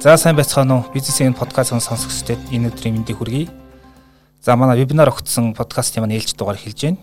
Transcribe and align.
За 0.00 0.16
сайн 0.16 0.36
байцгаана 0.36 0.76
уу? 0.76 0.84
Бизнесийн 0.94 1.34
подкастын 1.34 1.82
сонсогчдод 1.82 2.38
энэ 2.54 2.70
өдрийн 2.70 2.94
мэндийг 2.94 3.18
хүргэе. 3.18 3.50
За 4.40 4.54
манай 4.54 4.78
вебинар 4.78 5.10
өгсөн 5.10 5.58
подкастын 5.58 6.06
маань 6.06 6.14
ээлж 6.14 6.38
дугаар 6.38 6.54
хэлж 6.54 6.80
байна. 6.86 7.02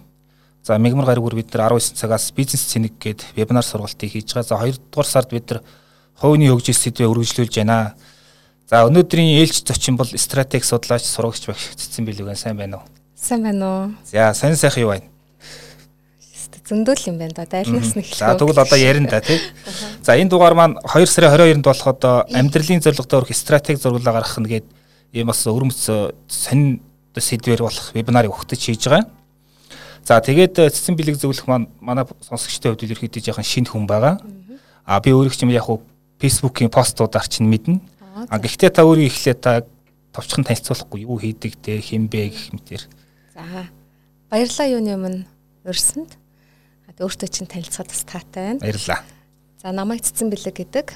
За 0.63 0.77
мегмар 0.79 1.05
гаригүр 1.11 1.35
бид 1.35 1.51
нар 1.53 1.75
19 1.75 1.99
цагаас 1.99 2.31
бизнес 2.31 2.63
цэник 2.71 2.95
гээд 2.97 3.35
вебинар 3.35 3.67
сургалтыг 3.67 4.15
хийж 4.15 4.31
байгаа. 4.31 4.47
За 4.47 4.55
2 4.63 4.79
дугаар 4.89 5.07
сард 5.11 5.29
бид 5.29 5.49
нар 5.51 5.61
хувийн 6.15 6.55
хөгжил 6.55 6.73
сэдвээ 6.73 7.11
үргэлжлүүлж 7.11 7.55
байна. 7.59 7.95
За 8.71 8.87
өнөөдрийн 8.87 9.43
ээлж 9.43 9.67
зочин 9.67 9.99
бол 9.99 10.07
стратеги 10.07 10.63
судлаач 10.63 11.03
сурагч 11.03 11.51
багш 11.51 11.75
Цэцэн 11.75 12.07
Билүгэн 12.07 12.39
сайн 12.39 12.55
байна 12.55 12.79
уу? 12.79 12.87
Сайн 13.13 13.43
байна 13.43 13.65
уу? 13.67 13.91
За 14.07 14.33
сайн 14.33 14.55
сайхан 14.55 14.81
юу 14.81 14.95
байна? 14.95 15.14
Зөндөөл 16.65 17.07
юм 17.13 17.17
байна 17.21 17.45
да. 17.45 17.45
Айлнаас 17.61 17.93
нь 17.93 18.01
эхлэх. 18.01 18.17
За 18.17 18.33
тэгвэл 18.33 18.57
одоо 18.57 18.77
ярина 18.77 19.09
да 19.09 19.21
тий. 19.21 19.39
За 20.01 20.17
энэ 20.17 20.29
дугаар 20.29 20.57
маань 20.57 20.75
2 20.81 21.05
сарын 21.05 21.61
22-нд 21.61 21.65
болох 21.65 21.87
одоо 21.87 22.25
амьдралын 22.33 22.81
зорилготой 22.81 23.21
өрх 23.21 23.33
стратеги 23.37 23.77
зурглаа 23.77 24.17
гаргах 24.17 24.41
нь 24.41 24.49
гээд 24.49 24.65
ийм 25.13 25.27
бас 25.29 25.45
өрмөц 25.45 25.85
сонин 26.27 26.81
сэдвэр 27.13 27.61
болох 27.61 27.93
вебинарыг 27.93 28.33
өгтөж 28.33 28.59
хийж 28.59 28.89
байгаа. 28.89 29.05
За 30.03 30.19
тэгээд 30.21 30.73
цэцэн 30.73 30.97
бэлэг 30.97 31.21
зөвлөх 31.21 31.45
маань 31.45 31.69
манай 31.81 32.05
сонсогчтой 32.21 32.73
хувьд 32.73 32.85
ерөөхдөө 32.85 33.21
жоохон 33.21 33.45
шинэ 33.45 33.69
хүн 33.69 33.85
байгаа. 33.85 34.17
А 34.85 34.99
би 35.01 35.13
өөрөө 35.13 35.33
ч 35.33 35.45
юм 35.45 35.53
яг 35.53 35.69
хуу 35.69 35.85
фэйсбүүкийн 36.21 36.73
постуудаар 36.73 37.29
чинь 37.29 37.49
мэднэ. 37.49 37.81
А 38.29 38.37
гэхдээ 38.37 38.69
та 38.73 38.85
өөрөө 38.85 39.09
эхлээ 39.09 39.37
та 39.37 39.65
товчхон 40.13 40.45
танилцуулахгүй 40.45 41.05
юу 41.05 41.17
хийдэг 41.17 41.57
те 41.61 41.81
хинбэ 41.81 42.29
гэх 42.29 42.53
мэтэр. 42.53 42.83
За 43.33 43.69
баярлалаа 44.29 44.67
юуны 44.69 44.91
өмнө 44.93 45.19
өрсөнд 45.65 46.24
өөртөө 46.99 47.29
чинь 47.29 47.49
танилцахад 47.51 47.91
бас 47.91 48.03
таатай 48.07 48.43
байна. 48.55 48.61
Баярлалаа. 48.63 49.01
За 49.61 49.71
намайг 49.71 50.01
цэцэн 50.05 50.29
бэлэг 50.31 50.55
гэдэг. 50.55 50.87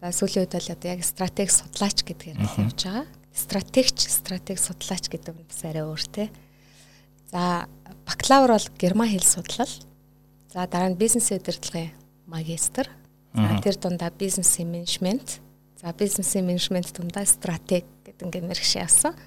За 0.00 0.12
сүүлийн 0.12 0.44
үед 0.44 0.54
бол 0.54 0.72
одоо 0.74 0.88
яг 0.90 1.00
стратеги 1.06 1.52
судлаач 1.54 1.98
гэдгээр 2.04 2.38
явж 2.40 2.80
байгаа. 2.84 3.06
Стратегч, 3.34 3.98
стратеги 4.08 4.60
судлаач 4.60 5.08
гэдэг 5.10 5.34
нь 5.34 5.48
бас 5.48 5.60
арай 5.64 5.84
өөр 5.86 6.04
те. 6.12 6.30
За 7.34 7.66
бакалавр 8.06 8.54
бол 8.54 8.68
герман 8.78 9.10
хэл 9.10 9.26
судлал. 9.26 9.72
За 10.52 10.66
дараа 10.68 10.92
нь 10.92 11.00
бизнесийн 11.00 11.42
удирдлагын 11.42 11.90
магистр. 12.26 12.86
За 13.34 13.58
тэр 13.58 13.74
дундаа 13.80 14.14
бизнесийн 14.14 14.70
менежмент. 14.70 15.40
За 15.82 15.90
бизнесийн 15.90 16.46
менежмент 16.46 16.94
дундаа 16.94 17.26
стратеги 17.26 17.88
гэдэг 18.06 18.28
ингээд 18.28 18.46
мэрэгшээ 18.46 18.86
авсан. 18.86 19.18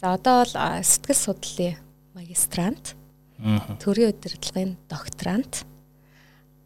За 0.00 0.16
одоо 0.16 0.42
бол 0.42 0.54
сэтгэл 0.82 1.14
судлалын 1.14 1.76
магистрант. 2.18 2.95
Төрийн 3.36 4.16
удирдлагын 4.16 4.76
докторант. 4.88 5.68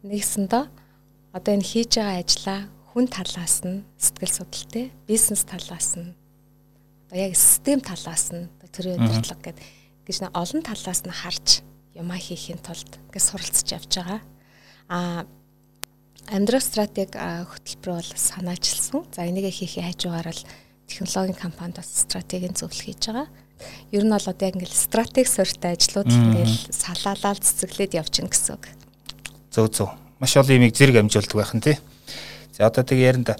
Нэгсэндээ 0.07 0.65
одоо 1.35 1.51
энэ 1.51 1.67
хийж 1.67 1.99
байгаа 1.99 2.23
ажлаа 2.23 2.59
хүн 2.91 3.05
талаас 3.11 3.63
нь 3.67 3.83
сэтгэл 3.99 4.35
судлалтай, 4.39 4.91
бизнес 5.07 5.43
талаас 5.43 5.99
нь 5.99 6.15
одоо 7.11 7.17
яг 7.19 7.35
систем 7.35 7.83
талаас 7.83 8.31
нь 8.31 8.47
төрийн 8.71 9.03
удирдлага 9.03 9.51
гэдэг 9.51 9.63
гэж 10.07 10.17
олон 10.31 10.61
талаас 10.63 11.01
нь 11.03 11.11
харж 11.11 11.47
юмаа 11.95 12.19
хийхин 12.19 12.63
тулд 12.63 12.99
гэж 13.11 13.23
суралцж 13.23 13.67
явж 13.75 13.91
байгаа. 13.91 14.21
А 14.87 15.27
амьдрах 16.31 16.63
стратеги 16.63 17.19
хөтөлбөр 17.19 17.99
бол 17.99 18.11
санаачилсан. 18.15 19.03
За 19.11 19.27
энийг 19.27 19.51
хийхээ 19.51 19.91
хажуугаар 19.91 20.31
л 20.31 20.43
технологийн 20.91 21.39
компанид 21.39 21.79
бас 21.79 21.87
стратегийн 21.87 22.51
зөвлөх 22.51 22.83
хийж 22.83 23.07
байгаа. 23.07 23.27
Ер 23.91 24.03
нь 24.03 24.11
бол 24.11 24.27
одоо 24.27 24.45
яг 24.47 24.55
ингээл 24.59 24.75
стратеги 24.75 25.29
суурьтай 25.31 25.79
ажлууд 25.79 26.11
ингээл 26.11 26.57
салаалал 26.75 27.39
цэцэглээд 27.39 27.95
явчихна 27.95 28.29
гэсэн 28.29 28.55
үг. 28.59 28.65
Зөв 29.53 29.67
зөв. 29.71 29.89
Маш 30.19 30.35
олон 30.35 30.59
юмыг 30.59 30.75
зэрэг 30.75 30.99
амжуулдаг 30.99 31.37
байх 31.37 31.53
нь 31.55 31.63
тий. 31.63 31.77
За 32.51 32.67
одоо 32.67 32.83
тэгээ 32.83 33.07
ярина 33.07 33.25
да 33.31 33.35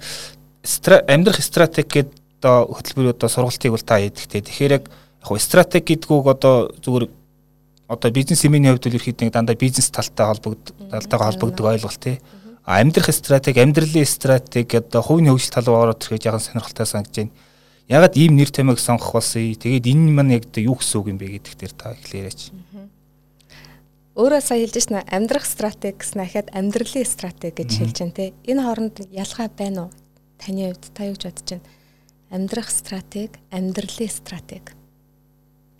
амьдрах 1.06 1.42
стратеги 1.42 2.08
гэдэг 2.08 2.16
одоо 2.40 2.72
хөтөлбөрүүд 2.72 3.18
одоо 3.18 3.28
сургалтыг 3.28 3.70
бол 3.70 3.84
та 3.84 4.00
хийдэгтэй. 4.00 4.42
Тэгэхээр 4.42 4.72
яг 4.72 4.84
яг 4.88 5.40
стратеги 5.42 5.98
гэдгүүг 5.98 6.26
одоо 6.26 6.70
зүгээр 6.80 7.06
одоо 7.92 8.10
бизнес 8.10 8.44
эмээний 8.46 8.72
хувьд 8.72 8.88
л 8.88 8.96
ерөөхдөө 8.98 9.30
дандаа 9.30 9.56
бизнес 9.58 9.90
талтай 9.90 10.26
холбогд 10.26 10.72
талтайгаа 10.90 11.28
холбогддог 11.30 11.66
ойлголт 11.66 12.00
тий. 12.00 12.16
А 12.18 12.41
амьдрах 12.64 13.10
стратеги, 13.10 13.62
амьдралын 13.62 14.06
стратеги 14.06 14.76
одоо 14.78 15.02
хувийн 15.02 15.30
хөгжил 15.34 15.54
тал 15.54 15.66
руу 15.66 15.82
ороод 15.82 16.02
ирэхэд 16.02 16.26
яхан 16.30 16.40
сонирхолтой 16.40 16.86
санагдаж 16.86 17.16
байна 17.16 17.32
ягаад 17.92 18.16
ийм 18.16 18.36
нэр 18.36 18.50
томьёог 18.50 18.80
сонгох 18.80 19.12
болсон 19.12 19.52
тэгээд 19.52 19.90
энэ 19.90 20.12
маань 20.16 20.34
яг 20.38 20.48
юу 20.56 20.78
гэсэн 20.78 20.96
үг 20.96 21.06
юм 21.12 21.18
бэ 21.18 21.36
гэдэг 21.36 21.54
дээр 21.60 21.74
та 21.76 21.92
эхлээрээч. 21.92 22.40
Өөрөө 24.16 24.40
сая 24.40 24.64
хэлж 24.64 24.76
байна 24.88 25.04
амьдрах 25.12 25.44
стратеги 25.44 26.00
гэсэн 26.00 26.20
ахаад 26.24 26.48
амьдралын 26.56 27.08
стратеги 27.08 27.56
гэж 27.60 27.70
хэлж 27.76 27.96
байна 28.00 28.16
те. 28.16 28.32
Энэ 28.48 28.62
хооронд 28.62 28.96
ялгаа 29.12 29.48
байна 29.52 29.80
уу? 29.88 29.90
Таны 30.40 30.72
хувьд 30.72 30.84
та 30.96 31.04
юу 31.04 31.16
гэж 31.16 31.24
бодож 31.28 31.48
байна? 31.52 31.68
Амьдрах 32.32 32.70
стратеги, 32.72 33.36
амьдралын 33.52 34.12
стратеги. 34.12 34.72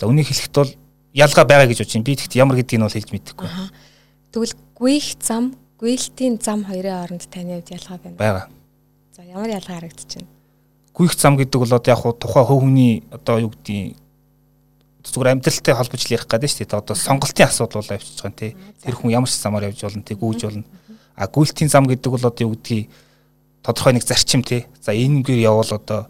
За 0.01 0.05
үнийг 0.05 0.29
хэлэхэд 0.29 0.57
бол 0.57 0.73
ялгаа 1.17 1.45
байгаа 1.49 1.69
гэж 1.71 1.79
бодож 1.81 1.93
байна. 1.97 2.09
Би 2.09 2.17
тэгт 2.17 2.37
ямар 2.37 2.57
гэдгийг 2.61 2.81
нь 2.81 2.85
бол 2.85 2.97
хэлж 2.97 3.11
мэдэхгүй. 3.13 3.49
Тэгвэл 4.33 4.57
гүйх 4.77 5.09
зам, 5.21 5.57
гүйлтийн 5.83 6.39
зам 6.39 6.63
хоёрын 6.63 6.95
хооронд 6.95 7.27
таны 7.27 7.59
хувьд 7.59 7.75
ялгаа 7.75 7.99
байна. 7.99 8.17
Бага. 8.17 8.43
За 9.11 9.27
ямар 9.27 9.51
ялгаа 9.51 9.83
байна? 9.83 10.31
гүйх 10.93 11.17
зам 11.17 11.37
гэдэг 11.41 11.59
бол 11.59 11.73
одоо 11.73 11.91
яг 11.93 12.03
тухай 12.21 12.45
хөв 12.45 12.61
хүний 12.61 13.03
одоо 13.09 13.41
юу 13.41 13.51
гэдгийг 13.51 13.97
зүгээр 15.03 15.33
амьдралтай 15.33 15.75
холбож 15.75 16.05
ярих 16.05 16.29
гэдэг 16.29 16.51
шүү 16.53 16.69
дээ. 16.69 16.79
Одоо 16.79 16.97
сонголтын 16.97 17.49
асуудал 17.49 17.81
бол 17.81 17.97
авчиж 17.97 18.21
байгаа 18.21 18.37
тий. 18.37 18.53
Тэр 18.85 18.95
хүн 19.01 19.11
ямар 19.17 19.29
ч 19.29 19.41
замаар 19.41 19.73
явж 19.73 19.81
болно 19.81 20.05
тий 20.05 20.17
гүйж 20.17 20.41
болно. 20.45 20.65
А 21.17 21.27
гүйлтийн 21.27 21.73
зам 21.73 21.89
гэдэг 21.89 22.13
бол 22.13 22.29
одоо 22.29 22.45
юу 22.45 22.53
гэдгийг 22.55 22.93
тодорхой 23.65 23.97
нэг 23.97 24.05
зарчим 24.05 24.45
тий. 24.45 24.69
За 24.85 24.93
энэгээр 24.93 25.49
явбал 25.49 25.73
одоо 25.81 26.01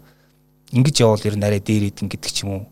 ингэж 0.75 0.99
явбал 0.99 1.27
ер 1.31 1.35
нь 1.39 1.47
арай 1.47 1.63
дээр 1.63 1.87
идэн 1.87 2.11
гэдэг 2.11 2.31
ч 2.31 2.43
юм 2.43 2.51
уу. 2.51 2.63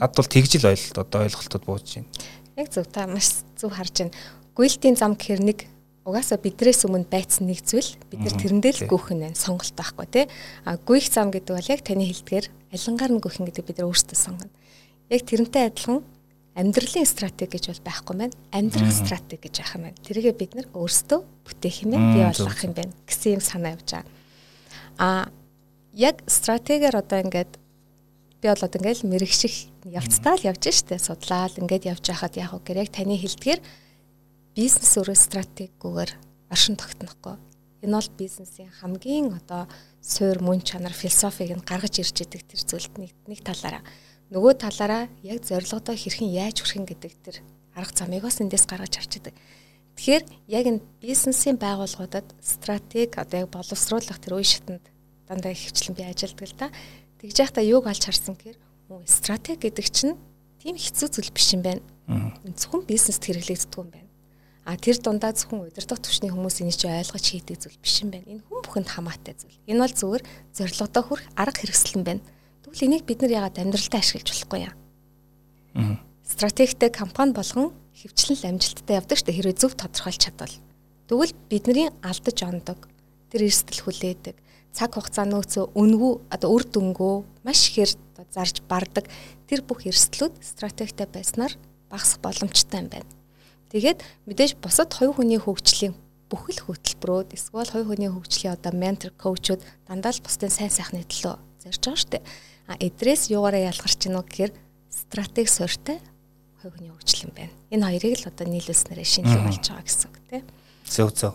Над 0.00 0.16
бол 0.16 0.24
тэгж 0.24 0.56
л 0.56 0.72
ойлголт 0.72 0.98
одоо 0.98 1.20
ойлголтод 1.28 1.62
бууж 1.68 2.00
байна. 2.00 2.08
Яг 2.56 2.72
зөв 2.72 2.88
та 2.88 3.04
маш 3.04 3.44
зөв 3.60 3.76
харж 3.76 4.08
байна. 4.08 4.16
Гүйлтийн 4.56 4.96
зам 4.96 5.14
гэхэр 5.20 5.44
нэг 5.44 5.68
угаасаа 6.02 6.38
бидрээс 6.42 6.82
өмнө 6.86 7.06
байцсан 7.06 7.46
нэг 7.46 7.62
зүйл 7.62 7.94
бид 8.10 8.26
нар 8.26 8.34
тэрэндээ 8.34 8.72
л 8.82 8.90
гүөх 8.90 9.14
нь 9.14 9.38
сонголт 9.38 9.74
байхгүй 9.78 10.06
тий. 10.10 10.24
А 10.66 10.74
гүйх 10.74 11.06
зам 11.06 11.30
гэдэг 11.30 11.54
бол 11.54 11.70
яг 11.70 11.80
таны 11.86 12.02
хэлдгээр 12.10 12.46
алингаар 12.74 13.12
нь 13.14 13.22
гүөх 13.22 13.38
гэдэг 13.38 13.64
бид 13.66 13.78
нар 13.78 13.88
өөрсдөө 13.90 14.18
сонгоно. 14.18 14.50
Яг 15.14 15.22
тэрнтэй 15.22 15.70
адилхан 15.70 16.02
амьдралын 16.58 17.06
стратеги 17.06 17.54
гэж 17.54 17.64
бол 17.70 17.82
байхгүй 17.86 18.14
маань 18.18 18.36
амьдрах 18.50 18.92
стратеги 18.92 19.46
гэж 19.46 19.62
ах 19.62 19.74
юм 19.78 19.82
байна. 19.86 20.02
Тэргээ 20.02 20.34
бид 20.34 20.52
нар 20.58 20.66
өөрсдөө 20.74 21.20
бүтээх 21.46 21.76
юм. 21.86 21.94
Бий 22.12 22.26
болгох 22.26 22.60
юм 22.66 22.74
байна 22.74 22.92
гэсэн 23.06 23.38
юм 23.38 23.42
санаа 23.42 23.72
явж 23.78 23.88
байгаа. 23.94 24.10
А 24.98 25.08
яг 25.94 26.20
стратегиэр 26.26 26.98
одоо 26.98 27.22
ингээд 27.24 27.52
би 28.42 28.46
бол 28.50 28.64
одоо 28.66 28.78
ингээд 28.82 29.06
мэрэгших 29.06 29.54
явцдаа 29.86 30.36
л 30.36 30.46
явж 30.50 30.66
штэ 30.66 30.98
судлаад 30.98 31.56
ингээд 31.56 31.88
явж 31.88 32.04
хахад 32.10 32.36
яг 32.36 32.52
гэр 32.66 32.84
яг 32.84 32.90
таны 32.92 33.16
хэлдгээр 33.16 33.60
бизнес 34.52 34.92
өөрөө 35.00 35.16
стратегигээр 35.16 36.10
оршин 36.52 36.76
тогтнохгүй. 36.76 37.36
Энэ 37.82 37.96
бол 37.96 38.10
бизнесийн 38.20 38.68
хамгийн 38.68 39.32
одоо 39.32 39.66
суур 40.04 40.38
мөн 40.44 40.60
чанар 40.60 40.92
философиг 40.92 41.56
нь 41.56 41.64
гаргаж 41.64 41.98
ирж 41.98 42.20
идэг 42.20 42.44
тэр 42.44 42.60
зүйлд 42.60 42.94
нэг 43.00 43.12
нэг 43.26 43.40
талаараа 43.40 43.82
нөгөө 44.32 44.52
талаараа 44.60 45.08
яг 45.24 45.40
зорилгодоо 45.44 45.96
хэрхэн 45.96 46.30
яаж 46.30 46.60
хүрэх 46.60 46.88
гэдэг 46.88 47.12
тэр 47.24 47.36
арга 47.74 47.96
замыг 47.96 48.22
бас 48.22 48.40
эндээс 48.44 48.68
гаргаж 48.68 48.92
харж 48.96 49.12
идэг. 49.18 49.34
Тэгэхээр 49.96 50.24
яг 50.48 50.64
энэ 50.68 50.84
бизнесийн 51.00 51.56
байгууллагуудад 51.56 52.28
стратеги 52.40 53.16
одоо 53.16 53.44
яг 53.44 53.50
боловсруулах 53.52 54.20
тэр 54.20 54.40
үе 54.40 54.44
шатанд 54.44 54.84
дандаа 55.28 55.52
ихвчлэн 55.52 55.96
би 55.96 56.04
ажилладаг 56.04 56.48
л 56.48 56.56
да. 56.60 56.68
Тэгж 57.20 57.36
яхта 57.40 57.60
юуг 57.60 57.88
алж 57.88 58.04
харсан 58.04 58.36
гэхээр 58.36 58.58
стратеги 59.04 59.68
гэдэг 59.68 59.86
чинь 59.92 60.16
тийм 60.60 60.76
хэцүү 60.80 61.08
зүйл 61.12 61.32
биш 61.32 61.52
юм 61.52 61.64
байна. 61.64 61.84
Зөвхөн 62.56 62.88
бизнест 62.88 63.24
хэрэглэгддэг 63.24 63.80
юм 63.80 63.90
байна. 63.92 64.11
А 64.62 64.78
тэр 64.78 64.94
дундаа 65.02 65.34
зөвхөн 65.34 65.66
удирдах 65.66 65.98
төвчний 65.98 66.30
хүмүүс 66.30 66.62
энийг 66.62 66.78
чи 66.78 66.86
ойлгож 66.86 67.26
хийдэг 67.26 67.58
зүйл 67.58 67.82
биш 67.82 68.06
юм 68.06 68.14
байна. 68.14 68.30
Энэ 68.30 68.46
хүн 68.46 68.62
бүхэнд 68.62 68.88
хамаатай 68.94 69.34
зүйл. 69.34 69.58
Энэ 69.66 69.82
бол 69.82 69.94
зүгээр 69.98 70.22
зорилгодоо 70.54 71.02
хүрэх 71.02 71.26
арга 71.34 71.58
хэрэгсэл 71.58 71.98
юм 71.98 72.04
байна. 72.06 72.22
Тэгвэл 72.62 72.86
энийг 72.86 73.02
бид 73.02 73.26
нар 73.26 73.34
яагаад 73.42 73.58
амьдралтаа 73.58 73.98
ашиглаж 73.98 74.30
болохгүй 74.30 74.60
яа? 74.62 74.74
Аа. 75.74 75.98
Стратегтэй 76.22 76.90
компани 76.94 77.34
болгон 77.34 77.74
хөвчлэн 77.90 78.54
амжилттай 78.54 79.02
явдаг 79.02 79.18
штэ 79.18 79.34
хэрвээ 79.34 79.58
зөв 79.58 79.74
тодорхойлж 79.74 80.30
чадвал. 80.30 80.54
Тэгвэл 81.10 81.34
бидний 81.50 81.90
алдаж 82.06 82.38
ондог. 82.46 82.86
Тэр 83.34 83.50
эрсдэл 83.50 83.82
хүлээдэг. 83.82 84.36
Цаг 84.70 84.94
хугацаа 84.94 85.26
нөөцөө 85.26 85.74
үнгүү 85.74 86.12
одоо 86.30 86.50
үр 86.54 86.64
дүнгөө 86.70 87.14
маш 87.42 87.66
ихээр 87.66 87.98
зарж 88.30 88.62
бардаг. 88.70 89.10
Тэр 89.50 89.66
бүх 89.66 89.84
эрсдлүүд 89.84 90.38
стратегтэй 90.38 91.10
байснаар 91.10 91.58
багасах 91.90 92.22
боломжтой 92.24 92.80
юм 92.80 92.88
байна. 92.88 93.10
Тэгээд 93.72 94.04
мэдээж 94.28 94.60
бусад 94.60 94.92
хоёр 94.92 95.16
хүний 95.16 95.40
хөгжлийн 95.40 95.96
бүхэл 96.28 96.68
хөтөлбөрүүд 96.68 97.32
эсвэл 97.32 97.72
хоёр 97.72 97.88
хүний 97.88 98.12
хөгжлийн 98.12 98.52
одоо 98.52 98.72
ментор 98.76 99.16
коучуд 99.16 99.64
дандаа 99.88 100.12
л 100.12 100.20
бусдын 100.20 100.52
сайн 100.52 100.68
сайхны 100.68 101.08
төлөө 101.08 101.40
зорж 101.64 101.80
байгаа 101.80 102.00
шүү 102.04 102.12
дээ. 102.12 102.24
А 102.68 102.76
эдрээс 102.76 103.32
юугаараа 103.32 103.72
ялгарч 103.72 103.96
гинэ 104.04 104.20
гэхээр 104.20 104.52
стратеги 104.92 105.48
суурьтай 105.48 106.04
хоёр 106.60 106.72
хүний 106.76 106.92
хөгжил 106.92 107.24
юм 107.28 107.32
байна. 107.32 107.52
Энэ 107.72 107.84
хоёрыг 107.88 108.14
л 108.20 108.28
одоо 108.28 108.46
нийлүүлснээр 108.52 109.00
шинжлэх 109.08 109.40
болж 109.40 109.64
байгаа 109.64 109.84
гэсэн 109.88 110.08
үг 110.12 110.16
тийм. 110.28 110.44
Зөв 110.84 111.08
зөв. 111.16 111.34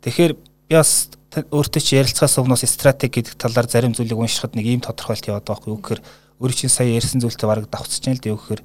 Тэгэхээр 0.00 0.32
би 0.32 0.74
бас 0.74 1.12
өөртөө 1.36 1.82
чи 1.84 2.00
ярилцахаас 2.00 2.40
өмнөөс 2.40 2.64
стратеги 2.64 3.20
гэдэг 3.20 3.36
талаар 3.36 3.68
зарим 3.68 3.92
зүйлийг 3.92 4.16
уншихад 4.16 4.56
нэг 4.56 4.64
ийм 4.64 4.80
тодорхойлт 4.80 5.28
яваад 5.28 5.44
байгаа 5.44 5.68
юм. 5.68 5.78
Үгээр 5.84 6.00
өөрөө 6.40 6.56
чинь 6.56 6.72
сая 6.72 6.88
ярьсан 6.88 7.20
зүйлтэй 7.20 7.46
бараг 7.46 7.68
давхцж 7.68 8.08
байна 8.08 8.16
л 8.16 8.24
дээ. 8.24 8.36
Үгээр 8.36 8.62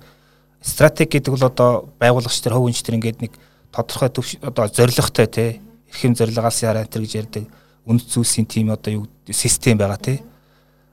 стратеги 0.62 1.18
гэдэг 1.18 1.34
бол 1.34 1.50
одоо 1.50 1.70
байгуулагч 2.00 2.38
төр 2.42 2.56
хөв 2.56 2.70
үнч 2.70 2.86
төр 2.86 3.02
ингээд 3.02 3.22
нэг 3.26 3.34
тодорхой 3.74 4.10
төв 4.14 4.26
одоо 4.46 4.70
зоригтой 4.70 5.28
те 5.28 5.62
эрхэм 5.90 6.16
зорилгоос 6.16 6.62
яраа 6.64 6.86
тэр 6.86 7.04
гэж 7.04 7.14
ярьдаг 7.18 7.44
үнд 7.86 8.06
зүйлсийн 8.06 8.46
тим 8.46 8.70
одоо 8.70 9.04
юу 9.04 9.06
систем 9.30 9.78
байгаа 9.78 9.98
те. 9.98 10.22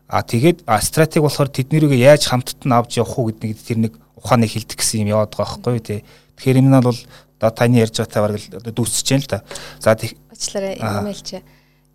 А 0.09 0.23
тэгээд 0.25 0.65
стратеги 0.81 1.21
болохоор 1.23 1.53
тэднэрийг 1.53 1.93
яаж 2.01 2.33
хамтд 2.33 2.65
нь 2.65 2.73
авч 2.73 2.97
явах 2.97 3.19
уу 3.19 3.29
гэдэг 3.29 3.61
тэр 3.61 3.79
нэг 3.79 3.93
ухааныг 4.17 4.49
хилдэг 4.49 4.81
гэсэн 4.81 5.05
юм 5.05 5.13
яваад 5.13 5.37
байгаа 5.37 5.61
байхгүй 5.61 5.81
те. 5.85 5.97
Тэгэхээр 6.41 6.61
энэ 6.65 6.71
нь 6.73 6.81
бол 6.81 7.01
одоо 7.39 7.51
таны 7.53 7.77
ярьж 7.85 8.01
байгаатай 8.01 8.23
бараг 8.25 8.41
л 8.41 8.73
дүүсэж 8.73 9.05
जैन 9.05 9.21
л 9.21 9.29
да. 9.29 9.45
За 9.79 9.93
Уучлаарай 9.93 10.81
эмэйлч 10.81 11.29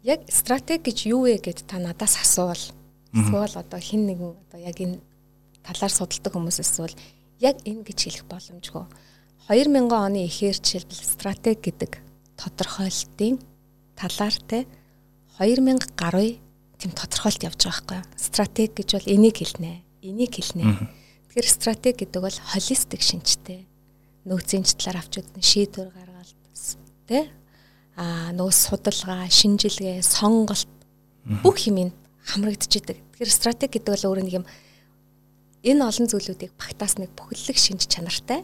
яг 0.04 0.20
стратеги 0.30 0.92
гэж 0.94 0.98
юу 1.10 1.26
вэ 1.26 1.42
гэд 1.42 1.66
та 1.66 1.80
надаас 1.80 2.22
асуувал 2.22 2.60
эсвэл 3.16 3.56
одоо 3.56 3.80
хин 3.80 4.06
нэгэн 4.06 4.36
одоо 4.36 4.60
яг 4.60 4.78
энэ 4.78 5.00
талаар 5.64 5.92
судалдаг 5.92 6.34
хүмүүсээс 6.34 6.80
бол 6.80 6.96
яг 7.44 7.60
энэ 7.68 7.84
гэж 7.84 8.00
хэлэх 8.08 8.26
боломжгүй. 8.32 8.88
2000 9.52 9.92
оны 9.92 10.24
эхээр 10.24 10.56
жишээлбэл 10.56 11.04
стратеги 11.04 11.60
гэдэг 11.68 12.00
тодорхойлтын 12.40 13.44
талаар 14.00 14.36
те 14.48 14.64
2000 15.36 15.84
гаруй 16.00 16.40
тийм 16.80 16.92
тодорхойлт 16.96 17.44
явж 17.44 17.60
байгаа 17.68 18.08
байхгүй. 18.08 18.20
Стратеги 18.20 18.72
гэж 18.80 18.90
бол 18.96 19.08
энийг 19.12 19.36
хэлнэ. 19.44 19.84
Энийг 20.02 20.34
хэлнэ. 20.40 20.64
Тэгэхээр 21.28 21.48
стратеги 21.48 22.08
гэдэг 22.08 22.22
бол 22.24 22.40
холистик 22.52 23.02
шинжтэй. 23.04 23.68
Нөөцийн 24.24 24.64
талаар 24.64 25.04
авч 25.04 25.20
үзэн 25.20 25.44
шийдвэр 25.44 25.92
гаргалт 25.92 26.40
те 27.08 27.28
аа 28.00 28.32
нөгөө 28.32 28.56
судалгаа, 28.56 29.28
шинжилгээ, 29.30 30.02
сонголт 30.02 30.72
бүх 31.44 31.60
юмд 31.68 31.94
хамрагдчихэдэг. 32.26 32.98
Тэгэхээр 33.20 33.32
стратеги 33.32 33.78
гэдэг 33.78 33.92
бол 33.92 34.08
өөрөө 34.08 34.24
нэг 34.24 34.38
юм 34.40 34.46
энэ 35.64 35.82
олон 35.88 36.08
зүйлүүдийг 36.12 36.52
багтаас 36.60 37.00
нэг 37.00 37.16
бүхэллэг 37.16 37.58
шинж 37.58 37.88
чанартай 37.88 38.44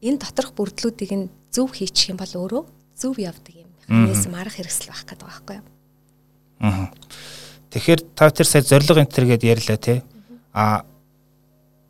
энэ 0.00 0.18
доторх 0.20 0.56
бүрдлүүдийг 0.56 1.12
нь 1.12 1.30
зөв 1.52 1.76
хийчих 1.76 2.12
юм 2.12 2.18
бол 2.18 2.32
өөрөө 2.32 2.64
зөв 2.96 3.20
явдаг 3.20 3.54
юм. 3.54 3.70
Механизм 3.88 4.32
арга 4.34 4.56
хэрэгсэл 4.56 4.88
байх 4.88 5.04
гэдэг 5.04 5.20
байгаа 5.20 5.44
байхгүй 5.44 5.56
юу? 5.60 5.66
Аа. 6.64 6.88
Тэгэхээр 7.70 8.00
та 8.16 8.30
тэр 8.32 8.48
сая 8.48 8.62
зориг 8.64 8.96
энэ 8.96 9.12
төр 9.12 9.26
гэдээ 9.28 9.52
ярьлаа 9.52 9.78
тий. 9.78 10.00
А 10.56 10.84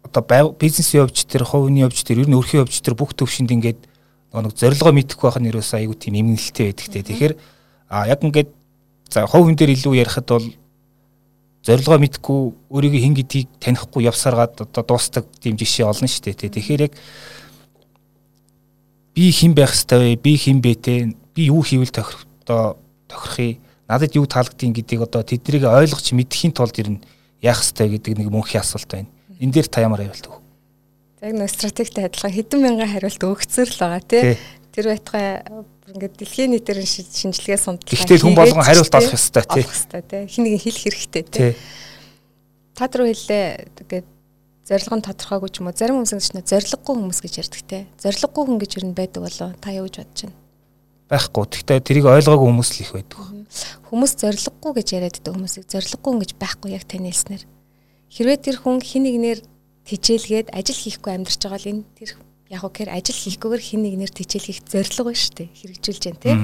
одоо 0.02 0.52
бизнесийн 0.58 1.06
явж 1.06 1.26
тэр 1.26 1.44
хувийн 1.44 1.86
явж 1.86 2.02
тэр 2.02 2.22
ер 2.22 2.28
нь 2.28 2.38
өрхийн 2.38 2.66
явж 2.66 2.74
тэр 2.82 2.98
бүх 2.98 3.14
төвшөнд 3.14 3.50
ингээд 3.50 3.80
нэг 4.34 4.54
зорилгоо 4.58 4.90
мэдэхгүй 4.90 5.26
байх 5.30 5.38
нь 5.38 5.50
ерөөсөө 5.54 5.78
айгүй 5.86 5.96
тийм 5.98 6.18
эмгэнэлтэй 6.18 6.66
байдаг 6.74 6.86
те. 6.90 7.06
Тэгэхээр 7.06 7.34
а 7.90 8.06
яг 8.10 8.20
ингээд 8.26 8.50
за 9.10 9.26
хувь 9.26 9.46
хүн 9.46 9.54
дээр 9.54 9.74
илүү 9.78 10.02
ярихад 10.02 10.26
бол 10.26 10.46
зорилгоо 11.64 11.98
мэдэхгүй 11.98 12.40
өөрийгөө 12.68 13.00
хин 13.00 13.16
гэдгийг 13.16 13.48
танихгүй 13.58 14.04
явсараад 14.04 14.60
одоо 14.60 14.84
дуустдаг 14.84 15.24
тийм 15.40 15.56
жишээ 15.56 15.88
олно 15.88 16.04
шүү 16.04 16.28
дээ 16.28 16.36
те. 16.36 16.52
Тэгэхээр 16.52 16.84
яг 16.86 16.94
би 19.16 19.32
хэн 19.32 19.56
байх 19.56 19.72
хэвээр 19.72 20.20
би 20.20 20.32
хэн 20.36 20.60
бэ 20.60 20.72
те. 20.76 20.94
Би 21.32 21.48
юу 21.48 21.64
хийвэл 21.64 21.88
тохирох 21.88 22.28
одоо 22.44 22.76
тохирохыг 23.08 23.64
надад 23.88 24.12
юу 24.12 24.28
таалагдгийг 24.28 24.84
гэдгийг 24.84 25.02
одоо 25.08 25.24
тэднийг 25.24 25.64
ойлгож 25.64 26.12
мэдхийн 26.12 26.52
тулд 26.52 26.76
ер 26.76 26.88
нь 26.92 27.04
яах 27.40 27.64
хэвээр 27.64 27.96
гэдэг 27.96 28.12
нэг 28.20 28.28
мөнхийн 28.28 28.60
асуулт 28.60 28.92
байна. 28.92 29.08
Энэ 29.40 29.56
дээр 29.56 29.68
та 29.72 29.80
ямар 29.80 30.04
хариулт 30.04 30.28
өгөх? 30.28 30.44
яг 31.24 31.32
нэг 31.32 31.48
стратегтэй 31.48 32.04
адилхан 32.04 32.32
хэдэн 32.36 32.60
мянган 32.60 32.92
хариулт 32.92 33.22
өгцөр 33.24 33.68
л 33.72 33.80
байгаа 33.80 34.02
тий. 34.04 34.36
Тэр 34.76 34.92
байтугай 34.92 35.40
ингээд 35.84 36.14
дэлхийн 36.16 36.50
нийтээр 36.56 36.80
шинжилгээ 36.80 37.58
сундлаа. 37.60 37.92
Гэхдээ 37.92 38.24
хүн 38.24 38.32
болгон 38.32 38.64
хариулт 38.64 38.94
олох 38.94 39.12
ёстой 39.12 39.44
тий. 39.44 39.64
Олох 39.68 39.76
ёстой 39.76 40.02
тий. 40.02 40.22
Хин 40.32 40.44
нэг 40.48 40.64
хэлэх 40.64 40.84
хэрэгтэй 40.88 41.24
тий. 41.28 41.52
Та 42.72 42.88
нар 42.88 43.04
хэллээ 43.04 43.44
тэгээд 43.84 44.06
зорилго 44.64 44.96
нь 44.96 45.04
тодорхойгүй 45.04 45.50
ч 45.52 45.60
юм 45.60 45.68
уу 45.68 45.76
зарим 45.76 46.00
хүмүүс 46.00 46.12
гэж 46.16 46.48
зорилгогүй 46.48 46.94
хүмүүс 46.96 47.20
гэж 47.20 47.34
ярьдаг 47.44 47.62
те. 47.68 47.78
Зорилгогүй 48.00 48.42
хүн 48.48 48.58
гэж 48.64 48.72
нь 48.80 48.96
байдаг 48.96 49.20
болоо 49.28 49.48
та 49.60 49.68
юу 49.76 49.84
гэж 49.84 49.96
бодож 50.00 50.20
байна? 50.24 50.36
Байхгүй. 51.04 51.44
Гэхдээ 51.52 51.80
тэрийг 51.84 52.06
ойлгоогүй 52.08 52.48
хүмүүс 52.48 52.70
л 52.72 52.80
их 52.80 52.90
байдаг. 52.96 53.18
Хүмүүс 53.92 54.12
зорилгогүй 54.24 54.72
гэж 54.80 54.88
яриад 54.96 55.16
байдаг 55.20 55.32
хүмүүсийг 55.36 55.64
зорилгогүй 55.68 56.10
хүн 56.16 56.22
гэж 56.24 56.32
байхгүй 56.40 56.70
яг 56.72 56.84
таны 56.88 57.12
хэлснээр. 57.12 57.44
Хэрвээ 58.08 58.38
тэр 58.40 58.56
хүн 58.64 58.80
хин 58.80 59.04
нэгнэр 59.04 59.38
тижээлгээд 59.84 60.48
ажил 60.56 60.80
хийхгүй 60.80 61.12
амьдарч 61.12 61.40
байгаа 61.44 61.60
л 61.60 61.70
энэ 61.76 61.84
тэр 61.92 62.10
яг 62.54 62.62
гэхээр 62.62 62.94
ажил 62.94 63.18
хийхгүйгээр 63.18 63.62
хин 63.66 63.82
нэгнэр 63.82 64.12
тижээл 64.14 64.48
хийх 64.48 64.60
зорилго 64.64 65.10
байна 65.10 65.18
шүү 65.18 65.34
дээ. 65.34 65.48
Хэрэгжүүлж 65.58 66.02
जैन 66.06 66.18
тий. 66.22 66.34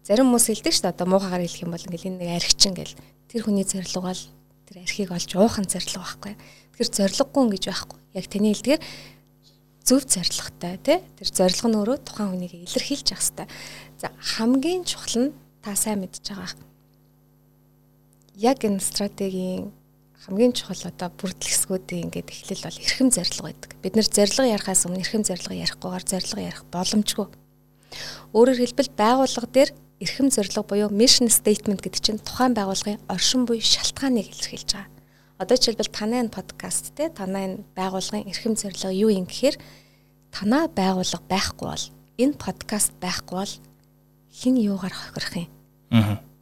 Зарим 0.00 0.32
хүмүүс 0.32 0.46
хэлдэг 0.48 0.72
шүү 0.72 0.84
дээ. 0.88 0.94
Одоо 0.96 1.06
муухагаар 1.12 1.44
хэлэх 1.44 1.64
юм 1.64 1.72
бол 1.76 1.86
ингээл 1.86 2.08
энэ 2.08 2.20
нэг 2.24 2.30
архичин 2.40 2.74
гэл 2.74 2.96
тэр 3.28 3.40
хүний 3.44 3.66
зорилго 3.68 4.00
бол 4.00 4.22
тэр 4.64 4.76
архийг 4.80 5.10
олж 5.12 5.30
уухан 5.36 5.66
зорилго 5.68 6.00
байхгүй. 6.00 6.34
Тэгэхээр 6.34 6.90
зорилгогүй 6.96 7.44
гэж 7.52 7.64
байхгүй. 7.68 7.98
Яг 8.16 8.26
таны 8.32 8.48
хэлдгээр 8.56 8.80
зөв 9.84 10.00
зорилготой 10.08 10.74
тий. 10.80 10.98
Тэр 11.20 11.28
зорилго 11.28 11.68
нь 11.68 11.78
өөрөө 11.78 11.98
тухайн 12.00 12.30
хүнийг 12.32 12.52
илэрхийлж 12.56 13.06
явах 13.12 13.20
хэрэгтэй. 13.20 13.46
За 14.00 14.06
хамгийн 14.16 14.82
чухал 14.88 15.28
нь 15.28 15.34
та 15.60 15.76
сайн 15.76 16.00
мэдж 16.00 16.24
байгаа. 16.24 16.56
Яг 18.40 18.64
энэ 18.64 18.80
стратегийн 18.80 19.74
хамгийн 20.30 20.54
чухал 20.54 20.78
одоо 20.86 21.10
бүрдэл 21.18 21.50
хэсгүүдийн 21.50 22.06
ингээд 22.06 22.30
эхлэл 22.30 22.62
бол 22.62 22.78
эрхэм 22.78 23.10
зорилго 23.10 23.44
байдаг. 23.50 23.70
Бид 23.82 23.94
нэр 23.98 24.06
зорилго 24.06 24.46
ярихаас 24.46 24.86
өмнө 24.86 25.02
эрхэм 25.02 25.26
зорилго 25.26 25.54
ярихгүйгээр 25.58 26.04
зорилго 26.06 26.40
ярих 26.46 26.62
боломжгүй. 26.70 27.26
Өөрөөр 28.30 28.58
хэлбэл 28.62 28.94
байгууллага 28.94 29.50
дээр 29.50 29.70
эрхэм 29.98 30.30
зорилго 30.30 30.62
буюу 30.62 30.90
mission 30.94 31.26
statement 31.26 31.82
гэдэг 31.82 31.98
чинь 31.98 32.22
тухайн 32.22 32.54
байгууллагын 32.54 33.02
оршин 33.10 33.42
буй 33.42 33.58
шалтгааныг 33.58 34.30
илэрхийлж 34.30 34.70
байгаа. 34.70 34.94
Одоо 35.42 35.56
жишээлбэл 35.58 35.90
танай 35.90 36.22
энэ 36.22 36.30
подкаст 36.30 36.94
те 36.94 37.10
танай 37.10 37.50
энэ 37.50 37.66
байгууллагын 37.74 38.30
эрхэм 38.30 38.54
зорилго 38.54 38.94
юу 38.94 39.10
юм 39.10 39.26
гэхээр 39.26 39.58
танаа 40.30 40.70
байгууллага 40.70 41.26
байхгүй 41.26 41.66
бол 41.66 41.86
энэ 42.22 42.38
подкаст 42.38 42.94
байхгүй 43.02 43.34
бол 43.34 43.54
хэн 44.30 44.54
юугаар 44.62 44.94
хохирох 44.94 45.34
юм? 45.42 45.50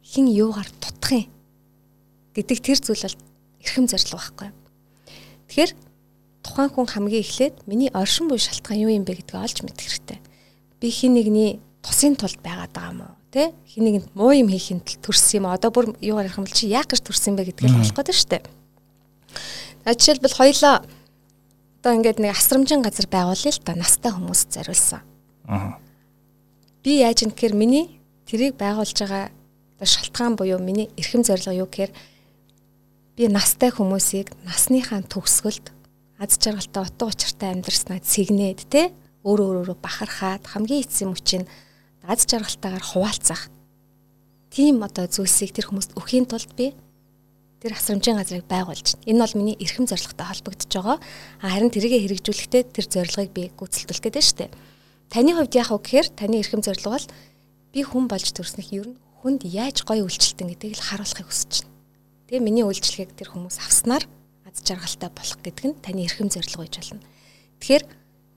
Хэн 0.05 0.27
юугаар 0.29 0.69
тутах 0.77 1.25
юм? 1.25 1.27
гэдэг 2.39 2.59
тэр 2.61 2.79
зүйл 2.79 3.03
бол 3.03 3.17
эрхэм 3.63 3.85
зорилго 3.87 4.17
байхгүй. 4.17 4.49
Тэгэхээр 5.47 5.71
тухайн 6.43 6.69
хүн 6.69 6.87
хамгийн 6.87 7.23
эхлээд 7.23 7.55
миний 7.67 7.91
оршин 7.93 8.27
буй 8.27 8.39
шалтгаан 8.39 8.79
юу 8.79 8.91
юм 8.93 9.03
бэ 9.03 9.19
гэдгийг 9.19 9.39
олж 9.39 9.57
мэдэх 9.63 9.85
хэрэгтэй. 9.85 10.19
Би 10.79 10.87
хин 10.89 11.13
нэгний 11.13 11.59
тусын 11.83 12.15
тулд 12.15 12.39
байгаад 12.39 12.71
байгаа 12.71 12.91
юм 12.91 13.01
уу? 13.03 13.15
Тэ? 13.29 13.53
Хин 13.67 13.83
нэгэнд 13.85 14.07
муу 14.15 14.31
юм 14.33 14.49
хийхин 14.49 14.79
төрсөн 14.81 15.43
юм. 15.43 15.51
Одоо 15.51 15.69
бүр 15.69 15.93
юу 16.01 16.17
ярих 16.17 16.37
юм 16.37 16.45
бол 16.47 16.55
чи 16.55 16.71
яг 16.71 16.87
гэж 16.89 17.03
төрсөн 17.03 17.35
бэ 17.35 17.51
гэдгийг 17.51 17.75
олох 17.75 17.97
гэдэг 17.97 18.15
шүү 18.15 18.29
дээ. 18.29 18.43
За 19.85 19.93
жишээлбэл 19.93 20.39
хоёлаа 20.39 20.75
одоо 21.79 21.91
ингээд 21.95 22.19
нэг 22.19 22.35
асрамжийн 22.35 22.83
газар 22.83 23.07
байгуулъя 23.07 23.53
л 23.55 23.63
да 23.63 23.73
настай 23.75 24.11
хүмүүс 24.11 24.41
зориулсан. 24.51 25.01
Аа. 25.47 25.79
Би 26.83 26.99
яаж 26.99 27.23
юм 27.23 27.31
гэхээр 27.31 27.55
миний 27.55 27.99
тэрийг 28.27 28.59
байгуулж 28.59 28.97
байгаа 28.99 29.31
шалтгаан 29.79 30.35
буюу 30.35 30.59
миний 30.59 30.91
эрхэм 30.99 31.23
зорилго 31.23 31.55
юу 31.55 31.67
гэхээр 31.71 31.91
би 33.19 33.27
настай 33.27 33.67
хүмүүсийг 33.67 34.31
насныхаа 34.47 35.03
төгсгөлд 35.03 35.75
аз 36.23 36.39
жаргалтай 36.39 36.87
утга 36.87 37.11
учиртай 37.11 37.51
амьдрснаа 37.51 37.99
цэгнээд 37.99 38.71
те 38.71 38.95
өөр 39.27 39.67
өөрөөрөө 39.67 39.75
бахархаад 39.83 40.47
хамгийн 40.47 40.87
эцсийн 40.87 41.11
мөчийн 41.11 41.43
аз 42.07 42.23
жаргалтайгаар 42.23 42.79
хуваалцах 42.79 43.51
тийм 44.55 44.79
одоо 44.87 45.11
зүйлсийг 45.11 45.51
тэр 45.51 45.67
хүмүүст 45.67 45.99
өхийн 45.99 46.31
тулд 46.31 46.47
би 46.55 46.71
тэр 47.59 47.75
асрамжийн 47.75 48.15
газрыг 48.15 48.47
байгуулж 48.47 48.95
байна. 48.95 49.03
Энэ 49.11 49.19
бол 49.19 49.35
миний 49.35 49.57
эрхэм 49.59 49.83
зорилготой 49.83 50.27
холбогдож 50.31 50.71
байгаа. 50.71 50.97
Харин 51.43 51.75
тэрийг 51.75 51.99
хэрэгжүүлэхдээ 51.99 52.63
тэр 52.71 52.85
зорилгыг 52.87 53.31
би 53.35 53.43
гүйцэлдүүлэх 53.59 54.03
гэдэг 54.07 54.23
шүү 54.23 54.37
дээ. 54.47 54.51
Таны 55.11 55.35
хувьд 55.35 55.59
яах 55.59 55.75
вэ 55.75 55.83
гэхээр 55.83 56.07
таны 56.15 56.39
эрхэм 56.39 56.63
зорилго 56.63 56.95
бол 56.95 57.07
би 57.75 57.81
хүн 57.83 58.07
болж 58.07 58.31
төрснөх 58.31 58.71
ер 58.71 58.87
нь 58.87 58.99
хүнд 59.19 59.43
яаж 59.43 59.83
гоё 59.83 60.07
үйлчлэлтэн 60.07 60.55
гэдгийг 60.55 60.79
л 60.79 60.87
харуулахыг 60.87 61.27
хүсэж 61.27 61.67
байна. 61.67 61.78
Тэгээ 62.29 62.45
миний 62.45 62.61
үйлчлэгийг 62.61 63.17
тэр 63.17 63.33
хүмүүс 63.33 63.57
авснаар 63.57 64.05
аз 64.45 64.61
жаргалтай 64.61 65.09
болох 65.09 65.39
гэдэг 65.41 65.65
нь 65.65 65.81
таны 65.81 66.05
эрхэм 66.05 66.29
зорилго 66.29 66.61
гэж 66.69 66.77
болно. 66.77 67.01
Тэгэхээр 67.57 67.83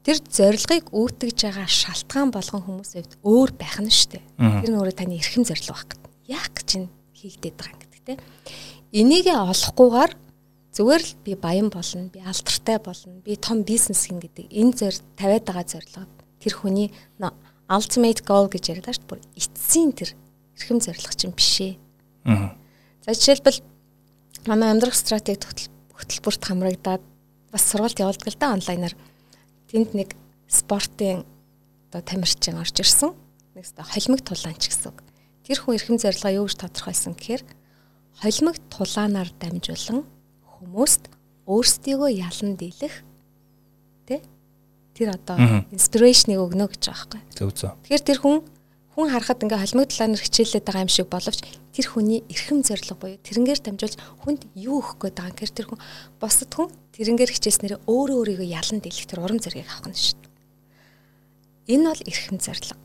тэр 0.01 0.17
зорилгыг 0.33 0.85
үүтгэж 0.97 1.39
байгаа 1.45 1.69
шалтгаан 1.69 2.33
болгон 2.33 2.65
хүмүүсийн 2.65 3.05
хувьд 3.05 3.21
өөр 3.21 3.51
байх 3.53 3.77
нь 3.85 3.93
шүү 3.93 4.17
дээ. 4.17 4.25
Тэр 4.65 4.71
нь 4.73 4.79
өөрөө 4.81 4.97
таны 4.97 5.21
эрхэм 5.21 5.45
зорилго 5.45 5.77
байх 5.77 5.87
гэдэг. 5.93 6.11
Яах 6.25 6.49
гэж 6.57 6.71
нь 6.81 6.89
хийгдээд 7.21 7.57
байгаа 7.61 7.77
юм 7.77 7.81
гэдэг 7.85 8.01
те. 8.09 8.15
Энийгээ 8.97 9.37
олохгүйгээр 9.37 10.13
зүгээр 10.73 11.03
л 11.05 11.13
би 11.21 11.33
баян 11.37 11.69
болно, 11.69 12.09
би 12.09 12.21
алдартай 12.25 12.81
болно, 12.81 13.21
би 13.21 13.37
том 13.37 13.61
бизнес 13.61 14.09
хийн 14.09 14.25
гэдэг 14.25 14.49
энэ 14.49 14.73
зөр 14.73 14.95
тавиад 15.21 15.45
байгаа 15.45 15.69
зорилго 15.69 16.09
тэр 16.41 16.55
хүний 16.57 16.89
ultimate 17.69 18.25
goal 18.25 18.49
гэж 18.49 18.73
яриад 18.73 18.89
шүү 18.97 19.21
дээ. 19.21 19.37
Эцсийн 19.37 19.93
тэр 19.93 20.17
эрхэм 20.57 20.81
зорилго 20.81 21.13
чинь 21.13 21.37
биш 21.37 21.61
ээ. 21.61 21.77
Аа. 22.25 22.57
За 23.05 23.15
жишээлбэл 23.17 23.72
манай 24.47 24.75
амьдрах 24.75 24.97
стратеги 24.97 25.69
хөтөлбөрт 25.95 26.43
хамрагдаад 26.43 27.03
бас 27.53 27.63
сургалт 27.69 27.99
явуулдаг 28.01 28.29
л 28.33 28.41
да 28.41 28.53
онлайнаар. 28.57 28.95
Тэнд 29.71 29.95
нэг 29.95 30.17
спортын 30.49 31.25
одоо 31.91 32.03
тамирчин 32.03 32.59
орж 32.59 32.77
ирсэн. 32.81 33.15
Нэг 33.55 33.65
өстө 33.69 33.85
холимог 33.85 34.21
тулаанч 34.25 34.69
гэсэн. 34.69 34.93
Тэр 35.47 35.59
хүн 35.61 35.77
эрхэм 35.77 35.99
зорилгоо 36.01 36.33
юу 36.43 36.47
гэж 36.49 36.57
тодорхойлсон 36.59 37.15
гэхээр 37.15 37.43
холимог 38.23 38.57
тулаанаар 38.73 39.31
дамжуулан 39.39 40.07
хүмүүст 40.59 41.11
өөрсдийгөө 41.47 42.11
ялан 42.23 42.55
дийлэх 42.57 43.03
тэ 44.07 44.23
тэр 44.95 45.19
одоо 45.19 45.67
инспирашныг 45.75 46.39
өгнө 46.39 46.71
гэж 46.71 46.83
байгаа 46.87 47.19
байхгүй. 47.19 47.21
Зөв 47.35 47.51
зөв. 47.57 47.75
Тэгэхээр 47.83 48.07
тэр 48.07 48.19
хүн 48.23 48.37
хүн 48.93 49.09
харахад 49.09 49.41
ингээ 49.41 49.63
холимог 49.65 49.89
талаар 49.89 50.21
хичээлээд 50.21 50.65
байгаа 50.69 50.85
юм 50.85 50.93
шиг 50.93 51.09
боловч 51.09 51.41
тэр 51.73 51.87
хүний 51.89 52.21
эрхэм 52.29 52.61
зорилго 52.61 52.97
буюу 53.01 53.17
тэрнгээр 53.25 53.61
дамжуулж 53.65 53.97
хүнд 54.21 54.43
юу 54.53 54.85
өгөх 54.85 55.01
гээд 55.01 55.17
байгаа 55.17 55.33
гэхээр 55.33 55.57
тэр 55.57 55.67
хүн 55.73 55.81
босод 56.21 56.53
хүн 56.53 56.69
тэрнгээр 56.93 57.33
хичээснээр 57.33 57.81
өөрөө 57.89 58.17
өөрийгөө 58.21 58.49
ялан 58.53 58.85
дийлэх 58.85 59.09
тэр 59.09 59.25
урам 59.25 59.41
зориг 59.41 59.65
авах 59.65 59.89
нь 59.89 59.97
шүү 59.97 60.21
дээ. 60.21 60.33
Энэ 61.73 61.89
бол 61.89 62.03
эрхэм 62.05 62.37
зорилго. 62.37 62.77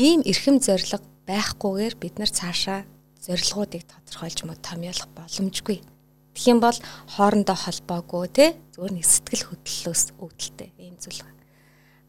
Ийм 0.00 0.20
эрхэм 0.24 0.56
зорилго 0.64 0.98
байхгүйгээр 1.28 1.94
бид 2.00 2.14
нар 2.16 2.32
цаашаа 2.32 2.88
зорилгоодыг 3.20 3.84
тодорхойлж 3.84 4.40
мод 4.48 4.64
томьёолох 4.64 5.12
боломжгүй. 5.12 5.84
Тэгэх 6.32 6.48
юм 6.48 6.60
бол 6.64 6.78
хоорондоо 7.20 7.56
холбоогүй 7.56 8.28
те 8.32 8.46
зөвхөн 8.72 8.96
нэг 8.96 9.04
сэтгэл 9.04 9.44
хөдлөлөөс 9.52 10.04
үүдэлтэй 10.16 10.70
ийм 10.80 10.96
зүйл. 10.96 11.20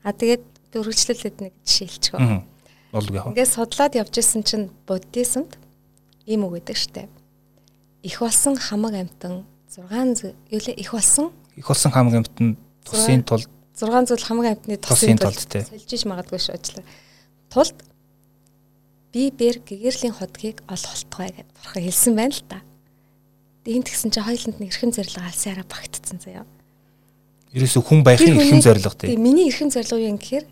А 0.08 0.16
тэгээд 0.16 0.44
дөрвөлжлүүлээд 0.72 1.38
нэг 1.44 1.54
жишээ 1.68 2.55
яах 2.96 3.28
вэ? 3.28 3.32
Ингээд 3.36 3.52
судлаад 3.52 3.94
явж 4.00 4.16
исэн 4.16 4.44
чинь 4.48 4.72
буддизмд 4.88 5.60
ийм 6.26 6.48
үг 6.48 6.64
гэдэг 6.64 6.78
штеп. 6.78 7.12
Их 8.02 8.22
болсон 8.24 8.56
хамаг 8.56 8.96
амтан 8.96 9.44
6 9.70 10.32
юу 10.52 10.62
лээ 10.64 10.76
их 10.80 10.94
болсон 10.96 11.32
их 11.56 11.68
болсон 11.68 11.92
хамаг 11.92 12.14
амтан 12.24 12.58
тусын 12.86 13.24
тулд 13.24 13.50
6 13.76 14.08
зүйл 14.08 14.24
хамаг 14.24 14.46
амтны 14.56 14.78
тусын 14.80 15.20
тулд 15.20 15.36
тий. 15.52 15.64
Сольжиж 15.68 16.08
магадгүй 16.08 16.40
шүү 16.40 16.56
ажлаа. 16.56 16.86
Тулд 17.52 17.76
би 19.12 19.32
бэр 19.32 19.60
гэгэрлийн 19.64 20.16
хотгийг 20.16 20.64
ол 20.72 20.80
холтгой 20.80 21.36
гэд 21.36 21.50
бурхан 21.52 21.84
хэлсэн 21.84 22.14
байна 22.16 22.36
л 22.36 22.44
та. 22.48 22.60
Энд 23.66 23.88
тэгсэн 23.92 24.12
чинь 24.16 24.24
хоёуланд 24.24 24.60
нь 24.64 24.68
эрхэм 24.72 24.92
зорилго 24.96 25.28
алсаараа 25.28 25.66
багтцсан 25.68 26.20
заяа. 26.24 26.46
Ерөөсө 27.52 27.82
хүн 27.84 28.04
байхын 28.06 28.40
эрхэм 28.40 28.62
зорилго 28.64 28.96
тий. 28.96 29.18
Миний 29.18 29.50
эрхэм 29.52 29.72
зорилго 29.72 30.00
юу 30.00 30.12
юм 30.16 30.20
гэхээр 30.20 30.46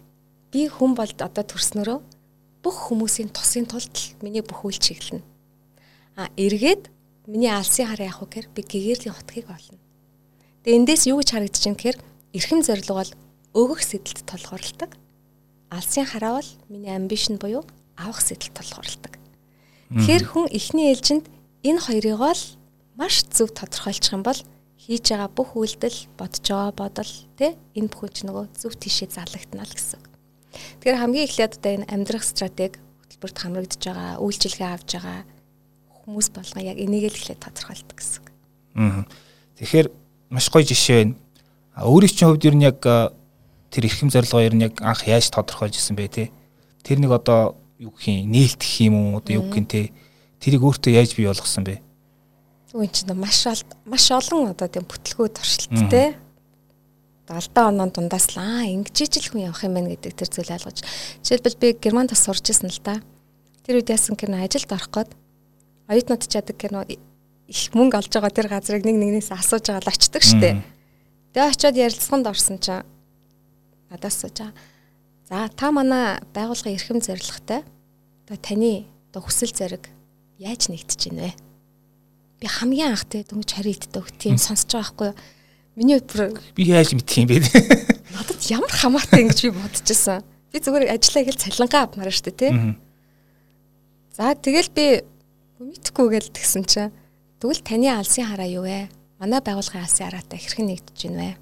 би 0.52 0.68
хүн 0.68 0.96
болд 0.96 1.20
одоо 1.22 1.44
төрснөрөө 1.44 2.00
бүх 2.64 2.88
хүмүүсийн 2.88 3.30
тусын 3.36 3.68
тулд 3.68 4.16
миний 4.24 4.42
бүх 4.42 4.64
үйл 4.64 4.80
чиглэнэ. 4.80 5.22
А 6.16 6.32
эргээд 6.40 6.88
миний 7.28 7.52
алсын 7.52 7.92
хараа 7.92 8.08
явах 8.08 8.32
гэхээр 8.32 8.48
би 8.56 8.62
гэгэрлийн 8.64 9.16
хотгийг 9.16 9.48
олно. 9.52 9.80
Тэгээ 10.64 10.80
эндээс 10.80 11.04
юу 11.12 11.20
гэж 11.20 11.30
харагдаж 11.36 11.64
байна 11.68 11.78
гэхээр 11.78 11.98
эрхэм 12.40 12.62
зорилго 12.64 12.96
бол 12.96 13.12
өгөх 13.52 13.82
сэдэлд 13.84 14.24
толгорлдог. 14.24 14.92
Алсын 15.68 16.08
хараа 16.08 16.40
бол 16.40 16.50
миний 16.72 16.96
амбишн 16.96 17.36
буюу 17.36 17.68
авах 18.00 18.24
сэдэлд 18.24 18.56
толгорлдог. 18.56 19.14
Тэгэхээр 19.92 20.24
хүн 20.24 20.48
эхний 20.50 20.96
ээлжинд 20.96 21.28
энэ 21.68 21.84
хоёрыг 21.84 22.18
бол 22.18 22.42
маш 22.96 23.28
зөв 23.30 23.52
тодорхойлчих 23.52 24.16
юм 24.16 24.24
бол 24.24 24.40
хийж 24.80 25.04
байгаа 25.12 25.30
бүх 25.32 25.56
үйлдэл 25.56 26.00
бодож 26.18 26.46
байгаа 26.48 26.72
бодол 26.74 27.14
тэ 27.40 27.56
энэ 27.78 27.92
бүхэн 27.92 28.12
ч 28.14 28.18
нөгөө 28.28 28.46
зөв 28.58 28.74
тишээ 28.80 29.10
залагдана 29.16 29.64
л 29.64 29.76
гэсэн. 29.76 30.13
Тэгэхээр 30.54 31.02
хамгийн 31.02 31.28
эхлээд 31.28 31.54
одоо 31.58 31.72
энэ 31.82 31.90
амьдрах 31.90 32.24
стратеги 32.24 32.78
хөтөлбөрт 33.02 33.38
хамрагдж 33.42 33.82
байгаа, 33.84 34.22
үйлчилгээ 34.22 34.70
авж 34.70 34.90
байгаа 34.98 35.20
хүмүүс 36.04 36.28
болгоо 36.36 36.62
яг 36.62 36.78
энийг 36.78 37.10
л 37.10 37.18
эхлээд 37.18 37.42
тодорхойлдог 37.42 37.98
гэсэн. 37.98 38.24
Аа. 38.76 39.06
Тэгэхээр 39.58 39.88
маш 40.30 40.48
гоё 40.52 40.66
жишээ 40.68 40.98
байна. 41.00 41.16
Өөрийн 41.80 42.14
чинь 42.14 42.28
хувьд 42.30 42.46
ер 42.46 42.56
нь 42.58 42.66
яг 42.68 42.80
тэр 42.82 43.84
эрхэм 43.88 44.10
зорилгоо 44.14 44.42
ер 44.44 44.54
нь 44.54 44.66
яг 44.68 44.78
анх 44.84 45.08
яаж 45.08 45.32
тодорхойлж 45.32 45.80
исэн 45.80 45.96
бэ 45.98 46.08
те? 46.12 46.24
Тэр 46.84 47.00
нэг 47.00 47.16
одоо 47.16 47.58
юу 47.80 47.96
гэх 47.96 48.12
юм 48.12 48.30
нээлтэх 48.30 48.74
юм 48.86 48.94
уу 49.00 49.24
одоо 49.24 49.42
юу 49.42 49.48
гэх 49.50 49.58
юм 49.58 49.68
те? 49.70 49.90
Тэрийг 50.44 50.62
өөртөө 50.62 50.92
яаж 50.94 51.16
бий 51.16 51.26
болгосон 51.26 51.64
бэ? 51.64 51.82
Үн 52.74 52.90
чинь 52.90 53.14
маш 53.14 53.46
маш 53.86 54.06
олон 54.12 54.52
одоо 54.52 54.68
тийм 54.68 54.86
бүтлгүү 54.90 55.28
туршилттэй 55.38 56.18
70 57.28 57.72
оноо 57.72 57.88
дундаас 57.88 58.36
л 58.36 58.44
аа 58.44 58.68
ингэж 58.68 58.96
ижил 59.08 59.32
хүн 59.32 59.48
явах 59.48 59.64
юм 59.64 59.80
байна 59.80 59.96
гэдэг 59.96 60.12
тэр 60.12 60.30
зүйл 60.30 60.56
ойлгож. 60.60 60.84
Жишээлбэл 61.24 61.62
би 61.62 61.68
герман 61.80 62.12
тас 62.12 62.24
сурч 62.28 62.52
ирсэн 62.52 62.68
л 62.68 62.82
да. 62.84 63.00
Тэр 63.64 63.80
үед 63.80 63.88
яасан 63.88 64.20
гэнэ 64.20 64.44
ажилд 64.44 64.76
орох 64.76 64.92
гээд 64.92 65.12
оюутнууд 65.88 66.24
чаддаг 66.28 66.58
гэнэ 66.60 67.00
их 67.48 67.72
мөнгө 67.72 67.96
олж 68.04 68.12
байгаа 68.12 68.32
тэр 68.32 68.48
газрыг 68.52 68.84
нэг 68.84 69.00
нэгнээс 69.00 69.32
асууж 69.32 69.72
байгаа 69.72 69.88
л 69.88 69.92
очдөг 69.96 70.24
штеп. 70.24 70.60
Тэгээ 71.32 71.48
очиод 71.48 71.76
ярилцсанд 71.80 72.28
орсон 72.28 72.60
чинь 72.60 72.84
надаас 73.88 74.20
сууж 74.20 74.36
байгаа. 74.44 74.56
За 75.28 75.48
та 75.48 75.72
манай 75.72 76.20
байгууллагын 76.36 76.76
эрхэм 76.76 77.00
зорилготой 77.00 77.64
одоо 78.28 78.38
таны 78.44 78.84
одоо 79.12 79.24
хүсэл 79.24 79.56
зориг 79.56 79.88
яаж 80.40 80.68
нэгдэж 80.68 81.00
байна 81.08 81.32
вэ? 81.32 81.34
Би 82.44 82.48
хамгийн 82.52 82.92
анх 82.96 83.08
тэ 83.08 83.24
дөнгөж 83.24 83.52
харигддаг 83.56 84.12
тийм 84.20 84.36
сонсож 84.36 84.76
байгаа 84.76 84.84
байхгүй 84.84 85.08
юу? 85.12 85.18
Миний 85.76 85.98
бүр 85.98 86.30
би 86.54 86.68
яаж 86.70 86.94
мэдх 86.94 87.18
юм 87.18 87.28
бэ? 87.34 87.42
Надад 88.14 88.42
ямар 88.46 88.70
хамаатай 88.70 89.26
ингэж 89.26 89.40
би 89.48 89.52
бодчихсон. 89.58 90.22
Би 90.54 90.62
зүгээр 90.62 90.94
ажиллаа 90.94 91.24
хэл 91.26 91.42
цалингаа 91.42 91.82
авмаар 91.90 92.14
штэ 92.14 92.30
тий. 92.30 92.54
За 94.14 94.38
тэгэл 94.38 94.70
би 94.70 95.02
мэдхгүй 95.58 96.14
гээл 96.14 96.30
тэгсэн 96.30 96.64
чинь 96.70 96.94
тэгвэл 97.42 97.66
таны 97.66 97.90
алсын 97.90 98.30
хараа 98.30 98.46
юу 98.46 98.70
вэ? 98.70 98.86
Манай 99.18 99.42
байгууллагын 99.42 99.82
алсын 99.82 100.14
хараатай 100.14 100.38
хэрхэн 100.38 100.70
нэгдэж 100.70 101.00
байна 101.10 101.34
вэ? 101.34 101.38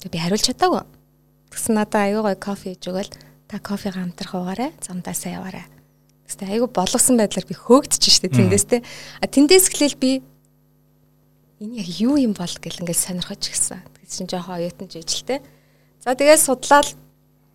Тэг 0.00 0.10
би 0.16 0.16
хариулж 0.16 0.44
чадаагүй. 0.48 0.84
Тэгсэн 1.52 1.76
надаа 1.76 2.08
аюу 2.08 2.24
гой 2.24 2.36
кофе 2.40 2.72
хийж 2.72 2.88
өгөөл 2.88 3.12
та 3.52 3.60
кофега 3.60 4.00
амтрах 4.00 4.32
уугаарай 4.32 4.72
замдаасаа 4.80 5.36
яваарай. 5.36 5.68
Тэгсэн 6.24 6.56
аюу 6.56 6.72
болгосон 6.72 7.20
байдлаар 7.20 7.44
би 7.44 7.52
хөөгдөж 7.52 8.00
штэ 8.00 8.32
тэндээс 8.32 8.64
те. 8.64 8.80
А 9.20 9.28
тэндээс 9.28 9.68
эхлээл 9.76 10.00
би 10.00 10.24
энэ 11.60 11.80
яг 11.80 11.88
юу 12.00 12.16
юм 12.20 12.32
бол 12.36 12.52
гэл 12.60 12.80
ингээд 12.84 13.00
сонирхож 13.00 13.42
гисэн. 13.48 13.80
Тэгээд 13.80 14.12
чинь 14.12 14.28
жоохон 14.28 14.60
оюутан 14.60 14.88
жижилтэй. 14.92 15.40
За 16.04 16.12
тэгээд 16.12 16.40
судлаад 16.44 16.88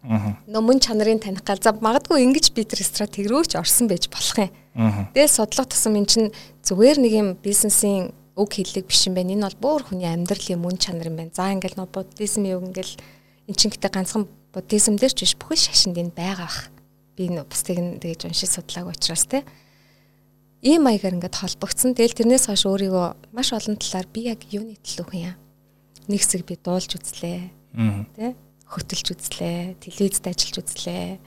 нөө 0.02 0.62
мөн 0.66 0.82
чанарын 0.82 1.22
таних 1.22 1.46
гал 1.46 1.62
за 1.62 1.78
магадгүй 1.78 2.26
ингэж 2.26 2.58
би 2.58 2.66
тэр 2.66 2.82
стратеги 2.82 3.30
рүүч 3.30 3.54
орсон 3.54 3.86
байж 3.86 4.10
болох 4.10 4.50
юм. 4.50 4.50
Тэгээд 5.14 5.30
судлах 5.30 5.70
тусам 5.70 5.94
эн 6.02 6.10
чинь 6.10 6.34
зүгээр 6.66 6.98
нэг 6.98 7.14
юм 7.14 7.30
бизнесийн 7.38 8.10
үг 8.34 8.58
хэллэг 8.58 8.90
биш 8.90 9.06
юм 9.06 9.14
байна. 9.14 9.38
Энэ 9.38 9.46
бол 9.46 9.78
бүр 9.78 9.82
хүний 9.86 10.10
амьдралын 10.10 10.58
мөн 10.58 10.82
чанар 10.82 11.14
юм 11.14 11.22
байна. 11.22 11.36
За 11.38 11.54
ингээл 11.54 11.78
нөө 11.78 11.90
буддизм 11.94 12.50
юу 12.50 12.66
ингээл 12.66 12.98
эн 13.46 13.54
чинь 13.54 13.70
гэдэг 13.70 13.94
ганцхан 13.94 14.26
буддизм 14.50 14.98
дээр 14.98 15.14
ч 15.14 15.30
биш 15.30 15.38
бүхэл 15.38 15.70
шашинд 15.70 16.02
энэ 16.02 16.18
байгаа 16.18 16.50
бах. 16.50 16.74
Би 17.14 17.30
нөө 17.30 17.46
бусдыг 17.46 17.78
нь 17.78 18.02
тэгж 18.02 18.26
уншиж 18.26 18.50
судлаагүй 18.58 18.98
учраас 18.98 19.30
те 19.30 19.46
ийм 20.62 20.86
маягаар 20.86 21.18
ингээд 21.18 21.42
холбогдсон. 21.42 21.98
Тэгэл 21.98 22.18
тэрнээс 22.22 22.46
хойш 22.50 22.70
өөрийгөө 22.70 23.34
маш 23.34 23.50
олон 23.54 23.78
талаар 23.82 24.08
би 24.14 24.30
яг 24.30 24.46
юуны 24.54 24.78
төлөө 24.78 25.06
хүн 25.10 25.22
юм. 25.34 25.38
Нэг 26.06 26.22
хэсэг 26.22 26.46
би 26.46 26.56
дуулж 26.62 27.02
үзлээ. 27.02 27.42
Тэ? 28.14 28.38
Хөтөлж 28.70 29.08
үзлээ, 29.18 29.82
телевизд 29.82 30.26
ажиллаж 30.30 30.58
үзлээ. 30.62 31.18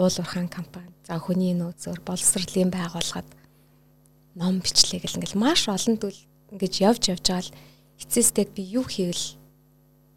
Уул 0.00 0.16
уурхаан 0.16 0.48
компани, 0.48 0.88
за 1.04 1.20
хүний 1.20 1.52
нөөцөөр 1.52 2.00
боловсролын 2.06 2.72
байгууллагад 2.72 3.28
ном 4.38 4.62
бичлээ 4.62 5.02
гэл 5.02 5.18
ингээл 5.18 5.42
маш 5.42 5.66
олон 5.68 5.98
төл 5.98 6.16
ингэж 6.54 6.74
явж 6.80 7.02
явж 7.10 7.24
байгаа 7.26 7.44
л 7.44 7.54
эцээстэй 8.00 8.46
би 8.48 8.62
юу 8.78 8.86
хийвэл 8.86 9.36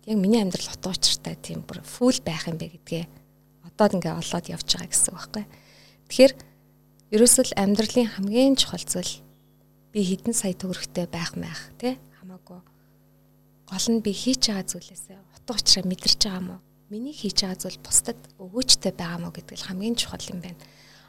яг 0.06 0.18
миний 0.22 0.40
амьдрал 0.40 0.72
утга 0.72 0.94
учиртай 0.94 1.36
тийм 1.36 1.66
бүр 1.66 1.82
фул 1.82 2.16
байх 2.22 2.48
юм 2.48 2.62
бэ 2.62 2.78
гэдгээ 2.78 3.06
одоо 3.74 3.88
ингээ 3.92 4.14
олоод 4.14 4.46
явж 4.54 4.68
байгаа 4.70 4.88
гэсэн 4.94 5.10
үг 5.10 5.18
байхгүй. 5.18 5.46
Тэгэхээр 6.08 6.34
ерөөсөө 7.14 7.54
л 7.54 7.58
амьдралын 7.62 8.10
хамгийн 8.18 8.58
чухал 8.58 8.82
зүйл 8.82 9.22
би 9.94 10.02
хэдэн 10.02 10.34
сая 10.34 10.58
төгрөгтэй 10.58 11.06
байх 11.06 11.38
маях 11.38 11.70
тий 11.78 12.02
хамаагүй. 12.18 12.58
Гол 13.70 13.88
нь 13.94 14.02
би 14.02 14.10
хийж 14.18 14.50
байгаа 14.50 14.66
зүйлээсээ 14.66 15.22
утга 15.22 15.54
учираа 15.54 15.86
мэдэрч 15.86 16.22
байгаа 16.26 16.42
мó. 16.42 16.58
Миний 16.90 17.14
хийж 17.14 17.46
байгаа 17.46 17.62
зүйл 17.62 17.78
бусдад 17.86 18.18
өгөөжтэй 18.42 18.98
байгаа 18.98 19.22
мó 19.22 19.30
гэдэг 19.30 19.62
л 19.62 19.68
хамгийн 19.70 19.94
чухал 19.94 20.26
юм 20.26 20.42
байна. 20.42 20.58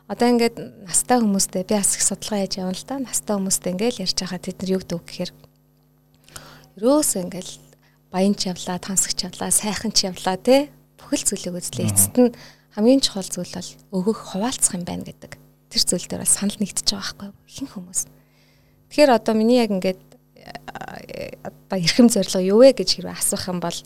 Одоо 0.04 0.28
ингээд 0.28 0.84
настай 0.84 1.24
хүмүүстэй 1.24 1.64
би 1.64 1.72
бас 1.72 1.96
их 1.96 2.04
судалгаа 2.04 2.44
яаж 2.44 2.52
явна 2.60 2.76
л 2.76 2.84
да 2.84 3.00
настай 3.00 3.34
хүмүүстэй 3.40 3.72
ингээд 3.72 4.00
ярьж 4.04 4.16
байгаа 4.20 4.40
тэд 4.44 4.56
нар 4.60 4.72
юу 4.76 4.80
гэдэг 4.84 5.00
гэхээр 5.08 5.32
ерөөсөө 6.84 7.20
ингээд 7.24 7.48
баян 8.12 8.36
ч 8.36 8.52
явлаа 8.52 8.76
тансагч 8.76 9.24
явлаа 9.24 9.48
сайхан 9.48 9.96
ч 9.96 10.04
явлаа 10.04 10.36
тий 10.36 10.68
бүхэл 11.00 11.24
зүйлийг 11.24 11.56
үзлээ. 11.56 11.88
Эцэст 11.88 12.16
нь 12.20 12.36
хамгийн 12.76 13.00
чухал 13.00 13.24
зүйл 13.24 13.56
бол 13.56 13.70
өгөх 13.96 14.36
хуваалцах 14.36 14.76
юм 14.76 14.84
байна 14.84 15.08
гэдэг 15.08 15.40
тэр 15.74 15.82
зүйл 15.82 16.06
дээр 16.06 16.22
санал 16.22 16.54
нэгдэж 16.62 16.86
байгаа 16.94 17.34
байхгүй 17.34 17.50
ихэнх 17.50 17.74
хүмүүс. 17.74 18.00
Тэгэхээр 18.94 19.10
одоо 19.10 19.34
миний 19.34 19.58
яг 19.58 19.74
ингээд 19.74 19.98
одоо 21.42 21.78
эрхэм 21.82 22.06
зорилго 22.06 22.40
юу 22.46 22.62
вэ 22.62 22.78
гэж 22.78 23.02
хэрвээ 23.02 23.18
асуух 23.18 23.50
юм 23.50 23.58
бол 23.58 23.78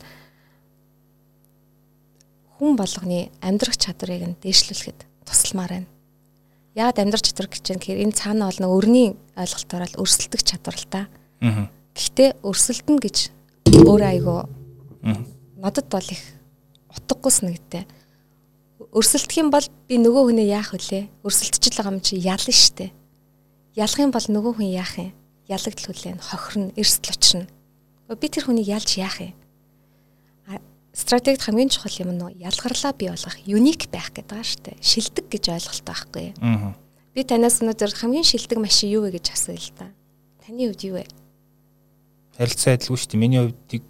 хүн 2.61 2.77
болгоны 2.77 3.33
амьдрах 3.41 3.73
чадрыг 3.73 4.21
нь 4.21 4.37
дээшлүүлэхэд 4.37 4.99
тусалмаар 5.25 5.81
байна. 5.81 5.89
Яагаад 6.77 7.01
амьдрах 7.01 7.25
чадвар 7.25 7.49
гэж 7.49 7.63
юм 7.73 7.79
гэхээр 7.81 8.03
энэ 8.05 8.13
цаана 8.13 8.45
бол 8.45 8.61
нэг 8.61 8.69
өрний 8.69 9.07
ойлголтоор 9.33 9.83
л 9.89 9.99
өрсөлдөх 10.05 10.43
чадвар 10.45 10.77
л 10.77 10.87
та. 10.93 11.01
Гэхдээ 11.97 12.43
өрсөлдөн 12.45 12.97
гэж 13.01 13.17
өөр 13.81 14.03
айгу 14.05 14.45
надад 15.57 15.87
бол 15.89 16.05
их 16.05 16.21
утгагүй 16.93 17.31
санагдтыг 17.33 17.87
өрсөлдөх 18.79 19.35
юм 19.39 19.49
бол 19.51 19.65
би 19.87 19.99
нөгөө 19.99 20.23
хүнээ 20.31 20.47
яах 20.55 20.71
вүлээ? 20.71 21.03
Өрсөлдөж 21.27 21.73
байгаа 21.75 21.93
юм 21.93 22.01
чи 22.01 22.15
ялна 22.15 22.53
штэ. 22.55 22.91
Ялах 23.75 23.99
юм 23.99 24.11
бол 24.15 24.27
нөгөө 24.27 24.53
хүн 24.55 24.71
яах 24.71 24.95
юм? 24.97 25.11
Ялагдл 25.51 25.91
хүлээн, 25.91 26.19
хохирно, 26.23 26.71
эрсдэл 26.79 27.13
учрна. 27.15 27.47
Би 28.15 28.27
тэр 28.29 28.47
хүнийг 28.47 28.67
ялж 28.69 28.95
яах 28.97 29.19
юм? 29.19 29.33
стратегид 30.99 31.41
хамгийн 31.41 31.69
чухал 31.69 31.91
юм 32.03 32.11
нь 32.11 32.43
ялгарлаа 32.43 32.93
бий 32.93 33.09
болгох, 33.09 33.37
юник 33.45 33.87
байх 33.87 34.11
гэдэг 34.11 34.35
байгаа 34.35 34.59
дээ. 34.67 34.77
Шилдэг 34.83 35.25
гэж 35.31 35.43
ойлголт 35.55 35.83
байхгүй. 35.87 36.33
Аа. 36.41 36.75
Би 37.15 37.23
танаас 37.23 37.61
өнөөдөр 37.63 37.93
хамгийн 37.95 38.27
шилдэг 38.27 38.59
машин 38.59 38.91
юу 38.91 39.07
вэ 39.07 39.15
гэж 39.15 39.31
асууя 39.31 39.57
л 39.57 39.71
да. 39.79 39.87
Таны 40.43 40.67
хувьд 40.67 40.83
юу 40.83 40.95
вэ? 40.99 41.05
Харилцаа 42.35 42.75
адилгүй 42.75 42.99
дээ. 42.99 43.21
Миний 43.21 43.39
хувьд 43.39 43.83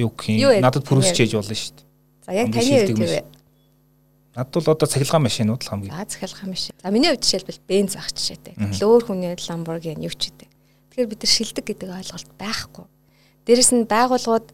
юу 0.00 0.10
гэх 0.10 0.26
юм 0.26 0.58
надад 0.58 0.82
пүрүсч 0.82 1.16
хийж 1.22 1.38
болно 1.38 1.54
дээ. 1.54 1.70
За 2.26 2.32
яг 2.34 2.50
таны 2.50 2.66
хувьд 2.66 2.98
юу 2.98 3.06
вэ? 3.06 3.22
Надад 4.34 4.54
бол 4.54 4.74
одоо 4.74 4.86
цахилгаан 4.86 5.26
машинууд 5.26 5.62
л 5.62 5.70
хамгийн. 5.70 5.90
За 5.90 6.06
цахилгаан 6.06 6.50
машин. 6.54 6.74
За 6.78 6.90
миний 6.94 7.10
хувьд 7.10 7.26
жишээлбэл 7.26 7.66
бенз 7.66 7.96
ах 7.98 8.14
жишээтэй. 8.14 8.54
Өөр 8.78 9.02
хүний 9.10 9.34
Lamborghini 9.34 10.06
юу 10.06 10.14
ч 10.14 10.30
гэдэг. 10.30 10.48
Тэгэхээр 10.94 11.10
бид 11.10 11.22
нар 11.26 11.32
шилдэг 11.34 11.64
гэдэг 11.66 11.88
ойлголт 11.90 12.30
байхгүй. 12.38 12.86
Дээрэс 13.46 13.70
нь 13.74 13.90
байгууллагууд 13.90 14.46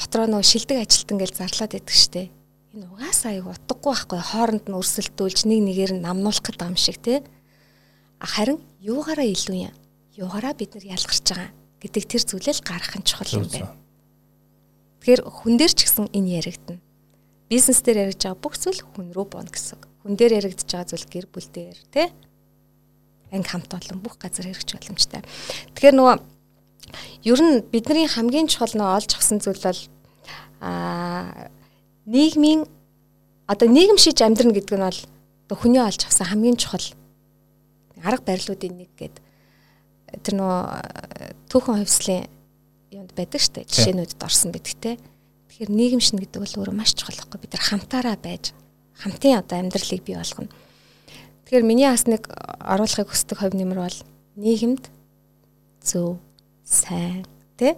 дотроо 0.00 0.26
нөгөө 0.28 0.48
шилдэг 0.48 0.78
ажилтан 0.80 1.18
гэж 1.20 1.30
зарлаад 1.36 1.72
байдаг 1.76 1.92
штеп. 1.92 2.32
Энэ 2.72 2.86
угаасаа 2.88 3.30
аяг 3.36 3.46
утгагүй 3.50 3.92
байхгүй 3.92 4.20
хооронд 4.24 4.64
нь 4.70 4.78
өрсөлдүүлж 4.78 5.40
нэг 5.44 5.60
нэгээр 5.68 5.92
нь 5.98 6.04
намнуулах 6.06 6.40
гэдэг 6.40 6.70
юм 6.70 6.78
шиг 6.80 6.96
тий. 7.02 7.20
Харин 8.22 8.62
юугаараа 8.80 9.26
илүү 9.26 9.68
юм? 9.68 9.74
Юугаараа 10.16 10.54
бид 10.56 10.78
нар 10.78 10.96
ялгарч 10.96 11.26
байгаа 11.28 11.50
гэдэг 11.82 12.02
тэр 12.08 12.22
зүйлэл 12.24 12.62
гарах 12.64 12.94
нь 12.96 13.04
чухал 13.04 13.42
юм 13.42 13.48
байна. 13.50 13.74
Тэгэхээр 15.02 15.22
хүн 15.28 15.54
дээр 15.58 15.72
ч 15.74 15.80
гэсэн 15.84 16.06
энэ 16.14 16.32
яригдана. 16.40 16.80
Бизнес 17.50 17.82
дээр 17.82 18.06
яригдж 18.06 18.30
байгаа 18.30 18.38
бүх 18.38 18.54
зүйл 18.54 18.80
хүн 18.94 19.10
рүү 19.10 19.26
боно 19.26 19.50
гэсэн. 19.50 19.82
Хүн 20.06 20.14
дээр 20.14 20.38
яригдж 20.38 20.70
байгаа 20.70 20.86
зүйл 20.86 21.06
гэр 21.10 21.26
бүл 21.26 21.48
дээр 21.50 21.78
тий 21.90 22.08
анги 23.30 23.48
хамт 23.50 23.74
олон 23.74 23.98
бүх 24.02 24.18
газар 24.18 24.46
хэрэгж 24.46 24.74
боломжтой. 24.74 25.22
Тэгэхээр 25.74 25.96
нөгөө 25.98 26.16
ер 27.26 27.40
нь 27.42 27.62
бидний 27.70 28.06
хамгийн 28.06 28.50
чухал 28.50 28.74
нөө 28.74 28.90
олж 29.02 29.10
авсан 29.14 29.38
зүйл 29.38 29.62
бол 29.62 29.80
аа 30.62 31.50
нийгмийн 32.06 32.66
одоо 33.46 33.68
нийгэм 33.70 33.98
шиж 33.98 34.18
амьдрна 34.22 34.54
гэдэг 34.54 34.78
нь 34.78 34.86
бол 34.86 35.00
одоо 35.46 35.56
хүний 35.58 35.82
олж 35.82 36.06
авсан 36.06 36.26
хамгийн 36.26 36.58
чухал 36.58 36.86
арга 38.02 38.26
барилуудын 38.26 38.74
нэг 38.78 38.90
гээд 38.98 39.16
тэр 40.26 40.34
нөө 40.34 40.54
түүхэн 41.50 41.78
хувьслын 41.86 42.26
юмд 42.90 43.14
байдаг 43.14 43.38
штэ 43.38 43.62
жишээнүүдэд 43.70 44.26
орсон 44.26 44.50
гэдэгтэй. 44.50 44.98
Тэгэхээр 45.60 45.76
нийгэм 45.76 46.00
шин 46.00 46.16
гэдэг 46.24 46.40
бол 46.40 46.56
өөрөө 46.64 46.72
маш 46.72 46.96
чухал 46.96 47.20
байхгүй 47.20 47.44
бид 47.44 47.52
нар 47.52 47.64
хамтаараа 47.68 48.16
байж 48.16 48.56
хамтын 48.96 49.44
одоо 49.44 49.60
амьдралыг 49.60 50.00
бий 50.00 50.16
болгоно. 50.16 50.48
Тэгэхээр 51.44 51.68
миний 51.68 51.84
бас 51.84 52.08
нэг 52.08 52.32
оруулахыг 52.64 53.12
хүсдэг 53.12 53.36
хувь 53.36 53.52
нэмэр 53.52 53.76
бол 53.76 53.98
нийгэмд 54.40 54.88
зөв 55.84 56.16
сайн 56.64 57.28
тий 57.60 57.76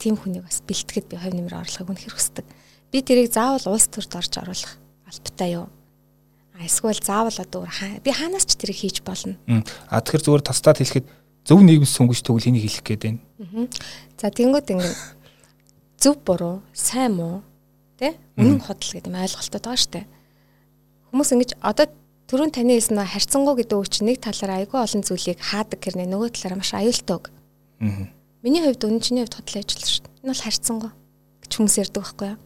тийм 0.00 0.16
хүнийг 0.16 0.48
бас 0.48 0.64
бэлтгэхэд 0.64 1.12
би 1.12 1.20
хувь 1.20 1.36
нэмэр 1.36 1.60
орлохыг 1.60 1.92
үнэхэр 1.92 2.16
хүсдэг. 2.16 2.48
Би 2.88 3.04
тэрийг 3.04 3.28
заавал 3.28 3.76
улс 3.76 3.92
төрд 3.92 4.08
орж 4.16 4.32
оруулах 4.40 4.80
албатай 5.04 5.60
юу? 5.60 5.68
А 6.56 6.64
эсвэл 6.64 6.96
заавал 6.96 7.36
одоо 7.36 7.68
би 8.00 8.08
хаанаас 8.08 8.48
ч 8.48 8.56
тэрийг 8.56 8.80
хийж 8.88 9.04
болно. 9.04 9.36
А 9.92 10.00
тэгэхээр 10.00 10.24
зүгээр 10.24 10.48
тастаад 10.48 10.80
хэлэхэд 10.80 11.04
зөв 11.44 11.60
нийгэм 11.60 11.84
сүнгэж 11.84 12.24
төгөл 12.24 12.48
хэнийг 12.48 12.64
хэлэх 12.72 12.84
гээд 12.88 13.02
байна. 13.04 13.20
За 14.16 14.32
тэнгууд 14.32 14.64
ингэ 14.72 15.20
зөв 16.02 16.18
буруу, 16.26 16.66
сайн 16.74 17.14
муу 17.14 17.46
тий 17.94 18.18
үнэн 18.34 18.58
худал 18.58 18.90
гэдэг 18.90 19.06
юм 19.06 19.22
ойлголтод 19.22 19.62
байгаа 19.62 19.78
штэ. 19.78 20.02
Хүмүүс 21.14 21.30
ингэж 21.30 21.50
одоо 21.62 21.86
түрүүн 22.26 22.50
таны 22.50 22.74
хэлсэн 22.74 22.98
харьцангуй 22.98 23.54
гэдэг 23.62 23.78
үг 23.78 23.86
чинь 23.86 24.10
нэг 24.10 24.18
талаараа 24.18 24.66
айгүй 24.66 24.82
олон 24.82 25.02
зүйлийг 25.06 25.38
хаадаг 25.38 25.78
гэрнэ 25.78 26.10
нөгөө 26.10 26.34
талаараа 26.34 26.58
маш 26.58 26.74
аюултай 26.74 27.14
үг. 27.14 27.30
Аа. 27.78 28.10
Миний 28.42 28.62
хувьд 28.66 28.82
үнэн 28.82 28.98
чиний 28.98 29.22
хувьд 29.22 29.38
хотлоо 29.38 29.62
ажиллаж 29.62 30.02
дээ. 30.02 30.10
Энэ 30.26 30.30
бол 30.34 30.42
харьцангуй 30.42 30.90
гэж 31.46 31.50
хүмүүс 31.54 31.76
ярьдаг 31.78 32.02
байхгүй 32.02 32.28
юу? 32.34 32.38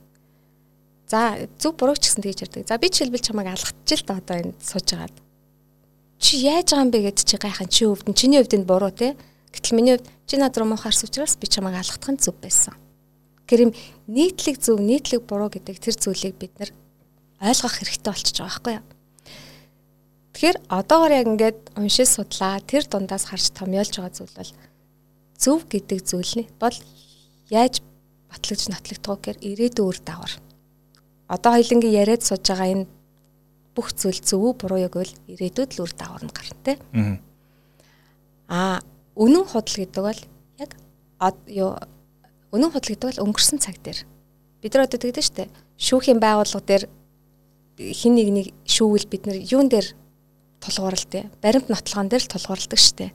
За 1.09 1.21
зөв 1.57 1.73
буруу 1.81 1.97
ч 1.97 2.11
гэсэн 2.11 2.23
тэгж 2.27 2.41
ярьдаг. 2.45 2.67
За 2.69 2.77
би 2.77 2.91
жишээлбэл 2.93 3.25
чамайг 3.25 3.49
алгатчих 3.55 4.03
л 4.03 4.09
да 4.11 4.21
одоо 4.21 4.37
энэ 4.37 4.59
сууж 4.61 4.87
байгаад. 4.91 5.17
Чи 6.19 6.45
яаж 6.45 6.75
байгаа 6.75 6.85
юм 6.85 6.93
бэ 6.93 7.01
гэж 7.09 7.19
чи 7.25 7.37
гайхаа 7.41 7.69
чи 7.71 7.87
нь 7.87 8.19
чиний 8.19 8.43
энэ 8.43 8.69
буруу 8.69 8.91
те. 8.91 9.15
Гэтэл 9.55 9.79
миний 9.79 9.97
хувьд 9.97 10.11
чи 10.27 10.35
над 10.37 10.53
руу 10.59 10.67
муухаарс 10.67 11.07
учраас 11.07 11.39
би 11.39 11.47
чамайг 11.47 11.79
алгатах 11.79 12.11
нь 12.11 12.21
зөв 12.21 12.35
байсан. 12.43 12.75
Гэр 13.47 13.71
юм 13.71 13.73
нийтлэг 14.11 14.59
зөв 14.59 14.83
нийтлэг 14.83 15.23
буруу 15.23 15.51
гэдэг 15.51 15.79
тэр 15.79 15.95
зүйлийг 15.95 16.35
бид 16.39 16.53
нар 16.59 16.71
ойлгох 17.41 17.79
хэрэгтэй 17.79 18.11
болчихж 18.11 18.37
байгаа 18.43 18.51
байхгүй 18.51 18.75
юу? 18.79 18.87
Тэгэхээр 20.35 20.59
одоогоор 20.69 21.13
яг 21.15 21.27
ингээд 21.31 21.59
уншиж 21.79 22.09
судлаа 22.11 22.61
тэр 22.61 22.85
дундаас 22.91 23.31
харж 23.31 23.55
томьёолж 23.55 23.93
байгаа 23.97 24.13
зүйл 24.13 24.35
бол 24.37 24.53
зөв 25.39 25.59
гэдэг 25.71 25.99
зүйл 26.03 26.33
нь 26.43 26.51
бол 26.61 26.77
яаж 27.49 27.81
батлагдж 28.29 28.69
нотлогдох 28.69 29.17
гэхээр 29.23 29.39
ирээдүйн 29.41 29.89
үр 29.89 29.99
дагавар. 30.03 30.35
Одоо 31.31 31.51
хоёлынгийн 31.57 31.99
яриад 32.03 32.23
сууж 32.27 32.45
байгаа 32.45 32.69
энэ 32.75 32.87
бүх 33.77 33.93
зүйл 33.95 34.21
зөв 34.21 34.41
үү 34.43 34.53
буруу 34.61 34.81
яг 34.83 34.95
бол 34.99 35.13
ирээдүйд 35.31 35.71
л 35.77 35.83
үр 35.85 35.93
дагавар 35.97 36.25
нь 36.27 36.35
гарна 36.37 36.61
те. 36.65 36.73
Аа 38.49 38.81
үнэн 39.17 39.45
худал 39.47 39.77
гэдэг 39.81 40.03
бол 40.05 40.21
яг 40.61 40.71
юу 41.49 41.71
үнэн 42.53 42.71
худал 42.71 42.91
гэдэг 42.93 43.09
бол 43.11 43.25
өнгөрсөн 43.31 43.59
цаг 43.59 43.81
дээр 43.83 44.05
бид 44.63 44.73
нар 44.75 44.87
одоо 44.87 44.99
тэгдэж 45.01 45.25
штэ 45.27 45.45
шүүхийн 45.77 46.21
байгууллага 46.21 46.65
дээр 46.65 46.85
хин 47.77 48.17
нэг 48.17 48.29
нэг 48.33 48.47
шүүвэл 48.65 49.07
бид 49.09 49.27
нар 49.29 49.37
юун 49.37 49.69
дээр 49.69 49.93
тулгуурлалт 50.65 51.13
баримт 51.45 51.69
нотлогоон 51.69 52.09
дээр 52.09 52.25
л 52.25 52.33
тулгуурладаг 52.33 52.81
штэ. 52.81 53.13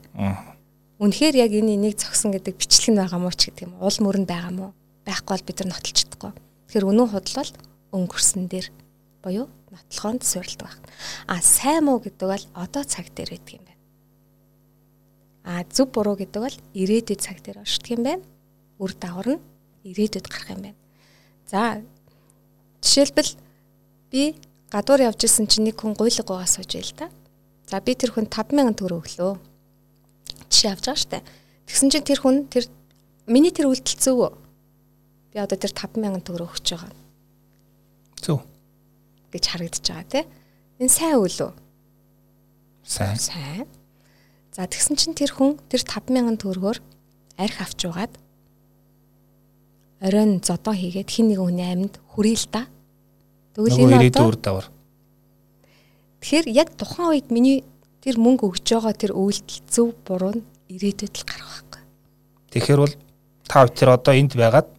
Үнэхээр 1.01 1.35
яг 1.41 1.51
энэ 1.51 1.73
энийг 1.81 1.97
зогсон 1.97 2.29
гэдэг 2.29 2.61
бичлэг 2.61 2.93
нь 2.93 3.01
байгаа 3.01 3.17
мó 3.17 3.33
ч 3.33 3.49
гэдэг 3.49 3.65
юм. 3.65 3.73
Уул 3.81 3.97
мөрөнд 4.05 4.29
байгаа 4.29 4.53
мó? 4.53 4.77
Байхгүй 5.01 5.33
бол 5.33 5.47
бид 5.49 5.57
нар 5.65 5.69
нотолж 5.73 5.97
чадахгүй. 5.97 6.31
Тэгэхээр 6.69 6.85
үнэн 6.85 7.09
худлал 7.09 7.51
өнгөрсөн 7.89 8.45
дээр 8.45 8.67
буюу 9.25 9.49
нотлохоонд 9.73 10.21
суурилдаг 10.21 10.69
байна. 10.69 10.85
А 11.25 11.41
сайн 11.41 11.89
муу 11.89 11.97
гэдэг 12.05 12.27
бол 12.29 12.45
одоо 12.53 12.83
цаг 12.85 13.09
дээр 13.17 13.33
байдаг 13.33 13.57
юм 13.57 13.65
байна. 13.65 13.81
А 15.41 15.65
зөв 15.65 15.89
буруу 15.89 16.13
гэдэг 16.21 16.37
бол 16.37 16.57
ирээдүйд 16.77 17.17
цаг 17.17 17.41
дээр 17.41 17.65
оршдог 17.65 17.89
юм 17.89 18.05
байна. 18.05 18.23
Үр 18.81 18.91
дагавар 18.97 19.37
нь 19.37 19.43
ирээдүйд 19.85 20.25
гарах 20.25 20.49
юм 20.49 20.61
байна. 20.65 20.79
За 21.45 21.85
жишээлбэл 22.81 23.37
би 24.09 24.33
гадуур 24.73 25.05
явж 25.05 25.29
исэн 25.29 25.45
чинь 25.45 25.69
нэг 25.69 25.77
хүн 25.77 25.93
гуйлга 25.93 26.25
гуйгаа 26.25 26.49
сууж 26.49 26.73
байл 26.73 26.93
та. 26.97 27.07
За 27.69 27.77
би 27.77 27.93
тэр 27.93 28.17
хүн 28.17 28.25
5000 28.25 28.73
төгрөг 28.73 29.05
өглөө 29.05 29.33
жишээ 30.49 30.73
авч 30.73 30.85
байгаа 30.89 30.97
штэ. 30.97 31.19
Тэгсэн 31.69 31.89
чинь 31.93 32.07
тэр 32.09 32.19
хүн 32.25 32.49
тэр 32.49 32.65
миний 33.29 33.53
тэр 33.53 33.69
үйлдэл 33.69 34.01
зөв 34.01 34.17
үү? 34.17 34.31
Би 35.31 35.37
одоо 35.39 35.57
тэр 35.61 35.71
5000 35.77 36.25
төгрөг 36.25 36.49
өгч 36.51 36.67
байгаа. 36.73 36.91
Зөв. 38.17 38.41
гэж 39.31 39.43
харагдаж 39.47 39.85
байгаа 39.87 40.09
тий. 40.11 40.25
Энэ 40.81 40.91
сайн 40.91 41.17
үйл 41.21 41.39
үү? 41.47 41.51
Сайн. 42.83 43.15
Сайн. 43.15 43.67
За 44.51 44.67
тэгсэн 44.67 44.99
чинь 44.99 45.15
тэр 45.15 45.31
хүн 45.31 45.55
тэр 45.71 45.87
5000 45.87 46.35
төгрөгөөр 46.43 46.77
арх 47.39 47.57
авч 47.63 47.87
угаад 47.87 48.13
оройн 50.01 50.41
зодоо 50.41 50.73
хийгээд 50.73 51.09
хин 51.09 51.29
нэгэн 51.29 51.45
хүний 51.45 51.69
амьд 51.69 51.93
хүрээ 52.11 52.37
л 52.41 52.47
да. 52.49 52.65
Тэгвэл 53.53 53.77
энэ 53.85 54.09
одоо. 54.09 54.65
Тэгэхээр 56.21 56.47
яг 56.49 56.69
тухайн 56.73 57.09
үед 57.21 57.29
миний 57.29 57.63
тэр 58.01 58.17
мөнгө 58.17 58.49
өгж 58.49 58.65
байгаа 58.65 58.93
тэр 58.97 59.13
үйлдэл 59.13 59.61
зөв 59.69 59.93
буруу 60.05 60.41
нь 60.41 60.43
ирээдүйд 60.73 61.15
л 61.21 61.25
гарах 61.29 61.49
байхгүй. 61.53 61.81
Тэгэхээр 62.49 62.81
бол 62.81 62.95
та 63.45 63.65
хоёр 63.69 63.89
одоо 63.93 64.13
энд 64.17 64.33
байгаад 64.33 64.69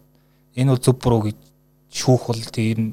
энэ 0.59 0.71
бол 0.75 0.83
зөв 0.83 0.95
буруу 0.99 1.21
гэж 1.31 1.37
шүүх 1.93 2.23
бол 2.27 2.43
тэр 2.51 2.79
нь 2.83 2.91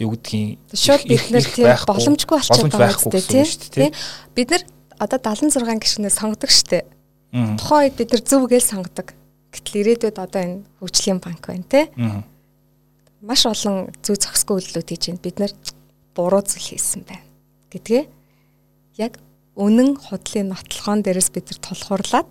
юу 0.00 0.16
гэдгийг 0.16 0.56
шууд 0.72 1.04
бид 1.04 1.24
нар 1.28 1.44
тийм 1.44 1.76
боломжгүй 1.84 2.36
болчиход 2.40 2.72
байгаа 2.72 2.96
үстэй 2.96 3.68
тийм 3.68 3.92
бид 4.32 4.48
нар 4.48 4.62
одоо 4.96 5.18
76 5.20 5.60
гишгнээ 5.60 6.12
сонгодог 6.12 6.50
штэ. 6.52 6.88
Тухайн 7.32 7.92
үед 7.92 7.96
бид 8.00 8.10
нар 8.16 8.22
зөв 8.24 8.48
гээл 8.48 8.64
сонгодог. 8.64 9.12
Гэтэл 9.50 9.80
ирээдүйд 9.82 10.16
одоо 10.18 10.40
энэ 10.40 10.58
хөгжлийн 10.78 11.18
банк 11.18 11.42
байна 11.46 11.66
тийм. 11.66 12.24
Маш 13.20 13.44
олон 13.44 13.90
зөв 14.00 14.16
зохисгүй 14.16 14.62
үйлдэлүүд 14.62 14.88
хийж 14.88 15.04
байна. 15.10 15.24
Бид 15.26 15.36
нар 15.42 15.52
буруу 16.14 16.42
зүйл 16.42 16.74
хийсэн 16.74 17.02
байна 17.06 17.26
гэдгээ 17.70 18.04
яг 18.98 19.18
үнэн 19.54 19.96
худлын 19.96 20.50
нотлохоон 20.50 21.00
дээрээс 21.02 21.30
бид 21.30 21.46
нар 21.50 21.60
тулхуурлаад 21.62 22.28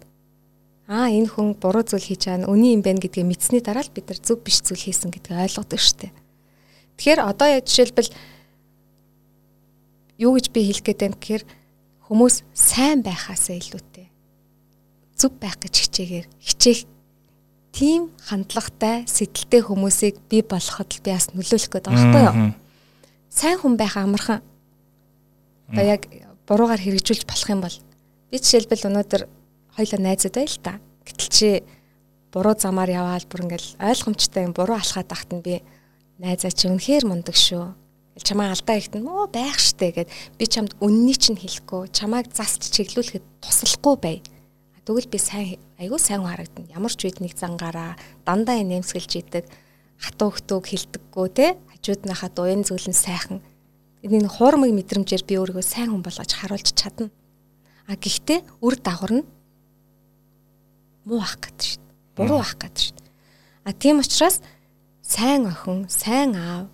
аа 0.92 1.08
энэ 1.08 1.32
хүн 1.32 1.56
буруу 1.56 1.84
зүйл 1.88 2.04
хийж 2.04 2.28
байгаа 2.28 2.44
нь 2.44 2.50
үний 2.52 2.76
юм 2.76 2.84
байна 2.84 3.00
гэдгийг 3.00 3.30
мэдсэний 3.30 3.64
дараа 3.64 3.86
л 3.86 3.96
бид 3.96 4.12
нар 4.12 4.20
зөв 4.20 4.44
биш 4.44 4.60
зүйл 4.66 4.84
хийсэн 4.84 5.14
гэдгийг 5.14 5.40
ойлгодог 5.40 5.80
шүү 5.80 5.98
дээ. 6.10 6.14
Тэгэхээр 7.00 7.22
одоо 7.24 7.48
яг 7.48 7.64
жишээлбэл 7.70 8.12
юу 10.20 10.32
гэж 10.36 10.46
би 10.52 10.60
хэлэх 10.68 10.84
гээд 10.84 11.00
байна 11.00 11.18
гэхээр 11.18 11.44
хүмүүс 12.10 12.36
сайн 12.52 13.00
байхаасаа 13.06 13.56
илүүтэй 13.56 14.08
зөв 15.16 15.32
байх 15.40 15.56
гэж 15.62 15.74
хичээгээр 15.88 16.28
хичээх 16.44 16.80
тийм 17.72 18.10
хандлагатай 18.26 19.06
сэтэлтэй 19.06 19.62
хүмүүсийг 19.64 20.16
бий 20.30 20.42
болоход 20.42 20.90
л 20.90 21.04
би 21.06 21.12
бас 21.14 21.30
нөлөөлөх 21.34 21.70
гээд 21.70 21.86
байгаа 21.86 22.12
байхгүй 22.14 22.24
юу. 22.26 22.54
сайн 23.30 23.58
хүн 23.62 23.76
байх 23.78 23.96
амархан. 23.98 24.42
Одоо 25.70 25.86
яг 25.86 26.10
буруугаар 26.50 26.82
хэрэгжүүлж 26.82 27.24
болох 27.30 27.50
юм 27.50 27.62
бол 27.62 27.78
би 28.34 28.38
жишээлбэл 28.42 28.90
өнөөдөр 28.90 29.22
хоёлаа 29.78 30.00
найзууд 30.02 30.36
байл 30.36 30.58
та. 30.66 30.82
Гэтэл 31.06 31.30
чи 31.30 31.50
буруу 32.34 32.58
замаар 32.58 32.90
яваал 32.90 33.26
бүр 33.30 33.46
ингээл 33.46 33.78
ойлгомжтой 33.78 34.50
юм 34.50 34.54
буруу 34.58 34.78
алхаад 34.78 35.08
тахт 35.08 35.30
нь 35.30 35.46
би 35.46 35.62
найзаа 36.18 36.52
чи 36.52 36.68
үнэхээр 36.68 37.06
мундаг 37.06 37.38
шүү. 37.38 37.74
Чамаа 38.20 38.52
алдаа 38.52 38.76
ихтэн 38.76 39.08
оо 39.08 39.32
байх 39.32 39.56
штэ 39.62 39.96
гэд 39.96 40.10
би 40.36 40.46
чамд 40.50 40.76
үннийг 40.84 41.24
чинь 41.24 41.40
хэлэхгүй 41.40 41.88
чамааг 41.96 42.28
засч 42.36 42.68
чиглүүлэхэд 42.76 43.24
туслахгүй 43.40 43.96
бай. 43.96 44.18
Тэгвэл 44.84 45.08
би 45.08 45.20
сайн 45.22 45.56
айгүй 45.80 46.00
сайн 46.00 46.28
харагдана. 46.28 46.68
Ямар 46.76 46.92
ч 46.92 47.08
үед 47.08 47.24
нэг 47.24 47.40
зангаараа 47.40 47.96
дандаа 48.28 48.60
нэмсгэлж 48.60 49.12
идэг 49.24 49.46
хатуу 49.96 50.36
хөтөөг 50.36 50.68
хилдэггүй 50.68 51.28
те 51.32 51.56
хажууд 51.72 52.04
нахад 52.04 52.36
уян 52.36 52.68
зүйлэн 52.68 52.96
сайхан 52.96 53.40
энэ 54.04 54.28
хуурмыг 54.28 54.76
мэдрэмжээр 54.76 55.24
би 55.24 55.40
өөрийгөө 55.40 55.64
сайн 55.64 55.96
хүн 55.96 56.04
болгож 56.04 56.32
харуулж 56.36 56.76
чадна. 56.76 57.08
А 57.88 57.96
гэхдээ 57.96 58.44
үр 58.60 58.76
дагавар 58.76 59.24
нь 59.24 59.28
муу 61.08 61.24
ах 61.24 61.40
гэдэг 61.40 61.64
шүү 61.64 61.80
дээ. 61.80 62.16
Буруу 62.20 62.40
ах 62.44 62.60
гэдэг 62.60 62.84
шүү 62.84 62.96
дээ. 63.00 63.12
А 63.64 63.72
тийм 63.72 64.04
учраас 64.04 64.44
сайн 65.00 65.48
охин, 65.48 65.88
сайн 65.88 66.36
аав 66.36 66.68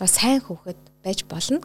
одоо 0.00 0.08
сайн 0.08 0.40
хүүхэд 0.40 0.80
байж 1.04 1.28
болно 1.28 1.60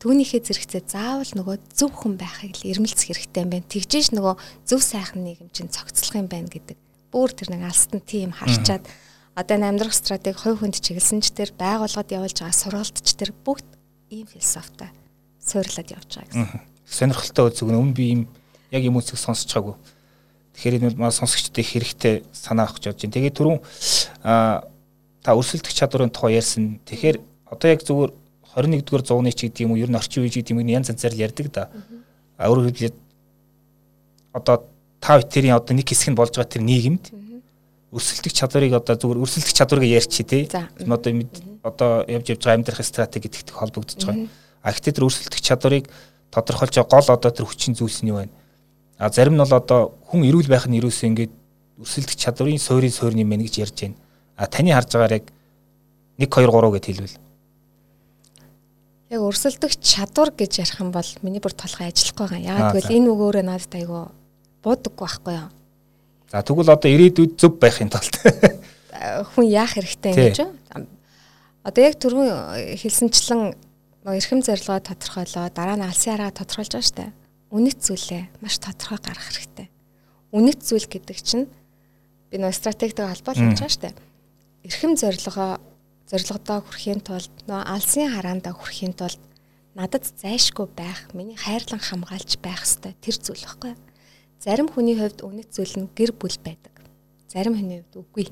түүнийхээ 0.00 0.40
зэрэгцээ 0.40 0.82
заавал 0.88 1.32
нөгөө 1.36 1.56
зөв 1.76 1.92
хүн 1.92 2.16
байхыг 2.16 2.56
л 2.56 2.68
ирмэлцэх 2.72 3.12
хэрэгтэй 3.12 3.44
юм 3.44 3.52
байна. 3.52 3.68
Тэгжээш 3.68 4.08
нөгөө 4.16 4.34
зөв 4.64 4.80
сайхан 4.80 5.20
нийгэм 5.28 5.52
чинь 5.52 5.68
цогцлох 5.68 6.16
юм 6.16 6.28
байна 6.32 6.48
гэдэг. 6.48 6.80
Бүүр 7.12 7.30
тэр 7.36 7.52
нэг 7.52 7.68
алстан 7.68 8.00
тийм 8.00 8.32
харчаад 8.32 8.88
одоо 9.36 9.54
энэ 9.60 9.68
амьдрах 9.68 9.92
стратеги 9.92 10.40
хувь 10.40 10.64
хүнд 10.64 10.80
чиглэсэн 10.80 11.20
ч 11.20 11.36
тэр 11.36 11.52
байгууллагад 11.52 12.16
явуулж 12.16 12.32
байгаа 12.32 12.56
сургалтч 12.56 13.08
тэр 13.12 13.36
бүгд 13.44 13.68
ийм 14.08 14.24
философитой 14.24 14.88
суйрлаад 15.44 15.88
явж 15.92 16.10
байгаа 16.16 16.32
гэсэн. 16.32 16.64
Сонирхолтой 16.88 17.44
үз 17.52 17.60
өгнө 17.60 17.78
өмнө 17.78 17.96
би 17.96 18.04
ийм 18.08 18.22
яг 18.72 18.82
юм 18.88 18.98
үсэг 18.98 19.20
сонсч 19.20 19.52
байгаагүй. 19.52 19.76
Тэгэхээр 20.56 20.76
энэ 20.80 20.98
бол 20.98 21.12
сонсогчдын 21.12 21.66
хэрэгтэй 21.66 22.14
санаа 22.32 22.66
авах 22.66 22.80
гэж 22.80 22.90
бодож 22.90 23.02
байна. 23.04 23.16
Тэгээд 23.20 23.36
түрүүн 23.38 23.60
а 24.24 24.64
та 25.22 25.36
өрсөлдөх 25.36 25.72
чадварын 25.72 26.10
тухай 26.10 26.40
ярьсан. 26.40 26.80
Тэгэхээр 26.88 27.16
одоо 27.52 27.68
яг 27.70 27.80
зүгээр 27.86 28.10
21-р 28.56 29.02
зууны 29.06 29.32
ч 29.32 29.46
гэдэг 29.46 29.64
юм 29.66 29.72
уу 29.72 29.82
ер 29.82 29.90
нь 29.90 29.98
орчин 29.98 30.22
үеич 30.26 30.42
гэдэг 30.42 30.54
юм 30.54 30.66
янз 30.66 30.90
янзаар 30.90 31.14
ярьдаг 31.14 31.46
да. 31.52 31.70
А 32.36 32.50
өөрөөр 32.50 32.74
хэлбэл 32.74 32.98
одоо 34.32 34.66
та 35.00 35.18
бүхэн 35.18 35.54
одоо 35.54 35.74
нэг 35.74 35.86
хэсэг 35.86 36.10
нь 36.10 36.18
болж 36.18 36.34
байгаа 36.34 36.50
тэр 36.50 36.66
нийгэмд 36.66 37.04
өрсөлдөх 37.90 38.32
чадварыг 38.34 38.72
одоо 38.74 38.94
зүгээр 38.94 39.22
өрсөлдөх 39.22 39.54
чадварыг 39.54 39.86
ярьчих 39.90 40.26
тий. 40.26 40.46
Одоо 40.46 41.10
одоо 41.62 41.90
явж 42.06 42.26
явж 42.30 42.42
байгаа 42.42 42.58
амьдрах 42.58 42.86
стратеги 42.86 43.26
гэдэгт 43.26 43.50
холбогдож 43.50 43.98
байгаа. 44.02 44.28
А 44.62 44.70
гэхдээ 44.70 44.94
тэр 44.94 45.06
өрсөлдөх 45.06 45.40
чадварыг 45.42 45.90
тодорхойлж 46.30 46.74
байгаа 46.78 46.90
гол 46.90 47.08
одоо 47.10 47.30
тэр 47.30 47.46
хүчин 47.46 47.74
зүйлс 47.74 48.02
нь 48.02 48.10
юу 48.14 48.22
вэ? 48.22 48.30
А 48.98 49.10
зарим 49.10 49.34
нь 49.34 49.42
бол 49.42 49.54
одоо 49.54 49.98
хүн 50.06 50.22
эрүүл 50.26 50.46
байх 50.46 50.70
нь 50.70 50.78
ерөөсөө 50.78 51.06
ингээд 51.10 51.32
өрсөлдөх 51.82 52.14
чадварын 52.14 52.62
суурийн 52.62 52.94
суурин 52.94 53.24
юм 53.26 53.30
байна 53.30 53.46
гэж 53.46 53.54
ярьж 53.58 53.76
байна. 53.82 53.98
А 54.36 54.46
таны 54.46 54.70
харж 54.70 54.94
байгаагаар 54.94 55.18
яг 55.18 55.26
1 56.20 56.28
2 56.28 56.46
3 56.46 56.74
гэд 56.76 56.86
хэлвэл 56.86 57.16
яг 59.10 59.20
өрсөлдөх 59.26 59.74
чадвар 59.82 60.30
гэж 60.30 60.62
ярих 60.62 60.78
юм 60.78 60.94
бол 60.94 61.10
миний 61.22 61.42
бүр 61.42 61.52
толгой 61.52 61.90
ажиллахгүй 61.90 62.26
байгаа. 62.30 62.46
Яг 62.46 62.78
тэгвэл 62.78 62.94
энэ 62.94 63.10
үгөөрөө 63.10 63.44
надад 63.44 63.74
айгүй 63.74 64.04
буудаггүй 64.62 65.02
байхгүй 65.02 65.34
юу? 65.34 65.48
За 66.30 66.42
тэгвэл 66.46 66.70
одоо 66.70 66.90
ирээдүйд 66.94 67.34
зөв 67.34 67.58
байхын 67.58 67.90
тулд 67.90 68.14
хүн 69.34 69.46
яах 69.50 69.74
хэрэгтэй 69.74 70.14
юм 70.14 70.22
гэж 70.30 70.38
байна. 70.46 70.86
Одоо 71.66 71.82
яг 71.82 71.98
түрүүн 71.98 72.30
хэлсэнчлэн 72.78 73.42
эрхэм 74.06 74.40
зорилгоо 74.46 74.78
тодорхойлоо 74.78 75.50
дараа 75.50 75.76
нь 75.76 75.84
алсын 75.84 76.14
араа 76.14 76.30
тодорхойлж 76.30 76.72
байгаа 76.78 76.86
штэ. 76.86 77.12
Үнэт 77.50 77.82
зүйлээ 77.82 78.22
маш 78.40 78.62
тодорхой 78.62 79.02
гаргах 79.02 79.26
хэрэгтэй. 79.26 79.68
Үнэт 80.30 80.60
зүйл 80.62 80.86
гэдэг 80.86 81.18
чинь 81.18 81.50
би 82.30 82.38
нөө 82.38 82.54
стратегтэй 82.54 83.10
холбоолж 83.10 83.42
байгаа 83.42 83.68
штэ. 83.74 83.90
Эрхэм 84.64 84.94
зорилгоо 84.94 85.58
зорилгодоо 86.10 86.58
хүрэхийн 86.66 87.00
тулд 87.06 87.30
нөө 87.46 87.62
алсын 87.70 88.10
хараандаа 88.10 88.54
хүрэхийн 88.58 88.98
тулд 88.98 89.20
надад 89.78 90.04
зайшгүй 90.18 90.66
байх, 90.74 91.06
миний 91.14 91.38
хайрлан 91.38 91.78
хамгаалж 91.78 92.42
байх 92.42 92.66
ёстой 92.66 92.98
тэр 92.98 93.14
зүйл 93.14 93.46
баггүй. 93.46 93.78
Зарим 94.42 94.66
хүний 94.66 94.98
хувьд 94.98 95.22
үнэт 95.22 95.54
зүйл 95.54 95.74
нь 95.78 95.88
гэр 95.94 96.10
бүл 96.18 96.34
байдаг. 96.42 96.74
Зарим 97.30 97.54
хүний 97.54 97.86
хувьд 97.86 98.02
үгүй. 98.02 98.26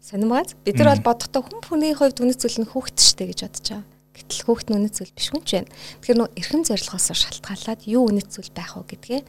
Сонирмогц 0.00 0.56
бид 0.64 0.80
нар 0.80 0.96
бол 0.96 1.12
бодохдоо 1.12 1.42
хүн 1.44 1.60
хүний 1.68 1.92
хувьд 1.92 2.16
үнэт 2.24 2.40
зүйл 2.40 2.64
нь 2.64 2.70
хүүхэд 2.72 2.96
штэ 2.96 3.28
гэж 3.28 3.40
бодож 3.44 3.66
байгаа. 3.68 3.84
Гэтэл 4.16 4.44
хүүхэд 4.48 4.68
нь 4.72 4.76
үнэт 4.80 4.94
зүйл 4.96 5.12
биш 5.12 5.28
хүн 5.28 5.44
ч 5.44 5.50
байна. 5.60 5.72
Тэгэхээр 6.00 6.18
нөө 6.18 6.28
эрхэм 6.32 6.62
зорилгоос 6.64 7.06
шалтгаалаад 7.12 7.80
юу 7.84 8.08
үнэт 8.08 8.28
зүйл 8.32 8.52
байх 8.56 8.72
вэ 8.80 8.88
гэдгээ 8.88 9.20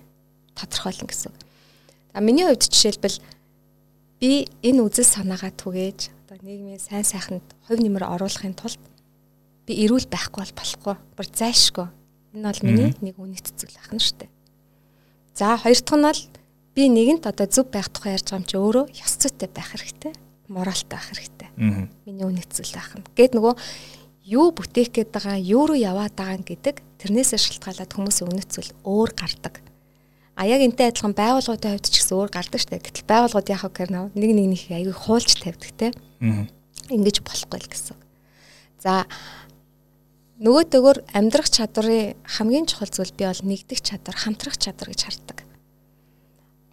тодорхойлно 0.55 1.08
гэсэн. 1.12 1.34
За 2.15 2.19
миний 2.23 2.47
хувьд 2.47 2.63
жишээлбэл 2.63 3.17
би 4.23 4.47
энэ 4.63 4.82
үзэл 4.88 5.03
санаагаа 5.03 5.51
түгээж 5.51 6.18
одоо 6.30 6.46
нийгмийн 6.46 6.78
сайн 6.78 7.02
сайханд 7.02 7.42
хувь 7.65 7.82
нэмэр 7.82 8.06
оруулахын 8.06 8.54
тулд 8.54 8.78
би 9.65 9.74
эрүүл 9.82 10.06
байхгүй 10.06 10.46
бол 10.46 10.54
болохгүй. 10.62 10.96
Бүр 11.18 11.26
зайшгүй. 11.34 11.89
Энэ 12.38 12.46
бол 12.46 12.62
миний 12.70 12.94
нэг 13.02 13.18
үнэт 13.18 13.50
зүйл 13.58 13.74
ахна 13.82 13.98
штэ. 13.98 14.30
За 15.34 15.58
хоёр 15.58 15.82
дахь 15.82 15.98
нь 15.98 16.06
бол 16.06 16.22
би 16.78 16.82
нэгэнт 16.86 17.26
одоо 17.26 17.50
зөв 17.50 17.74
байх 17.74 17.89
тухай 17.89 18.13
ярьж 18.13 18.30
байгаа 18.30 18.46
юм 18.46 18.46
чи 18.46 18.62
өөрөө 18.62 18.86
ёс 18.94 19.13
зүйтэй 19.18 19.50
байх 19.50 19.74
хэрэгтэй. 19.74 20.13
Моралтай 20.54 21.02
байх 21.02 21.10
хэрэгтэй. 21.10 21.50
Миний 22.06 22.26
үнэт 22.30 22.54
зүйл 22.54 22.78
ахна. 22.78 23.02
Гэт 23.18 23.34
нөгөө 23.34 23.54
юу 24.30 24.54
бүтээх 24.54 24.94
гээд 24.94 25.10
байгаа, 25.10 25.42
юу 25.42 25.65
руу 25.65 25.82
яваад 25.82 26.13
байгаа 26.13 26.46
гэдэг 26.46 26.78
тэрнээсээ 27.02 27.42
шалтгаалаад 27.42 27.89
хүмүүсийн 27.89 28.30
үнэт 28.30 28.50
зүйл 28.54 28.72
өөр 28.86 29.18
гардаг. 29.18 29.65
А 30.38 30.46
яг 30.46 30.62
энтэй 30.62 30.94
адилхан 30.94 31.18
байгууллагуудын 31.18 31.74
хувьд 31.74 31.89
ч 31.89 31.98
гэсэн 31.98 32.13
өөр 32.22 32.30
гардаг 32.30 32.62
штэ. 32.62 32.78
Гэтэл 32.78 33.10
байгууллагууд 33.10 33.50
вэ 33.50 33.58
гэхээр 33.65 33.92
нэг 34.13 34.32
нэг 34.38 34.48
нэг 34.54 34.62
аягүй 34.70 34.94
хуулж 34.94 35.30
тавьдаг 35.42 35.74
те. 35.74 35.89
Ингэж 36.19 37.21
болохгүй 37.23 37.60
л 37.63 37.69
гэсэн. 37.69 37.97
За 38.84 39.05
нөгөөтэйгөр 40.39 41.03
амьдрах 41.12 41.51
чадварын 41.51 42.15
хамгийн 42.23 42.65
чухал 42.67 42.91
зүйл 42.91 43.12
би 43.12 43.27
бол 43.27 43.43
нэгдэх 43.43 43.84
чадвар, 43.84 44.15
хамтрах 44.15 44.55
чадвар 44.55 44.91
гэж 44.91 45.01
хардаг. 45.03 45.43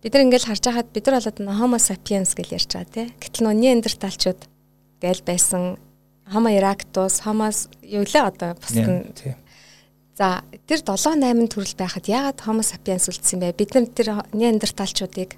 Бид 0.02 0.14
нар 0.14 0.24
ингээл 0.26 0.48
харж 0.54 0.62
байхад 0.70 0.88
бид 0.94 1.06
нар 1.06 1.18
болоод 1.18 1.38
Homo 1.58 1.78
sapiens 1.82 2.30
гэж 2.38 2.48
ярьж 2.54 2.70
байгаа 2.70 2.94
тий. 2.94 3.06
Гэтэл 3.18 3.42
нөө 3.42 3.54
неандерталчууд 3.58 4.40
гээл 5.02 5.22
байсан 5.26 5.82
Homo 6.30 6.50
erectus, 6.50 7.26
Homo 7.26 7.50
юу 7.82 8.06
лээ 8.06 8.22
одоо 8.22 8.54
бусад 8.54 8.86
нь 8.86 9.02
За 10.16 10.40
тэр 10.64 10.80
7 10.80 11.20
8 11.20 11.50
төрөл 11.52 11.76
байхад 11.76 12.08
яагаад 12.08 12.40
Homo 12.48 12.62
sapiens 12.64 13.10
үлдсэн 13.10 13.42
бэ? 13.42 13.52
Бид 13.52 13.74
нар 13.76 13.84
тэр 13.90 14.08
неандерталчуудыг 14.32 15.36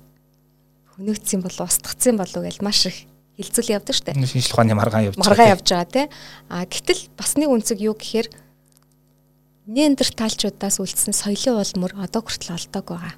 хөнөөгдсөн 0.94 1.42
болов 1.42 1.66
устгацсан 1.66 2.14
болов 2.14 2.46
гэж 2.46 2.62
маш 2.62 2.86
их 2.86 3.08
хилцүүл 3.38 3.74
явдаг 3.78 3.94
штэ. 3.94 4.18
Шинжлэх 4.18 4.58
ухааны 4.58 4.74
маргаан 4.74 5.08
явж 5.08 5.16
байгаа. 5.16 5.30
Маргаан 5.30 5.52
явж 5.54 5.66
байгаа 5.70 5.86
тий. 5.86 6.06
А 6.50 6.66
гэтэл 6.66 7.02
бас 7.14 7.38
нэг 7.38 7.48
үнцэг 7.54 7.78
юу 7.78 7.94
гэхээр 7.94 8.28
неандерталчуудаас 9.70 10.82
үлдсэн 10.82 11.14
соёлын 11.14 11.62
улмөр 11.62 11.92
одоо 12.02 12.20
хүртэл 12.26 12.58
олдог 12.58 12.84
байгаа. 12.90 13.14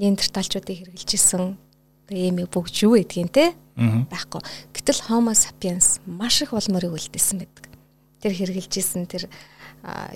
Неандерталчуудыг 0.00 0.88
хэрэгжилжсэн 0.88 1.58
ийм 2.10 2.38
бүгд 2.48 2.74
юу 2.80 2.96
гэдгийг 2.96 3.28
те 3.28 3.52
байхгүй. 3.76 4.40
Гэтэл 4.72 5.12
Homo 5.12 5.36
sapiens 5.36 6.00
маш 6.06 6.40
их 6.40 6.56
улмөрийг 6.56 6.96
үлдээсэн 6.96 7.44
байдаг. 7.44 7.68
Тэр 8.24 8.32
хэрэгжилжсэн 8.34 9.04
тэр 9.04 9.28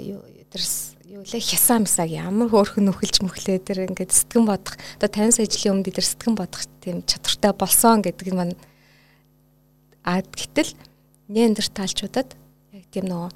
юу 0.00 0.20
тэр 0.48 0.62
юу 1.08 1.22
лээ 1.24 1.40
хясаа 1.40 1.80
мсаг 1.80 2.10
ямар 2.10 2.50
хөөрхөн 2.50 2.90
нөхөлж 2.90 3.24
мөхлөө 3.24 3.58
тэр 3.64 3.88
ингээд 3.88 4.12
сэтгэн 4.12 4.44
бодох 4.44 4.76
одоо 4.98 5.08
50 5.08 5.36
сая 5.36 5.48
жилийн 5.48 5.80
өмнө 5.80 5.94
тэр 5.94 6.06
сэтгэн 6.06 6.34
бодох 6.36 6.62
тийм 6.82 7.02
чадвартай 7.06 7.52
болсон 7.54 8.02
гэдэг 8.02 8.28
нь 8.28 8.38
маань 8.38 8.54
А 10.04 10.20
гэтэл 10.20 10.76
неандерталчуудад 11.32 12.36
яг 12.76 12.84
тийм 12.92 13.08
нөгөө 13.08 13.30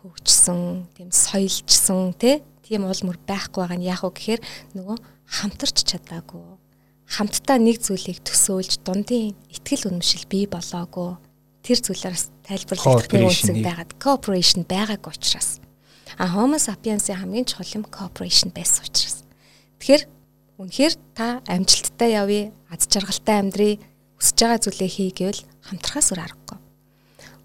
хөгжсөн, 0.00 0.86
тийм 0.94 1.10
соёлжсэн 1.10 2.14
тий 2.14 2.42
тийм 2.66 2.86
уул 2.86 3.02
мөр 3.06 3.18
байхгүй 3.26 3.62
байгаа 3.62 3.78
нь 3.78 3.86
яах 3.86 4.02
вэ 4.06 4.14
гэхээр 4.14 4.42
нөгөө 4.78 4.96
хамтарч 5.26 5.86
чадаагүй. 5.86 6.42
Хамтдаа 7.06 7.58
нэг 7.62 7.78
зүйлийг 7.82 8.22
төсөөлж 8.26 8.82
дундын 8.82 9.34
ихтгэл 9.50 9.94
үнэмшил 9.94 10.26
бий 10.26 10.50
болоогүй. 10.50 11.18
Тэр 11.62 11.78
зүйлээс 11.78 12.30
тайлбарлах 12.42 13.06
үнцэг 13.10 13.62
байгаад 13.62 13.90
cooperation 14.02 14.66
байгаагүй 14.66 15.14
учраас. 15.14 15.62
А 16.18 16.26
Homo 16.30 16.58
sapiens-ийн 16.58 17.22
хамгийн 17.22 17.46
чухал 17.46 17.82
юм 17.82 17.84
cooperation 17.86 18.50
байсан 18.50 18.86
учраас. 18.86 19.22
Тэгэхээр 19.78 20.02
үнэхээр 20.58 20.94
та 21.14 21.42
амжилттай 21.46 22.10
явъя, 22.18 22.50
аз 22.70 22.86
жаргалтай 22.90 23.38
амьдрий, 23.38 23.74
хүсэж 24.18 24.36
байгаа 24.42 24.60
зүйлээ 24.62 24.90
хий 24.90 25.10
гэвэл 25.14 25.42
хамтрахаас 25.66 26.10
өөр 26.14 26.22
аргагүй. 26.22 26.58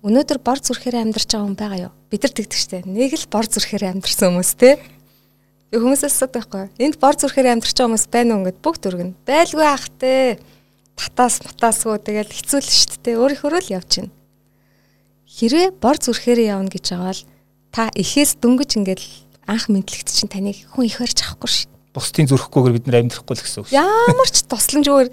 Өнөөдөр 0.01 0.39
бор 0.41 0.59
зүрхээр 0.61 0.97
амьдарч 0.97 1.29
байгаа 1.29 1.45
хүн 1.45 1.57
байгаа 1.57 1.79
юу? 1.89 1.93
Бид 2.09 2.21
нар 2.25 2.33
тэгдэг 2.33 2.57
штэ. 2.57 2.85
Нэг 2.89 3.13
л 3.17 3.29
бор 3.29 3.45
зүрхээр 3.45 3.83
амьдарсан 3.93 4.33
хүмүүс 4.33 4.53
те. 4.57 4.81
Тэг 5.69 5.79
хүмүүсээс 5.81 6.15
асуудаг 6.17 6.49
байхгүй. 6.49 6.65
Энд 6.81 6.97
бор 6.97 7.15
зүрхээр 7.17 7.53
амьдарч 7.53 7.77
байгаа 7.77 7.89
хүмүүс 7.93 8.07
байна 8.09 8.33
уу 8.37 8.45
гэд 8.49 8.59
бүгд 8.65 8.83
өргөн. 8.89 9.11
Байлгүй 9.29 9.67
ах 9.69 9.85
те. 10.01 10.41
Татаас 10.97 11.45
матаасгүй 11.45 12.01
тэгэл 12.01 12.33
хэцүү 12.33 12.59
л 12.61 12.69
штэ 12.69 12.97
те. 13.05 13.11
Өөрийнхөө 13.21 13.61
л 13.61 13.73
явж 13.77 13.91
гин. 14.01 14.09
хэрвээ 15.31 15.79
бор 15.79 15.95
зүрхээр 15.95 16.39
явна 16.43 16.67
гэж 16.67 16.91
байгаа 16.91 17.07
бол 17.07 17.23
та 17.71 17.87
эхээс 17.95 18.35
дөнгөж 18.43 18.71
ингээд 18.83 19.01
анх 19.47 19.71
мэдлэгт 19.71 20.11
чинь 20.11 20.27
таныг 20.27 20.59
хүн 20.75 20.91
их 20.91 20.99
барьж 20.99 21.23
авахгүй 21.23 21.49
шин. 21.49 21.71
Бусдын 21.95 22.27
зүрхгүйгээр 22.27 22.75
бид 22.75 22.85
нар 22.87 22.99
амьдрахгүй 22.99 23.35
л 23.39 23.43
гэсэн 23.43 23.63
үг. 23.63 23.71
Ямар 23.71 24.27
ч 24.27 24.43
тусламжгүйгээр 24.43 25.09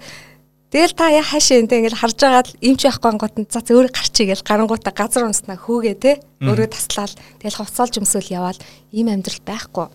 Тэгэл 0.69 0.93
та 0.93 1.09
яа 1.09 1.25
хаашаа 1.25 1.65
энэ 1.65 1.81
ингээл 1.81 1.97
харж 1.97 2.17
байгаа 2.21 2.45
л 2.45 2.57
имч 2.61 2.85
байхгүй 2.85 3.09
ангууд 3.09 3.35
нь 3.41 3.49
за 3.49 3.65
зөөр 3.65 3.89
гарчий 3.89 4.29
гэж 4.29 4.45
гарангуудаа 4.45 4.93
газар 4.93 5.25
унснаа 5.25 5.57
хүүгээ 5.57 5.95
те 5.97 6.21
өөрөө 6.45 6.69
таслаад 6.69 7.17
тэгэл 7.41 7.57
хувцаалж 7.57 7.97
өмсөөл 7.97 8.29
яваал 8.29 8.59
ийм 8.93 9.09
амьдрал 9.09 9.41
байхгүй. 9.49 9.89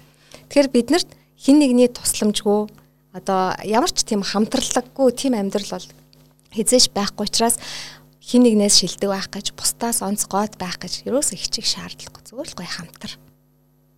Тэгэхээр 0.51 0.75
биднэрт 0.75 1.09
хин 1.39 1.63
нэгний 1.63 1.87
тусламжгүй 1.95 2.67
одоо 3.15 3.55
ямар 3.63 3.91
ч 3.95 4.03
тийм 4.03 4.27
хамтраллаггүй 4.27 5.15
тийм 5.15 5.39
амьдрал 5.39 5.79
бол 5.79 5.87
хизээш 6.51 6.91
байхгүй 6.91 7.23
учраас 7.31 7.63
хин 8.19 8.43
нэгнээс 8.43 8.75
шилдэг 8.83 9.15
байх 9.15 9.31
гэж 9.31 9.55
бусдаас 9.55 10.03
онцгойд 10.03 10.59
байх 10.59 10.83
гэж 10.83 11.07
ерөөсөө 11.07 11.39
хичээх 11.39 11.71
шаардлагагүй 11.71 12.23
зүгээр 12.27 12.51
л 12.51 12.59
гоё 12.59 12.71
хамтар. 12.75 13.13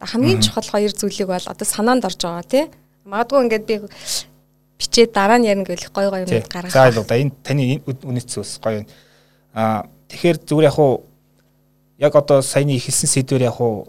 Хамгийн 0.04 0.44
чухал 0.44 0.68
хоёр 0.68 0.92
зүйлийг 0.92 1.32
бол 1.32 1.46
одоо 1.48 1.64
санаанд 1.64 2.04
орж 2.04 2.20
байгаа 2.20 2.44
тий. 2.44 2.64
Магадгүй 3.08 3.40
ингээд 3.48 3.64
би 3.64 3.74
бичээд 4.78 5.12
дараа 5.12 5.38
нь 5.40 5.48
ярина 5.48 5.64
гэвэл 5.64 5.88
гой 5.92 6.06
гой 6.10 6.20
юм 6.24 6.44
гаргах. 6.48 6.72
За 6.72 6.88
л 6.88 7.04
да 7.04 7.16
энэ 7.16 7.32
таны 7.42 7.80
үнэт 7.84 8.28
зүйлс 8.28 8.60
гоё. 8.60 8.84
Аа 9.56 9.88
тэгэхээр 10.08 10.36
зүгээр 10.44 10.68
яг 10.68 10.78
уу 10.78 11.04
яг 11.98 12.14
одоо 12.14 12.42
саяны 12.42 12.76
ихэлсэн 12.76 13.08
сэдвэр 13.08 13.48
яг 13.48 13.60
уу 13.60 13.88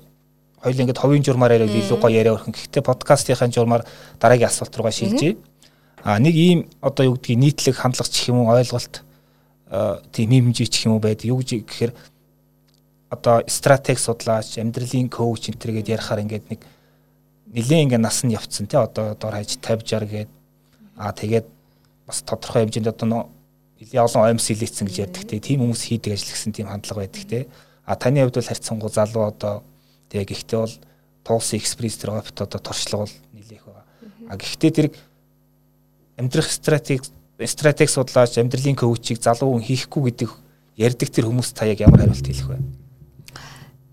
хоёул 0.64 0.82
ингээд 0.82 1.02
ховын 1.02 1.24
журмаар 1.24 1.60
яриад 1.60 1.76
илүү 1.76 2.00
гоё 2.00 2.16
яриа 2.16 2.36
өрхөн. 2.40 2.56
Гэхдээ 2.56 2.84
подкастынхаа 2.88 3.52
журмаар 3.52 3.84
дараагийн 4.20 4.48
асуулт 4.48 4.76
руугаа 4.76 4.96
шилжээ. 4.96 5.36
Аа 6.08 6.20
нэг 6.20 6.36
ийм 6.36 6.60
одоо 6.82 7.12
юу 7.12 7.16
гэдгийг 7.20 7.40
нийтлэг 7.40 7.76
хандлага 7.76 8.10
чих 8.10 8.32
юм 8.32 8.48
уу 8.48 8.56
ойлголт 8.56 9.04
тийм 10.16 10.30
хэмжээ 10.32 10.72
чих 10.72 10.88
юм 10.88 10.96
уу 10.96 11.04
байд. 11.04 11.28
Юу 11.28 11.44
гэж 11.44 11.68
гэхээр 11.68 11.92
одоо 13.10 13.44
стратеги 13.48 14.00
судлаач, 14.00 14.56
амьдралын 14.60 15.12
коуч 15.12 15.52
энэ 15.52 15.60
төр 15.60 15.72
гэдээ 15.80 15.96
ярихаар 16.00 16.24
ингээд 16.24 16.46
нэг 16.52 16.60
нэлээд 17.56 17.84
ингээд 17.88 18.04
нас 18.04 18.24
нь 18.24 18.36
явцсан 18.36 18.68
тий 18.68 18.80
одоо 18.80 19.16
дор 19.16 19.36
хаяж 19.36 19.56
50 19.60 19.84
60 19.84 20.12
гээд 20.12 20.30
Аа 20.98 21.14
тэгээд 21.14 21.46
бас 22.10 22.22
тодорхой 22.26 22.66
хэмжээнд 22.66 22.90
одоо 22.90 23.30
нэлээ 23.78 24.02
олон 24.02 24.26
оймс 24.34 24.50
хилээцсэн 24.50 24.90
гэж 24.90 24.98
ярьдаг 25.06 25.24
те. 25.30 25.38
Тийм 25.38 25.62
хүмүүс 25.62 25.82
хийдэг 25.86 26.18
ажил 26.18 26.34
гэсэн 26.34 26.54
тийм 26.54 26.68
хандлага 26.68 27.06
байдаг 27.06 27.24
те. 27.30 27.48
А 27.86 27.96
таны 27.96 28.26
хувьд 28.26 28.42
бол 28.42 28.50
харьцангуй 28.50 28.90
залуу 28.90 29.30
одоо 29.30 29.62
тэгээ 30.10 30.26
гэхдээ 30.34 30.60
бол 30.60 30.76
туулсан 31.22 31.60
экспресс 31.62 32.02
тэр 32.02 32.18
опт 32.18 32.42
одоо 32.42 32.60
туршлага 32.60 33.06
бол 33.06 33.16
нэлээх 33.38 33.64
байгаа. 33.70 33.86
А 34.28 34.34
гэхдээ 34.36 34.72
тэр 34.74 34.88
амьдрах 36.18 36.50
стратеги 36.50 37.06
стратеги 37.46 37.94
судлаач 37.94 38.42
амьдралын 38.42 38.76
коучийг 38.76 39.22
залуу 39.22 39.62
хүн 39.62 39.68
хийхгүй 39.70 40.10
гэдэг 40.10 40.30
ярьдаг 40.82 41.10
тэр 41.14 41.30
хүмүүс 41.30 41.54
та 41.54 41.70
яг 41.70 41.86
ямар 41.86 42.02
хариулт 42.02 42.26
хэлэх 42.26 42.50
вэ? 42.50 42.58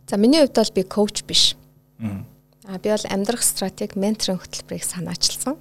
За 0.09 0.17
миний 0.17 0.40
хувьд 0.40 0.57
бол 0.57 0.73
би 0.73 0.83
коуч 0.83 1.25
биш. 1.29 1.57
Аа 2.01 2.81
би 2.81 2.88
бол 2.88 3.07
амьдрах 3.12 3.45
стратеги 3.45 4.01
менторын 4.01 4.40
хөтөлбөрийг 4.40 4.85
санаачилсан. 4.85 5.61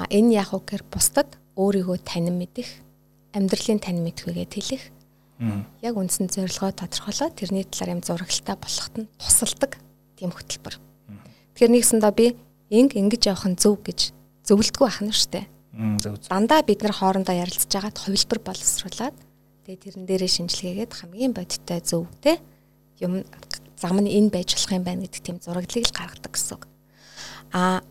А 0.00 0.08
энэ 0.08 0.40
яг 0.40 0.56
уу 0.56 0.64
гэхээр 0.64 0.84
бусдад 0.88 1.36
өөрийгөө 1.60 2.00
танин 2.00 2.40
мэдэх, 2.40 2.64
амьдралын 3.36 3.84
танин 3.84 4.08
мэдхүйгээ 4.08 4.48
тэлэх. 4.48 4.84
Яг 5.84 5.94
үндсэн 6.00 6.32
зорилгоо 6.32 6.72
тодорхойлоод 6.72 7.36
тэрний 7.36 7.68
талаар 7.68 8.00
юм 8.00 8.00
зурагталтай 8.00 8.56
болоход 8.56 8.94
нь 8.96 9.10
тусалдаг 9.20 9.76
тийм 10.16 10.32
хөтөлбөр. 10.32 10.80
Тэгэхээр 11.52 11.72
нэгсэндээ 11.76 12.12
би 12.16 12.26
инг 12.72 12.96
ингэж 12.96 13.28
явах 13.28 13.44
нь 13.44 13.60
зөв 13.60 13.76
гэж 13.84 14.16
зөвлөдгөө 14.48 14.88
ахна 14.88 15.12
штэ. 15.12 15.44
Дандаа 16.32 16.64
бид 16.64 16.80
нар 16.80 16.96
хоорондоо 16.96 17.36
ярилцж 17.36 17.68
байгаад 17.68 18.00
хувилбар 18.00 18.40
боловсруулад 18.40 19.16
тэгээ 19.68 19.84
тэрэн 19.84 20.04
дээрээ 20.08 20.30
шинжилгээгээд 20.32 20.92
хамгийн 20.96 21.36
бодиттой 21.36 21.80
зөв 21.84 22.08
те 22.24 22.40
юм 23.04 23.24
зам 23.76 24.00
нь 24.00 24.08
энэ 24.08 24.32
байж 24.32 24.56
болох 24.56 24.72
юм 24.72 24.84
байна 24.84 25.04
гэдэг 25.04 25.20
тийм 25.20 25.36
зураглалыг 25.40 25.88
л 25.88 25.96
гаргадаг 25.96 26.32
гэсэн 26.32 26.56
үг. 26.56 26.64
А 27.52 27.84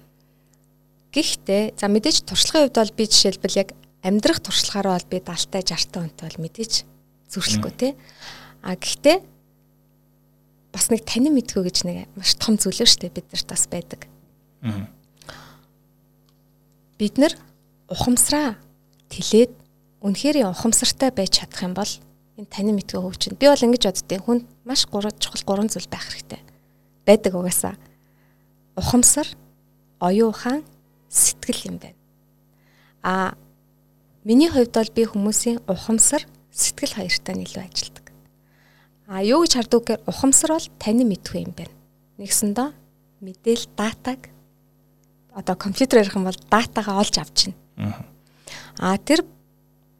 Гэхдээ 1.09 1.73
за 1.73 1.87
мэдээж 1.89 2.29
туршлагын 2.29 2.69
хувьд 2.69 2.77
бол 2.77 2.97
би 2.97 3.03
жишээлбэл 3.09 3.59
яг 3.59 3.69
амьдрах 4.05 4.39
туршлагаараа 4.45 5.01
бол 5.01 5.09
би 5.09 5.17
70 5.25 5.65
60 5.65 5.97
хүнтэй 5.97 6.25
бол 6.29 6.43
мэдээж 6.45 6.73
зүрхлэхгүй 7.33 7.73
тий. 7.73 7.91
А 8.61 8.77
гэхдээ 8.77 9.17
бас 10.69 10.89
нэг 10.93 11.01
танин 11.09 11.33
мэдхүү 11.33 11.65
гэж 11.65 11.77
нэг 11.89 12.05
маш 12.13 12.37
том 12.37 12.61
зүйлөө 12.61 12.85
штэ 12.85 13.09
бид 13.09 13.25
нарт 13.33 13.47
бас 13.49 13.65
байдаг. 13.65 14.05
Бид 16.99 17.15
нар 17.17 17.33
ухамсараа 17.89 18.59
тэлээд 19.09 19.51
үнэхээр 20.05 20.45
ухамсартай 20.45 21.09
байж 21.09 21.41
чадах 21.41 21.65
юм 21.65 21.73
бол 21.73 21.89
энэ 22.37 22.51
танин 22.53 22.77
мэдхүү 22.77 23.01
хөгжин. 23.01 23.35
Би 23.35 23.49
бол 23.49 23.65
ингэж 23.65 23.83
боддیں۔ 23.89 24.21
Хүн 24.21 24.39
маш 24.63 24.85
гурван 24.85 25.15
чухал 25.17 25.43
гурван 25.43 25.71
зүйл 25.73 25.89
байх 25.89 26.05
хэрэгтэй. 26.07 26.39
Байдаг 27.03 27.33
угаасаа. 27.35 27.75
Ухамсар, 28.77 29.27
оюун 29.99 30.31
ухаан, 30.31 30.63
сэтгэл 31.09 31.73
юм 31.73 31.77
байна. 31.81 31.99
А 33.03 33.33
миний 34.23 34.49
хувьд 34.49 34.73
бол 34.73 34.91
би 34.93 35.03
хүмүүсийн 35.09 35.65
ухамсар, 35.65 36.23
сэтгэл 36.53 37.01
хоёртай 37.01 37.35
илүү 37.35 37.63
ажилдаг. 37.65 38.05
А 39.09 39.23
юу 39.25 39.41
гэж 39.43 39.53
харддаг 39.57 39.81
гэхээр 39.81 40.05
ухамсар 40.05 40.53
бол 40.53 40.67
таны 40.77 41.03
мэдгүй 41.03 41.49
юм 41.49 41.53
байна. 41.57 41.73
Нэгсэндээ 42.21 42.69
мэдээл 43.25 43.65
датаг 43.73 44.29
одоо 45.33 45.55
компьютер 45.55 46.05
ярих 46.05 46.15
юм 46.15 46.29
бол 46.29 46.39
датагаа 46.49 47.01
олж 47.01 47.17
авчна. 47.17 47.57
Аа 48.77 48.97
тэр 49.01 49.25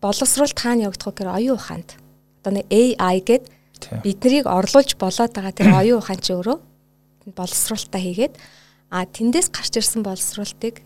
боловсруулалт 0.02 0.60
хаана 0.60 0.88
явагдах 0.88 1.10
вэ 1.10 1.14
гэхээр 1.18 1.36
оюун 1.36 1.58
ухаанд. 1.58 1.90
Одоо 2.44 2.54
нэг 2.54 2.66
AI 2.70 3.18
гээд 3.26 3.46
биднийг 4.04 4.46
орлуулж 4.46 4.96
болоод 5.00 5.34
байгаа 5.34 5.54
тэр 5.58 5.74
оюун 5.74 6.00
ухаан 6.00 6.22
чи 6.22 6.36
өөрөө 6.36 6.58
боловсруулалтаа 7.34 8.02
хийгээд 8.02 8.34
а 8.90 9.06
тэндээс 9.06 9.50
гарч 9.54 9.74
ирсэн 9.80 10.02
боловсруулалтыг 10.04 10.82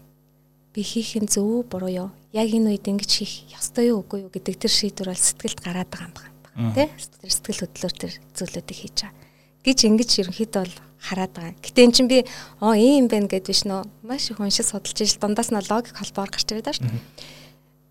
би 0.74 0.82
хийх 0.82 1.16
нь 1.22 1.30
зөв 1.30 1.70
буруу 1.70 1.90
юу? 1.90 2.10
Яг 2.34 2.50
энэ 2.50 2.74
үед 2.74 2.90
ингэж 2.90 3.12
хийх 3.14 3.34
ёстой 3.54 3.94
юу 3.94 4.02
үгүй 4.02 4.26
юу 4.26 4.32
гэдэг 4.34 4.58
тэр 4.58 4.74
шийдвэр 4.74 5.14
бол 5.14 5.22
сэтгэлд 5.22 5.60
гараад 5.62 5.90
байгаа 5.94 6.10
юм 6.10 6.18
байна. 6.18 6.74
Тэ? 6.74 6.90
Тэр 7.22 7.32
сэтгэл 7.32 7.62
хөдлөлөөр 7.64 7.96
тэр 7.96 8.14
зүйлүүдийг 8.34 8.80
хийж 8.82 8.98
байгаа. 9.06 9.24
гэж 9.64 9.80
ингэж 9.88 10.10
ерөнхийдөө 10.28 10.62
бол 10.68 10.76
хараад 11.00 11.32
байгаа. 11.32 11.56
Гэтэ 11.64 11.84
эн 11.88 11.92
чинь 11.96 12.12
би 12.12 12.28
оо 12.60 12.76
ийм 12.76 13.06
юм 13.06 13.08
байна 13.08 13.32
гэд 13.32 13.48
биш 13.48 13.64
нөө 13.64 13.88
маш 14.04 14.28
их 14.28 14.40
уншиж 14.40 14.68
судалж 14.68 15.00
ижил 15.00 15.24
дундаас 15.24 15.56
нь 15.56 15.60
логик 15.60 15.96
холбоор 15.96 16.32
гарч 16.32 16.48
ирээд 16.52 16.84
шүү. 16.84 16.92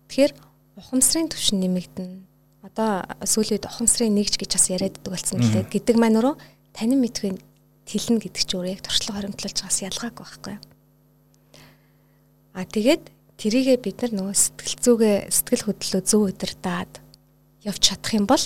Тэгэхээр 0.09 0.31
ухамсарын 0.77 1.29
түвшин 1.33 1.57
нэмэгдэнэ. 1.65 2.21
Одоо 2.69 3.05
сүүлийн 3.25 3.57
үед 3.57 3.69
ухамсарын 3.69 4.13
нэгж 4.13 4.37
гэж 4.37 4.51
бас 4.53 4.67
яриаддаг 4.69 5.09
болсон 5.09 5.41
мөлий 5.41 5.65
гэдэг 5.65 5.97
маань 5.97 6.17
өөрөө 6.21 6.35
танин 6.77 7.01
мэдхүйн 7.01 7.37
тэлнэ 7.89 8.21
гэдэг 8.21 8.41
чинь 8.45 8.57
өөрөө 8.61 8.73
яг 8.77 8.81
туршлага 8.85 9.17
хоримтлуулж 9.25 9.57
байгаас 9.61 9.79
ялгаагүй 9.81 10.23
байхгүй 10.23 10.53
юу? 10.53 10.61
А 12.53 12.65
тэгээд 12.69 13.09
тэрийгээ 13.41 13.77
бид 13.81 13.97
нар 14.05 14.13
нөгөө 14.13 14.35
сэтгэл 14.37 14.77
зүгээ 14.85 15.17
сэтгэл 15.33 15.65
хөдлөлөө 15.73 16.03
зөв 16.05 16.21
удирдаад 16.29 17.01
явж 17.65 17.81
чадах 17.81 18.13
юм 18.13 18.29
бол 18.29 18.45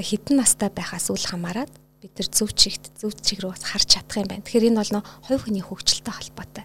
хитэн 0.00 0.40
настай 0.40 0.72
байхаас 0.72 1.12
үл 1.12 1.20
хамааран 1.20 1.68
бид 2.00 2.12
нар 2.16 2.28
зөв 2.32 2.52
чигт 2.56 2.88
зөв 2.96 3.12
чиг 3.20 3.44
рүү 3.44 3.52
бас 3.52 3.64
харж 3.68 4.00
чадах 4.00 4.16
юм 4.20 4.28
байна. 4.32 4.44
Тэгэхээр 4.44 4.68
энэ 4.72 4.80
бол 4.80 4.92
нөө 4.96 5.04
хувь 5.28 5.42
хүний 5.44 5.64
хөгжилтэй 5.64 6.14
холбоотой. 6.14 6.64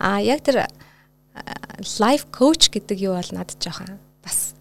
А 0.00 0.20
яг 0.20 0.40
тэр 0.44 0.64
лайф 2.00 2.24
коуч 2.32 2.72
гэдэг 2.72 2.98
юу 3.04 3.20
бол 3.20 3.30
надад 3.36 3.58
жоохон 3.60 4.00
бас 4.24 4.54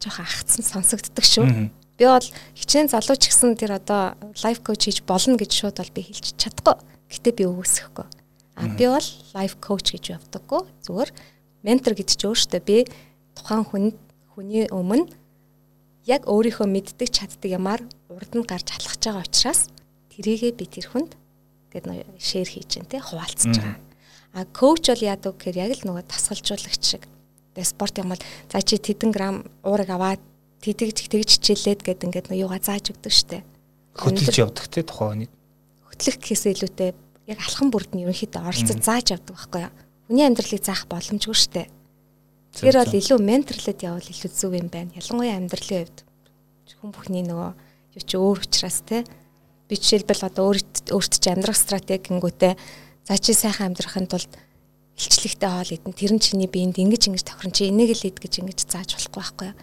жоохон 0.00 0.24
ахцсан 0.24 0.64
сонсогддог 0.64 1.24
шүү. 1.24 1.70
Би 1.94 2.04
бол 2.10 2.26
хичнээн 2.58 2.90
залуу 2.90 3.14
ч 3.14 3.30
гэсэн 3.30 3.54
тэр 3.54 3.78
одоо 3.78 4.18
лайф 4.42 4.58
коуч 4.64 4.88
хийж 4.88 5.06
болно 5.06 5.38
гэж 5.38 5.50
шууд 5.52 5.78
бол 5.78 5.94
би 5.94 6.02
хэлж 6.02 6.34
чадахгүй. 6.38 6.74
Гэтэ 7.10 7.30
би 7.38 7.44
өгөөсөхгүй. 7.46 8.23
А 8.54 8.68
би 8.70 8.86
бол 8.86 9.08
лайф 9.34 9.58
коуч 9.58 9.94
гэж 9.98 10.14
явдаггүй. 10.14 10.62
Зүгээр 10.86 11.10
ментор 11.66 11.94
гэдэг 11.98 12.14
чинь 12.14 12.30
өөртөө 12.30 12.62
би 12.62 12.78
тухайн 13.34 13.64
хүн 13.66 13.84
хүний 14.34 14.66
өмнө 14.70 15.10
яг 16.06 16.28
өөрийнхөө 16.28 16.68
мэддэг 16.68 17.08
чаддаг 17.10 17.50
юмар 17.50 17.80
урд 18.12 18.32
нь 18.36 18.46
гарч 18.46 18.70
халахж 18.70 19.02
байгаа 19.02 19.24
учраас 19.26 19.60
тэрийгээ 20.14 20.52
би 20.54 20.64
тэр 20.70 20.86
хүнд 20.92 21.16
гэд 21.72 21.84
шеэр 22.20 22.48
хийж 22.48 22.84
дээ 22.86 23.02
хуваалцаж 23.02 23.54
байгаа. 23.58 23.78
А 24.34 24.44
коуч 24.50 24.90
бол 24.90 25.02
яадаг 25.02 25.34
гэхээр 25.34 25.62
яг 25.64 25.70
л 25.82 25.86
нөгөө 25.90 26.04
тасгалжуулагч 26.06 26.82
шиг. 26.82 27.02
Тэгээ 27.54 27.72
спорт 27.72 27.98
юм 27.98 28.14
бол 28.14 28.22
за 28.50 28.62
чи 28.62 28.78
тэдэн 28.78 29.10
грамм 29.10 29.46
уурыг 29.62 29.90
аваад 29.90 30.22
тэгж 30.62 31.06
тэгж 31.10 31.30
хичээлээд 31.38 31.80
гэд 31.82 32.04
ингээд 32.06 32.30
юугаа 32.34 32.58
зааж 32.58 32.90
өгдөг 32.90 33.14
штэ. 33.14 33.46
Хөтлөж 33.94 34.36
явдаг 34.38 34.66
те 34.70 34.82
тухайн 34.82 35.26
хүнийг. 35.26 35.32
Хөтлөх 35.86 36.16
гэхээсээ 36.18 36.52
илүүтэй 36.58 36.90
яг 37.27 37.39
алхан 37.39 37.69
бүрд 37.69 37.93
нь 37.93 38.03
ерөнхийдөө 38.05 38.41
оролцож 38.41 38.79
зааж 38.81 39.07
авдаг 39.13 39.35
байхгүй 39.35 39.61
юу. 39.67 39.73
Хүний 40.09 40.25
амьдралыг 40.25 40.63
заах 40.65 40.83
боломжгүй 40.89 41.35
шүү 41.37 41.51
дээ. 41.53 41.67
Тэгэхээр 42.57 42.77
бол 42.81 42.99
илүү 42.99 43.19
менторлоод 43.21 43.79
явбал 43.85 44.09
илүү 44.09 44.31
зөв 44.33 44.51
юм 44.57 44.67
байна. 44.73 44.95
Ялангуяа 44.97 45.37
амьдралын 45.37 45.85
хувьд 45.85 45.99
хүн 46.79 46.95
бүхний 46.95 47.23
нөгөө 47.27 47.51
юу 47.99 48.03
ч 48.07 48.11
өөр 48.15 48.39
учраас 48.39 48.79
те 48.87 49.03
би 49.67 49.75
жишээлбэл 49.75 50.31
одоо 50.31 50.55
өөрт 50.55 50.89
өөрт 50.95 51.13
чи 51.19 51.27
амьдрах 51.27 51.59
стратегингүүтээ 51.59 52.53
за 52.55 53.13
чи 53.19 53.35
сайхан 53.35 53.75
амьдрахын 53.75 54.07
тулд 54.07 54.31
илчлэгтэй 54.95 55.49
хоол 55.49 55.75
идэн 55.75 55.93
тэр 55.93 56.11
нь 56.15 56.23
чиний 56.23 56.47
биед 56.47 56.79
ингэж 56.79 57.11
ингэж 57.11 57.23
тохирон 57.27 57.51
чи 57.51 57.67
энийг 57.67 57.91
л 57.99 58.07
ид 58.07 58.17
гэж 58.23 58.33
ингэж 58.39 58.59
зааж 58.63 58.95
болохгүй 58.95 59.19
байхгүй 59.19 59.47
юу. 59.51 59.57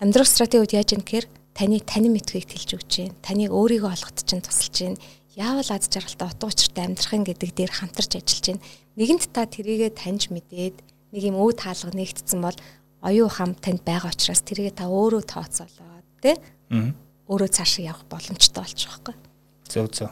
Амьдрах 0.00 0.28
стратегиуд 0.28 0.72
яаж 0.72 0.88
юм 0.96 1.04
гэхээр 1.04 1.26
таны 1.52 1.80
танин 1.84 2.12
мэдхүйг 2.16 2.44
тэлж 2.48 2.70
өгч 2.76 2.88
जैन. 2.88 3.12
Таныг 3.24 3.52
өөрийгөө 3.52 3.92
олоход 3.92 4.24
чинь 4.24 4.44
тусалж 4.44 4.72
जैन. 4.72 4.96
яавал 5.41 5.69
аз 5.73 5.89
жаргалтай 5.89 6.27
утга 6.29 6.45
учиртай 6.47 6.85
амьдрах 6.85 7.13
юм 7.17 7.25
гэдэг 7.25 7.49
дээр 7.57 7.71
хамтарч 7.73 8.21
ажиллаж 8.21 8.45
байна. 8.53 8.65
Нэгэнт 8.95 9.25
та 9.33 9.49
тэрийгэ 9.49 9.89
таньж 9.97 10.29
мэдээд 10.29 10.77
нэг 11.11 11.21
юм 11.25 11.41
өө 11.41 11.57
таалга 11.57 11.89
нэгтсэн 11.97 12.39
бол 12.45 12.57
оюун 13.01 13.27
ухаан 13.27 13.57
танд 13.57 13.81
байгаа 13.81 14.13
учраас 14.13 14.45
тэрийгэ 14.45 14.77
та 14.77 14.85
өөрөө 14.85 15.23
тооцоолоод 15.25 16.05
тий? 16.21 16.37
Аа. 16.69 16.93
Өөрөө 17.25 17.49
цаашаа 17.49 17.89
явах 17.89 18.05
боломжтой 18.05 18.61
болж 18.61 18.79
байгаа 18.85 19.13
юм. 19.17 19.21
Зөв 19.65 19.85
зөв. 19.89 20.09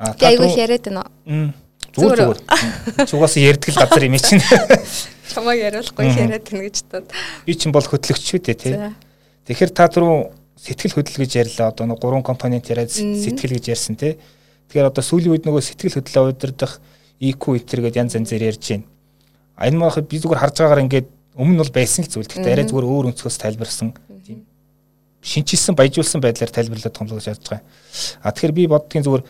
Аа 0.00 0.14
та 0.16 0.32
айгүй 0.32 0.48
яриад 0.56 0.88
байна 0.88 1.04
уу? 1.04 1.52
Зүгээр 1.92 2.20
зүгээр. 2.24 2.40
Цугаас 3.10 3.36
ярдгал 3.36 3.78
газар 3.84 4.04
юм 4.08 4.16
чинь. 4.16 4.42
Чамаа 5.34 5.54
яриулахгүй 5.54 6.06
яриад 6.08 6.46
байна 6.48 6.64
гэж 6.64 6.76
тод. 6.88 7.12
Би 7.44 7.52
чинь 7.54 7.74
бол 7.74 7.84
хөтлөгч 7.84 8.24
шүү 8.24 8.40
дээ 8.40 8.56
тий. 8.56 8.74
Тэгэхээр 9.44 9.72
та 9.74 9.90
түрүү 9.90 10.39
сэтгэл 10.60 10.96
хөдлөл 11.00 11.24
гэж 11.24 11.32
ярьлаа. 11.40 11.72
Одоо 11.72 11.88
нэг 11.88 11.98
гурван 11.98 12.22
компонент 12.22 12.68
яриад 12.68 12.92
сэтгэл 12.92 13.56
гэж 13.56 13.64
ярьсан 13.72 13.96
тий. 13.96 14.20
Тэгэхээр 14.68 14.92
одоо 14.92 15.00
сүүлийн 15.00 15.32
үед 15.32 15.44
нөгөө 15.48 15.64
сэтгэл 15.64 15.96
хөдлөлөө 15.96 16.36
удирдах 16.36 16.78
EQ 17.20 17.42
итер 17.56 17.80
гэдээ 17.80 18.00
янз 18.04 18.14
янзээр 18.20 18.52
ярьж 18.52 18.64
байна. 18.68 18.84
Энэ 19.64 19.80
махад 19.80 20.08
би 20.08 20.20
зүгээр 20.20 20.40
харж 20.40 20.56
байгаагаар 20.60 20.84
ингээд 20.84 21.08
өмнө 21.40 21.54
нь 21.56 21.60
бол 21.64 21.72
байсан 21.72 22.04
л 22.04 22.12
зүйл. 22.12 22.28
Гэхдээ 22.28 22.52
арай 22.52 22.66
зүгээр 22.68 22.86
өөр 22.86 23.08
өнцгөөс 23.12 23.36
тайлбарсан 23.40 23.96
тийм 24.24 24.44
шинчилсэн 25.20 25.76
баяжуулсан 25.76 26.20
байдлаар 26.20 26.50
тайлбарлаад 26.50 26.96
томлогож 26.96 27.26
ярьж 27.28 27.44
байгаа. 27.44 27.64
А 28.24 28.32
тэгэхээр 28.32 28.56
би 28.56 28.66
боддгийн 28.66 29.04
зүгээр 29.04 29.24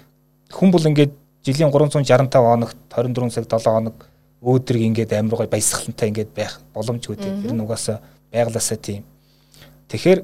хүн 0.54 0.70
бол 0.70 0.86
ингээд 0.86 1.12
жилийн 1.42 1.70
365 1.70 2.30
хоногт 2.30 2.78
24 2.94 3.30
цаг 3.34 3.44
7 3.50 3.74
хоног 3.74 3.96
өөдрөг 4.40 4.82
ингээд 4.86 5.18
амар 5.18 5.42
гой 5.42 5.48
баясгалантай 5.50 6.08
ингээд 6.14 6.30
байх 6.30 6.60
боломжгүй 6.74 7.16
тийм. 7.18 7.42
Тэр 7.42 7.54
нь 7.54 7.64
угаасаа 7.64 7.98
байглаасаа 8.30 8.78
тийм. 8.78 9.02
Тэгэхээр 9.90 10.22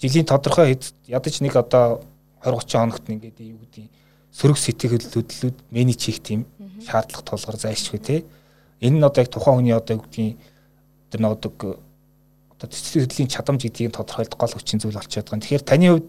жилийн 0.00 0.26
тодорхой 0.26 0.74
хэд 0.74 0.94
ядаж 1.06 1.34
нэг 1.42 1.54
одоо 1.56 2.02
20 2.42 2.54
30 2.62 2.78
хоногт 2.78 3.06
ингээд 3.10 3.38
юу 3.42 3.58
гэдэг 3.62 3.84
сөрөг 4.30 4.58
сэтгэл 4.58 4.98
хөдлөлүүд 4.98 5.58
менеж 5.74 5.98
хийх 5.98 6.22
тийм 6.22 6.46
шаардлага 6.86 7.26
тулгар 7.26 7.58
зайлшгүй 7.58 7.98
тий. 7.98 8.20
Энэ 8.80 9.02
нь 9.02 9.06
одоо 9.06 9.22
яг 9.26 9.30
тухайн 9.34 9.58
хүний 9.58 9.74
одоо 9.74 9.98
юу 9.98 10.04
гэдгийг 10.06 10.38
тэр 11.10 11.20
нэг 11.20 11.34
одоо 11.34 11.50
сэтгэл 12.70 13.06
хөдлөлийн 13.06 13.32
чадамж 13.32 13.60
гэдгийг 13.66 13.94
тодорхойлох 13.94 14.38
гол 14.38 14.54
хүчин 14.54 14.78
зүйл 14.78 14.94
болчиход 14.94 15.26
байгаа. 15.26 15.42
Тэгэхээр 15.42 15.66
таны 15.66 15.86
хувьд 15.90 16.08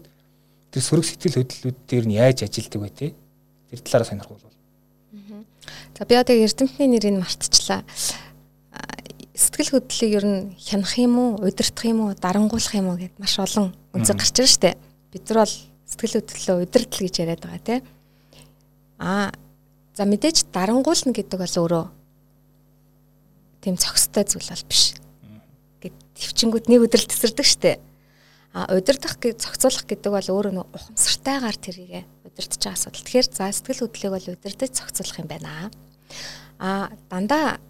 тэр 0.70 0.82
сөрөг 0.82 1.06
сэтгэл 1.10 1.38
хөдлөлүүд 1.42 1.78
дээр 1.90 2.06
нь 2.06 2.18
яаж 2.18 2.38
ажилдаг 2.46 2.80
вэ 2.82 2.90
те? 2.94 3.06
Тэр 3.74 3.80
талаараа 3.82 4.10
сонирхол 4.10 4.38
бол. 4.38 4.58
За 5.98 6.06
би 6.06 6.14
одоо 6.14 6.34
эрдэмтний 6.34 6.88
нэрийг 6.88 7.18
мартчихлаа. 7.18 7.82
Сэтгэл 9.40 9.80
хөдлөлийг 9.80 10.12
ер 10.20 10.26
нь 10.28 10.40
хянах 10.60 10.92
юм 11.00 11.16
уу, 11.16 11.30
удирдах 11.40 11.88
юм 11.88 12.04
уу, 12.04 12.12
дарангуулах 12.12 12.74
юм 12.76 12.92
уу 12.92 13.00
гэд 13.00 13.16
маш 13.16 13.40
олон 13.40 13.72
үнцэг 13.96 14.20
гарч 14.20 14.36
ирж 14.36 14.52
штэ. 14.60 14.76
Бид 15.08 15.24
нар 15.32 15.48
бол 15.48 15.56
сэтгэл 15.88 16.20
хөдлөлөө 16.20 16.56
удирдал 16.68 17.00
гэж 17.00 17.14
яриад 17.24 17.40
байгаа 17.40 17.64
те. 17.64 17.76
Аа 19.00 19.32
за 19.96 20.04
мэдээж 20.04 20.52
дарангуулна 20.52 21.16
гэдэг 21.16 21.40
бол 21.40 21.56
өөрөө 21.56 21.84
тийм 23.64 23.80
цогцтой 23.80 24.28
зүйл 24.28 24.52
бол 24.52 24.68
биш 24.68 25.00
төвчнгүүд 26.20 26.68
нэг 26.68 26.84
өдрөл 26.84 27.08
тесэрдэг 27.08 27.46
штэ. 27.48 27.72
А 28.52 28.68
удирдах 28.74 29.16
гэж 29.16 29.40
зохицуулах 29.40 29.86
гэдэг 29.88 30.10
бол 30.12 30.28
өөрөө 30.28 30.52
нэг 30.52 30.66
ухамсартайгаар 30.68 31.56
тэрийг 31.56 32.04
удирдах 32.26 32.74
асуудал. 32.76 33.00
Тэгэхээр 33.00 33.28
за 33.30 33.48
сэтгэл 33.48 33.88
хөдлөлийг 33.88 34.12
бол 34.12 34.28
удирдах 34.36 34.70
зохицуулах 34.74 35.16
юм 35.22 35.28
байна. 35.30 35.70
А 36.58 36.92
дандаа 37.08 37.62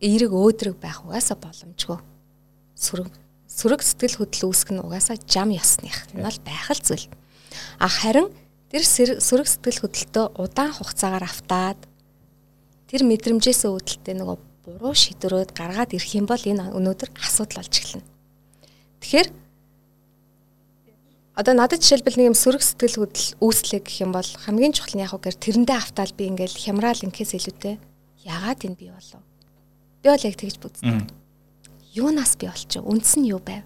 эерэг 0.00 0.32
өөдрөг 0.32 0.76
байх 0.80 1.04
угаасаа 1.04 1.38
боломжгүй. 1.38 1.98
Сүрэг 2.74 3.08
сүрэг 3.46 3.80
сэтгэл 3.86 4.18
хөдлөл 4.18 4.50
үүсгэх 4.50 4.74
нь 4.74 4.82
угаасаа 4.82 5.16
жам 5.30 5.54
ёсных. 5.54 6.10
Энэ 6.10 6.26
бол 6.26 6.40
байх 6.42 6.68
л 6.74 6.82
зүйл. 6.82 7.06
А 7.78 7.86
харин 7.86 8.32
тэр 8.74 8.82
сүрэг 8.82 9.46
сэтгэл 9.46 9.86
хөдлөлтөө 9.86 10.24
удаан 10.42 10.74
хугацаагаар 10.74 11.22
автаад 11.22 11.78
тэр 12.90 13.06
мэдрэмжээс 13.06 13.70
үүдэлтэй 13.70 14.18
нөгөө 14.18 14.36
буруу 14.66 14.94
шийдвэрүүд 14.98 15.54
гаргаад 15.54 15.94
ирэх 15.94 16.12
юм 16.18 16.26
бол 16.26 16.42
энэ 16.42 16.74
өнөөдөр 16.74 17.10
асуудал 17.22 17.62
болж 17.62 17.74
эхэлнэ. 17.78 18.06
Тэгэхээр 18.98 19.28
одоо 21.38 21.54
надад 21.54 21.82
жишээлбэл 21.82 22.18
нэг 22.18 22.26
юм 22.32 22.38
сөрөг 22.38 22.62
сэтгэл 22.62 23.06
хөдлөл 23.06 23.30
үүслэх 23.42 23.82
гэх 23.86 24.02
юм 24.02 24.10
бол 24.14 24.26
хамгийн 24.26 24.74
чухал 24.74 24.94
нь 24.98 25.04
яг 25.04 25.14
үгээр 25.14 25.36
тэрэндээ 25.38 25.78
автаал 25.78 26.12
би 26.14 26.30
ингээл 26.30 26.58
хямраал 26.58 27.04
инкээс 27.04 27.34
илүүтэй 27.38 27.74
яагаад 28.24 28.60
энэ 28.66 28.78
би 28.78 28.86
болов? 28.88 29.22
Би 30.04 30.12
бол 30.12 30.20
яг 30.20 30.36
тэгж 30.36 30.60
бүздэг. 30.60 31.08
Юунаас 31.96 32.36
би 32.36 32.44
болчих? 32.44 32.84
Үндс 32.84 33.16
нь 33.16 33.32
юу 33.32 33.40
байв? 33.40 33.64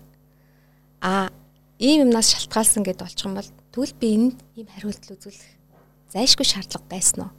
А 1.03 1.35
ийм 1.83 2.07
юмнаас 2.07 2.31
шалтгаалсан 2.31 2.87
гэдээ 2.87 3.03
болчих 3.03 3.27
юм 3.27 3.35
бол 3.35 3.51
тэгвэл 3.75 3.99
би 3.99 4.09
энд 4.15 4.39
ийм 4.55 4.71
хариулт 4.71 5.03
үзүүлэх 5.03 5.51
зайлшгүй 6.15 6.47
шаардлага 6.47 6.87
байсан 6.87 7.27
уу? 7.27 7.35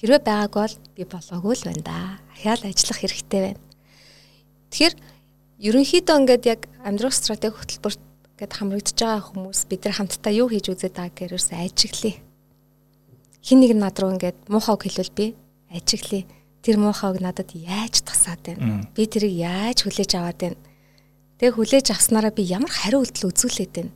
Хэрвээ 0.00 0.24
байгаагүй 0.24 0.60
бол 0.64 0.76
би 0.96 1.04
болоогүй 1.04 1.54
л 1.60 1.66
байна 1.68 1.84
да. 1.84 1.98
Ахяал 2.32 2.64
ажиллах 2.64 3.04
хэрэгтэй 3.04 3.40
байна. 3.52 3.60
Тэгэхээр 4.72 4.94
ерөнхийдөө 5.68 6.16
ингээд 6.24 6.44
яг 6.48 6.60
амьдрах 6.80 7.12
стратеги 7.12 7.52
хөтөлбөрт 7.52 8.00
гэд 8.40 8.52
хамрагдж 8.56 8.96
байгаа 8.96 9.20
хүмүүс 9.28 9.68
бид 9.68 9.84
нар 9.84 9.94
хамтдаа 10.00 10.32
юу 10.32 10.48
хийж 10.48 10.72
үзээд 10.72 10.96
байгаа 10.96 11.12
гэрээс 11.20 11.52
ажиглая. 11.52 12.16
Хин 13.44 13.60
нэг 13.60 13.76
над 13.76 13.96
руу 14.00 14.16
ингээд 14.16 14.48
муухайг 14.48 14.88
хэлвэл 14.88 15.12
би 15.12 15.26
ажиглая. 15.68 16.24
Тэр 16.62 16.78
муухайг 16.78 17.18
надад 17.18 17.50
яаж 17.58 18.06
тасаад 18.06 18.38
байна? 18.46 18.86
Би 18.94 19.06
тэрийг 19.10 19.34
яаж 19.34 19.82
хүлээж 19.82 20.14
аваад 20.14 20.38
байна? 20.38 20.58
Тэгээ 21.42 21.58
хүлээж 21.58 21.86
авснараа 21.90 22.30
би 22.30 22.46
ямар 22.46 22.70
хариу 22.70 23.02
үйлдэл 23.02 23.34
үзүүлээд 23.34 23.72
байна? 23.74 23.92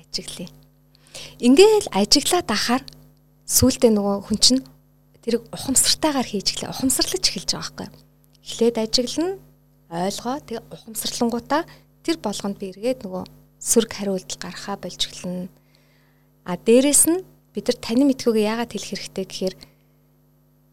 Ажиглая. 0.00 0.48
Ингээл 1.44 1.92
ажиглаад 1.92 2.48
ахаар 2.48 2.82
сүултээ 3.44 3.92
нөгөө 3.92 4.16
хүн 4.32 4.38
чинь 4.40 4.64
тэрийг 5.20 5.44
ухамсартайгаар 5.52 6.24
хийж 6.24 6.56
эхлэе. 6.56 6.72
Ухамсарлаж 6.72 7.20
эхэлж 7.20 7.50
байгаа 7.52 7.68
байхгүй. 7.76 7.88
Эхлээд 8.48 8.76
ажиглана, 8.80 9.36
ойлгоо, 9.92 10.36
тэгээ 10.40 10.64
ухамсарлангуудаа 10.72 11.62
тэр 12.00 12.16
болгонд 12.16 12.56
би 12.56 12.72
эргээд 12.72 13.04
нөгөө 13.04 13.24
сүрг 13.60 13.90
хариулт 13.92 14.30
гаргахаа 14.40 14.80
болж 14.80 15.00
эхэлнэ. 15.04 15.52
А 16.48 16.56
дээрэс 16.56 17.04
нь 17.12 17.26
бид 17.52 17.66
нар 17.68 17.78
таны 17.82 18.04
мэдхүүгээ 18.08 18.48
яагаад 18.56 18.72
хэлэх 18.72 18.90
хэрэгтэй 18.94 19.26
гэхээр 19.26 19.54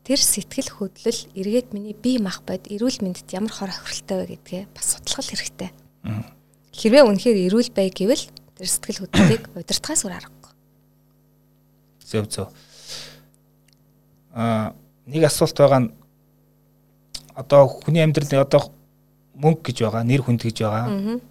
тэр 0.04 0.20
сэтгэл 0.20 0.70
хөдлөл 0.70 1.22
эргээд 1.32 1.72
миний 1.72 1.96
бие 1.96 2.20
мах 2.20 2.44
бод 2.44 2.68
эрүүл 2.68 3.00
мэндэд 3.00 3.32
ямар 3.32 3.52
хор 3.56 3.72
хохиролтой 3.72 4.18
вэ 4.24 4.28
гэдгээ 4.36 4.64
бас 4.76 5.00
судлах 5.00 5.28
хэрэгтэй. 5.32 5.72
Хэрвээ 6.76 7.04
үнэхээр 7.08 7.40
эрүүл 7.48 7.72
бай 7.72 7.88
гэвэл 7.88 8.28
тэр 8.60 8.68
сэтгэл 8.68 9.08
хөдлөлийг 9.08 9.44
удирдахаас 9.56 10.04
өөр 10.04 10.16
аргагүй. 10.20 10.52
Зөв 12.04 12.28
зөв 12.28 12.48
а 14.34 14.74
нэг 15.06 15.24
асуулт 15.24 15.56
байгаа 15.56 15.80
нь 15.88 15.94
одоо 17.38 17.70
хүний 17.70 18.04
амьдрал 18.04 18.44
одоо 18.44 18.74
мөнгө 19.38 19.72
гэж 19.72 19.78
байгаа, 19.86 20.04
нэр 20.04 20.22
хүнд 20.26 20.42
гэж 20.42 20.58
байгаа. 20.66 21.22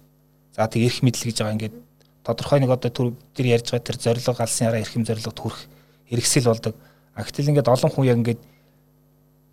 За 0.55 0.67
тэг 0.67 0.87
эрх 0.87 1.03
мэдэл 1.03 1.27
гэж 1.27 1.37
байгаа 1.39 1.55
ингээд 1.59 1.75
тодорхой 2.23 2.59
нэг 2.63 2.71
одоо 2.71 2.91
төр 2.91 3.07
тэр 3.35 3.59
ярьж 3.59 3.75
байгаа 3.75 3.87
тэр 3.87 3.97
зориг 3.99 4.39
алсын 4.39 4.67
хараа 4.67 4.83
эрхэм 4.83 5.03
зоригт 5.03 5.39
хүрэх 5.39 5.67
хэрэгсэл 6.09 6.47
болдог. 6.47 6.75
А 7.15 7.23
гэтэл 7.23 7.51
ингээд 7.51 7.67
олон 7.67 7.91
хүн 7.91 8.07
яг 8.07 8.17
ингээд 8.23 8.41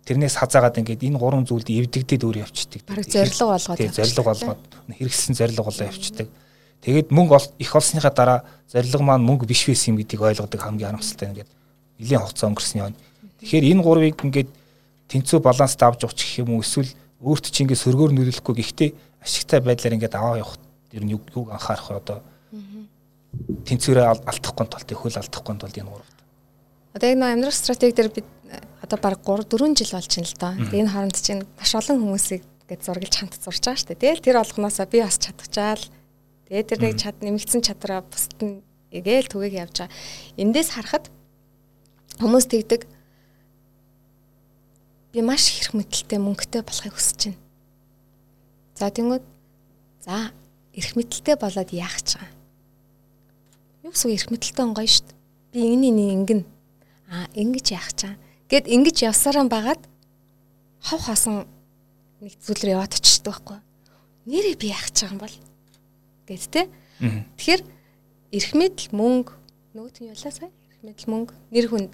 тэрнээс 0.05 0.35
хазаагаад 0.41 0.81
ингээд 0.81 1.05
энэ 1.05 1.17
гурван 1.21 1.45
зүйлд 1.45 1.69
эвдэгдээд 1.69 2.25
өөр 2.25 2.37
явчихдаг. 2.41 2.81
Бараг 2.89 3.05
зориг 3.05 3.37
болгоод. 3.37 3.77
Тэг 3.77 3.93
зориг 3.93 4.17
болгоод 4.25 4.61
хэрэгсэлсэн 4.89 5.35
зориг 5.37 5.57
болоо 5.61 5.85
явчихдаг. 5.85 6.27
Тэгээд 6.81 7.07
мөнгө 7.13 7.37
их 7.61 7.71
олсныхаа 7.75 8.13
дараа 8.13 8.39
зориг 8.65 8.97
маань 8.97 9.21
мөнгө 9.21 9.45
биш 9.45 9.69
байсан 9.69 9.93
юм 9.93 10.01
гэдгийг 10.01 10.21
ойлгодог 10.25 10.57
хамгийн 10.57 10.97
харамсалтай 10.97 11.29
ингээд 11.29 11.49
нэлийн 12.01 12.21
хугацаа 12.25 12.49
өнгөрсөн 12.49 12.81
юм. 12.81 12.97
Тэгэхээр 13.45 13.65
энэ 13.69 13.81
гурвыг 13.85 14.17
ингээд 14.25 14.49
тэнцүү 15.13 15.39
баланст 15.45 15.77
авч 15.77 16.01
явах 16.01 16.17
гэх 16.17 16.41
юм 16.41 16.57
уу 16.57 16.65
эсвэл 16.65 16.89
өөрт 17.21 17.45
чинь 17.53 17.69
ингээд 17.69 17.83
сөргөөр 17.85 18.11
нөлөөлөхгүй 18.17 18.55
гэхдээ 18.57 18.89
ашигтай 19.21 19.61
байдлаар 19.61 19.95
ингээд 20.01 20.17
аваа 20.17 20.41
явах 20.41 20.57
ер 20.89 21.03
нь 21.05 21.13
юг 21.13 21.29
анхаарах 21.53 22.01
одоо 22.01 22.25
тэнцвэрээ 23.69 24.05
алдахгүй 24.25 24.65
тулд 24.65 24.89
хөл 24.91 25.19
алдахгүй 25.21 25.55
тулд 25.55 25.77
энэ 25.77 25.87
гурав. 25.87 26.10
Одоо 26.91 27.07
яг 27.07 27.17
нэг 27.17 27.29
амьдрах 27.31 27.55
стратеги 27.55 27.95
дээр 27.95 28.11
бид 28.11 28.27
одоо 28.83 28.97
баг 28.99 29.23
3 29.23 29.47
4 29.47 29.75
жил 29.79 29.95
болж 29.95 30.11
байна 30.11 30.27
л 30.27 30.39
доо. 30.39 30.53
Тэгээ 30.59 30.81
энэ 30.83 30.91
хооронд 30.91 31.17
чинь 31.17 31.43
маш 31.55 31.71
олон 31.75 31.97
хүмүүсийг 32.03 32.43
гээд 32.67 32.81
зургалж 32.83 33.15
хамт 33.15 33.35
зурж 33.39 33.63
байгаа 33.63 33.79
шүү 33.79 33.89
дээ. 33.95 34.03
Тэгэл 34.03 34.25
тэр 34.27 34.37
олгоноосоо 34.43 34.85
би 34.91 34.99
бас 34.99 35.15
чадчихаал. 35.15 35.85
Тэгээ 36.51 36.67
тэр 36.67 36.79
нэг 36.83 36.95
чад 36.99 37.15
нэмэгдсэн 37.23 37.61
чадраа 37.63 38.03
бусд 38.03 38.35
нь 38.43 38.59
эгээл 38.91 39.31
түгээг 39.31 39.55
явж 39.55 39.75
байгаа. 39.87 39.95
Эндээс 40.35 40.69
харахад 40.75 41.07
хүмүүс 42.19 42.45
тэгдэг 42.51 42.81
би 45.15 45.19
маш 45.23 45.47
их 45.55 45.71
мэдлэлтэй 45.71 46.19
мөнгөтэй 46.19 46.63
болохыг 46.63 46.95
хүсэж 46.95 47.31
байна. 47.31 47.39
За 48.75 48.91
тэнгууд 48.91 49.25
за 50.03 50.31
эрх 50.75 50.91
мэдлэлтэй 50.99 51.35
болоод 51.39 51.71
яах 51.71 51.99
ч 52.03 52.19
байгаа. 52.19 52.31
Юу 53.87 53.91
гэсэн 53.95 54.11
эрх 54.11 54.27
мэдлэлтэй 54.27 54.63
онгой 54.63 54.87
шүү 54.91 55.07
дээ. 55.07 55.19
Би 55.51 55.59
энэний 55.67 55.91
нэг 55.91 56.09
ингэн 56.19 56.41
аа 57.11 57.27
ингэж 57.35 57.67
яах 57.75 57.91
ч 57.91 58.07
байгаа. 58.07 58.19
Гэт 58.47 58.65
ингэж 58.71 58.97
явсараа 59.11 59.45
багаад 59.51 59.81
хав 60.79 61.01
хасан 61.03 61.43
нэг 62.23 62.33
зүйл 62.39 62.63
рүү 62.63 62.75
яваад 62.79 62.95
очиждаг 62.95 63.43
байхгүй. 63.43 63.59
Нэрээ 64.31 64.55
би 64.55 64.67
яах 64.71 64.89
ч 64.95 65.03
байгаа 65.03 65.13
юм 65.13 65.19
бол 65.19 65.35
гэт 66.25 66.47
тэ. 66.47 66.61
Тэгэхээр 67.35 67.61
эрх 68.31 68.51
мэдэл 68.55 68.89
мөнгө 68.95 69.31
нөгөөт 69.75 69.97
нь 69.99 70.09
ялаа 70.09 70.31
сая 70.31 70.47
эрх 70.47 70.79
мэдэл 70.87 71.11
мөнгө 71.11 71.33
нэр 71.51 71.67
хүн 71.67 71.85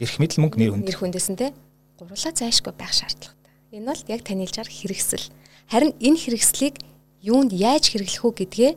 эрх 0.00 0.16
мэдэл 0.16 0.40
мөнгө 0.40 0.56
нэр 0.56 0.70
хүн 0.72 0.82
нэр 0.86 0.96
хүндэсэн 0.96 1.36
те 1.36 1.52
гурлаа 2.00 2.32
зайшгүй 2.32 2.72
байх 2.72 2.92
шаардлагатай. 2.96 3.52
Энэ 3.72 3.88
бол 3.88 4.02
яг 4.08 4.20
байгаа 4.24 4.64
хэрэгсэл. 4.64 5.28
Харин 5.68 5.92
энэ 6.00 6.20
хэрэгслийг 6.20 6.76
юунд 7.20 7.52
яаж 7.52 7.90
хэрэглэх 7.90 8.24
үү 8.24 8.34
гэдгээ 8.46 8.72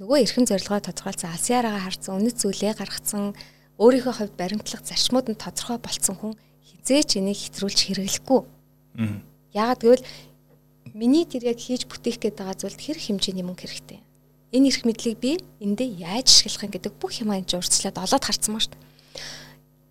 нөгөө 0.00 0.18
эрхэм 0.24 0.44
зорилгоо 0.48 0.80
тодорхойлсон 0.80 1.30
алсын 1.34 1.60
араагаа 1.60 1.84
харсан, 1.84 2.16
үнэт 2.16 2.40
зүйлээ 2.40 2.72
гаргацсан, 2.72 3.36
өөрийнхөө 3.80 4.14
хувьд 4.14 4.34
баримтлах 4.36 4.84
зарчмууд 4.84 5.32
нь 5.32 5.40
тодорхой 5.40 5.80
болцсон 5.80 6.16
хүн 6.20 6.36
хизээч 6.60 7.16
энийг 7.16 7.40
хэтрүүлж 7.40 7.78
хэрэглэхгүй. 7.88 8.40
Яагаад 9.56 9.80
гэвэл 9.80 10.04
миний 10.92 11.24
тэр 11.24 11.48
яг 11.48 11.58
хийж 11.58 11.88
бүтээх 11.88 12.20
гээд 12.20 12.36
байгаа 12.36 12.56
зүйлд 12.60 12.76
хэрэг 12.76 13.02
хэмжээний 13.08 13.44
мөнгө 13.46 13.64
хэрэгтэй. 13.64 14.00
Энэ 14.52 14.68
эрх 14.68 14.82
мэдлийг 14.84 15.16
би 15.16 15.32
эндээ 15.64 16.04
яаж 16.04 16.28
ашиглах 16.28 16.68
юм 16.68 16.72
гэдэг 16.76 16.92
бүх 17.00 17.12
юм 17.22 17.32
энэ 17.32 17.48
урьдчилаад 17.56 18.02
олоод 18.04 18.24
харцсан 18.26 18.52
маа 18.52 18.62
шүү 18.62 18.74
дээ. 18.74 18.84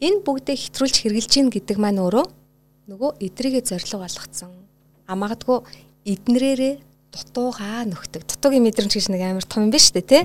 Энэ 0.05 0.23
бүгдээ 0.23 0.57
хэтрүүлж 0.69 0.95
хэрэгжилж 0.99 1.31
гин 1.33 1.49
гэдэг 1.49 1.77
маань 1.79 2.03
өөрөө 2.03 2.27
нөгөө 2.91 3.11
эдрийгээ 3.25 3.63
зориг 3.63 3.89
болгоцсон. 3.89 4.51
А 5.07 5.15
магадгүй 5.15 5.63
эднэрээрээ 6.05 6.73
дутуугаа 7.11 7.87
нөхдөг. 7.87 8.21
Дутуугийн 8.27 8.63
мэдрэмж 8.67 8.93
гэж 8.93 9.07
нэг 9.09 9.21
амар 9.23 9.45
том 9.47 9.65
юм 9.65 9.71
байна 9.71 9.83
шүү 9.83 9.95
дээ, 9.97 10.07
тий? 10.07 10.23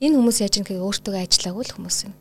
Энэ 0.00 0.16
хүмүүс 0.16 0.38
яаж 0.40 0.54
ингэ 0.60 0.80
өөртөө 0.80 1.14
ажиллаагүй 1.20 1.64
л 1.68 1.74
хүмүүс 1.76 1.98
юм. 2.08 2.14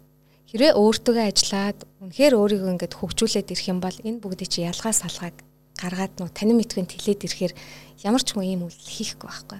Хэрвээ 0.49 0.73
өөртөө 0.73 1.29
ажиллаад 1.29 1.79
үнэхээр 2.01 2.33
өөрийгөө 2.33 2.73
ингэж 2.73 2.93
хөгжүүлээд 2.97 3.53
ирэх 3.53 3.69
юм 3.69 3.79
бол 3.85 3.93
энэ 4.01 4.17
бүгдийг 4.17 4.49
чи 4.49 4.65
ялгаа 4.65 4.89
салгааг 4.97 5.45
гаргаад 5.77 6.17
нөө 6.17 6.33
танин 6.33 6.57
мэдхүйн 6.57 6.89
тэлээд 6.89 7.21
ирэхээр 7.29 7.53
ямар 8.01 8.23
ч 8.25 8.33
хүн 8.33 8.49
ийм 8.49 8.65
үйлдэл 8.65 8.97
хийхгүй 8.97 9.29
байхгүй. 9.29 9.59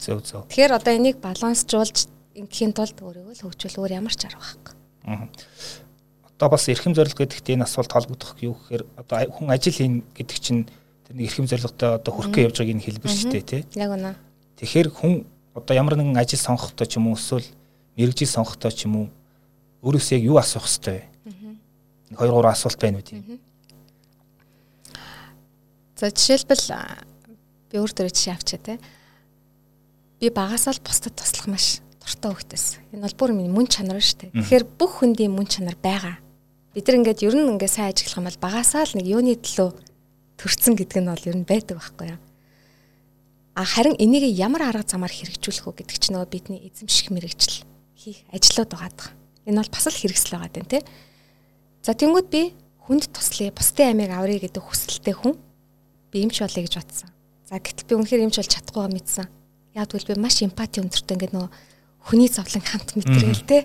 Зөв 0.00 0.18
зөв. 0.24 0.48
Тэгэхээр 0.48 0.76
одоо 0.80 0.92
энийг 0.96 1.20
балансжуулж 1.20 2.08
ингэхийн 2.32 2.72
тулд 2.72 2.96
өөрийгөө 3.04 3.36
л 3.36 3.44
хөгжүүл 3.52 3.80
өөр 3.84 3.92
ямар 4.00 4.16
ч 4.16 4.32
арга 4.32 4.40
байхгүй. 4.40 4.74
Аа. 5.12 5.28
Одоо 6.24 6.48
бас 6.56 6.64
эрхэм 6.72 6.96
зорилго 6.96 7.20
гэдэгт 7.20 7.52
энэ 7.52 7.68
асуулт 7.68 7.92
холбогдох 7.92 8.32
юу 8.40 8.56
гэхээр 8.56 8.82
одоо 8.96 9.16
хүн 9.28 9.52
ажил 9.52 9.76
хийн 9.76 10.00
гэдэг 10.16 10.38
чинь 10.40 10.64
тэр 11.04 11.20
нэг 11.20 11.28
эрхэм 11.28 11.52
зорилготой 11.52 12.00
одоо 12.00 12.12
хүрхээ 12.16 12.48
явж 12.48 12.56
байгааг 12.56 12.74
энэ 12.80 12.84
хэлбэр 12.88 13.12
шүү 13.12 13.28
дээ 13.28 13.44
тий. 13.44 13.62
Яг 13.76 13.92
үнэ. 13.92 14.16
Тэгэхээр 14.56 14.88
хүн 14.88 15.28
одоо 15.52 15.74
ямар 15.76 16.00
нэгэн 16.00 16.16
ажил 16.16 16.40
сонгохдоо 16.40 16.88
ч 16.88 16.96
юм 16.96 17.12
уу 17.12 17.20
эсвэл 17.20 17.44
мэрэгжил 18.00 18.40
сонгохдоо 18.40 18.72
ч 18.72 18.88
юм 18.88 18.94
уу 18.96 19.06
өөрөөсөө 19.80 20.16
яг 20.20 20.24
юу 20.24 20.36
асуух 20.36 20.66
хэвтэй 20.68 20.94
вэ? 20.94 21.04
Аа. 21.30 22.18
Хоёр 22.20 22.32
гурван 22.36 22.52
асуулт 22.52 22.80
байна 22.80 23.00
үү 23.00 23.06
тийм. 23.06 23.40
За 25.96 26.08
жишээлбэл 26.08 26.64
би 27.70 27.76
өөр 27.78 27.92
төрөй 27.92 28.12
жишээ 28.12 28.34
авчаа 28.34 28.60
те. 28.60 28.80
Би 30.20 30.28
багасаа 30.28 30.76
л 30.76 30.84
бусдад 30.84 31.16
туслах 31.16 31.48
маш 31.48 31.80
дуртай 32.00 32.32
хөлтөс. 32.32 32.64
Энэ 32.92 33.04
бол 33.04 33.16
бүр 33.16 33.30
миний 33.36 33.52
мөн 33.52 33.68
чанар 33.68 34.00
шүү 34.00 34.28
дээ. 34.28 34.36
Тэгэхээр 34.36 34.64
бүх 34.80 35.00
хүндийн 35.00 35.32
мөн 35.32 35.46
чанар 35.48 35.76
байгаа. 35.76 36.18
Бид 36.74 36.88
нар 36.88 36.98
ингээд 37.00 37.24
ер 37.24 37.34
нь 37.36 37.52
ингээд 37.56 37.72
сайн 37.72 37.92
ажиглах 37.92 38.18
юм 38.20 38.28
бол 38.28 38.40
багасаа 38.40 38.84
л 38.84 38.96
нэг 38.96 39.06
юуны 39.06 39.36
төлөө 39.36 39.70
төрцөн 40.40 40.74
гэдэг 40.80 40.98
нь 41.04 41.10
бол 41.12 41.28
ер 41.28 41.36
нь 41.36 41.48
байдаг 41.48 41.76
байхгүй 41.78 42.06
юу. 42.16 42.20
А 43.54 43.64
харин 43.68 43.96
энийг 44.00 44.24
ямар 44.32 44.72
арга 44.72 44.88
замаар 44.88 45.12
хэрэгжүүлэх 45.12 45.68
үү 45.68 45.78
гэдэг 45.84 45.96
чинь 46.00 46.16
нөгөө 46.16 46.32
бидний 46.32 46.60
эзэмших 46.64 47.12
мэрэгжил 47.12 47.66
хийх 47.92 48.24
ажлууд 48.32 48.72
байгаа. 48.72 49.12
Энэ 49.46 49.60
бол 49.62 49.72
бас 49.72 49.86
л 49.88 49.96
хэрэгсэл 49.96 50.34
байгаа 50.36 50.52
дээ 50.52 50.66
тий. 50.68 50.82
За 51.86 51.94
тэнгууд 51.96 52.28
би 52.28 52.52
хүнд 52.84 53.08
туслая, 53.14 53.54
бусдын 53.54 53.94
амийг 53.96 54.12
аврыг 54.12 54.44
гэдэг 54.44 54.62
хүсэлтэй 54.62 55.14
хүн 55.14 55.38
би 56.12 56.16
эмч 56.24 56.42
болъё 56.42 56.64
гэж 56.66 56.74
бодсон. 56.76 57.08
За 57.48 57.56
гэтэл 57.56 57.88
би 57.88 57.94
үнэхээр 57.96 58.24
эмч 58.28 58.36
болж 58.36 58.50
чадахгүй 58.50 58.80
байгаа 58.84 58.96
мэдсэн. 58.98 59.26
Яг 59.78 59.88
тэгвэл 59.88 60.10
би 60.12 60.20
маш 60.20 60.42
эмпати 60.44 60.82
өндөртэй 60.82 61.14
ингээд 61.16 61.34
нөгөө 61.34 61.50
хүний 62.10 62.28
зовлон 62.28 62.64
хамт 62.66 62.96
мэдрэгээл 62.98 63.48
тий. 63.48 63.62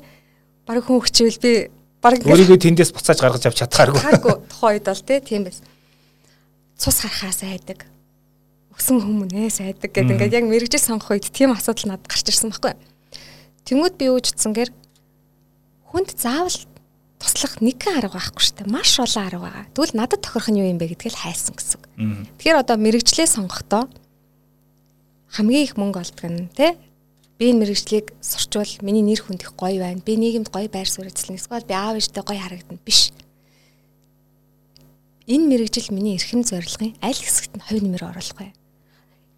Бараг 0.63 0.85
хүн 0.87 1.01
өгчөөл 1.01 1.39
би 1.43 1.51
бараг 1.99 2.21
өөрийгөө 2.23 2.59
тэндээс 2.61 2.93
буцааж 2.93 3.19
гаргаж 3.19 3.43
авч 3.49 3.59
чадхааргүй. 3.65 3.99
Хараагүй 3.99 4.35
тухайн 4.47 4.73
үед 4.79 4.85
бол 4.85 5.03
тий 5.03 5.19
тийм 5.19 5.43
байсан 5.49 5.65
цус 6.77 6.99
харахаа 6.99 7.31
сайдаг. 7.31 7.87
Өсөн 8.75 8.99
хүмүүнээ 8.99 9.49
сайдаг 9.49 9.91
гэдэг 9.95 10.19
ингээд 10.19 10.35
яг 10.35 10.45
мэрэгжил 10.45 10.83
сонгох 10.83 11.15
үед 11.15 11.31
тийм 11.31 11.55
асуудал 11.55 11.95
надад 11.95 12.11
гарч 12.11 12.27
ирсэн 12.27 12.51
байхгүй. 12.51 12.75
Тэнгүүд 13.63 13.95
би 13.95 14.05
үүжцсэнгээр 14.11 14.69
хүнд 15.89 16.09
заавал 16.17 16.57
туслах 17.19 17.61
нэгэн 17.61 17.99
арга 18.01 18.19
байхгүй 18.19 18.43
шүү 18.43 18.55
дээ. 18.61 18.73
Маш 18.73 18.99
олон 18.99 19.23
арга 19.25 19.39
байгаа. 19.45 19.65
Тэгвэл 19.73 19.97
надад 19.97 20.21
тохирох 20.21 20.49
нь 20.51 20.59
юу 20.61 20.69
юм 20.69 20.79
бэ 20.79 20.93
гэдгийг 20.93 21.15
хайсан 21.15 21.55
гэсэн. 21.55 21.81
Тэгэхээр 22.37 22.61
одоо 22.61 22.77
мэрэгчлээ 22.77 23.27
сонгохдоо 23.27 23.89
хамгийн 25.33 25.65
их 25.65 25.73
мөнгө 25.79 25.99
олдог 26.03 26.25
нь 26.29 26.49
тий 26.53 26.75
би 27.39 27.51
энэ 27.51 27.67
мэрэгчлийг 27.67 28.15
сурчвал 28.23 28.71
миний 28.81 29.03
нэр 29.03 29.19
хүнд 29.19 29.43
их 29.43 29.53
гоё 29.59 29.79
байна. 29.83 29.99
Би 29.99 30.15
нийгэмд 30.15 30.51
гоё 30.51 30.71
байр 30.71 30.87
суурь 30.87 31.11
эзэлнэ. 31.11 31.39
Эсвэл 31.39 31.67
би 31.67 31.75
аав 31.75 31.99
ээжтэй 31.99 32.23
гоё 32.23 32.39
харагдана. 32.39 32.79
Биш 32.83 33.11
энэ 35.27 35.49
мэрэгжил 35.49 35.91
миний 35.91 36.15
эрхэм 36.15 36.45
зорилгын 36.45 36.95
аль 37.01 37.17
хэсэгт 37.17 37.57
нь 37.57 37.65
хувь 37.65 37.83
нэмэр 37.83 38.07
оруулах 38.07 38.39
вэ? 38.39 38.53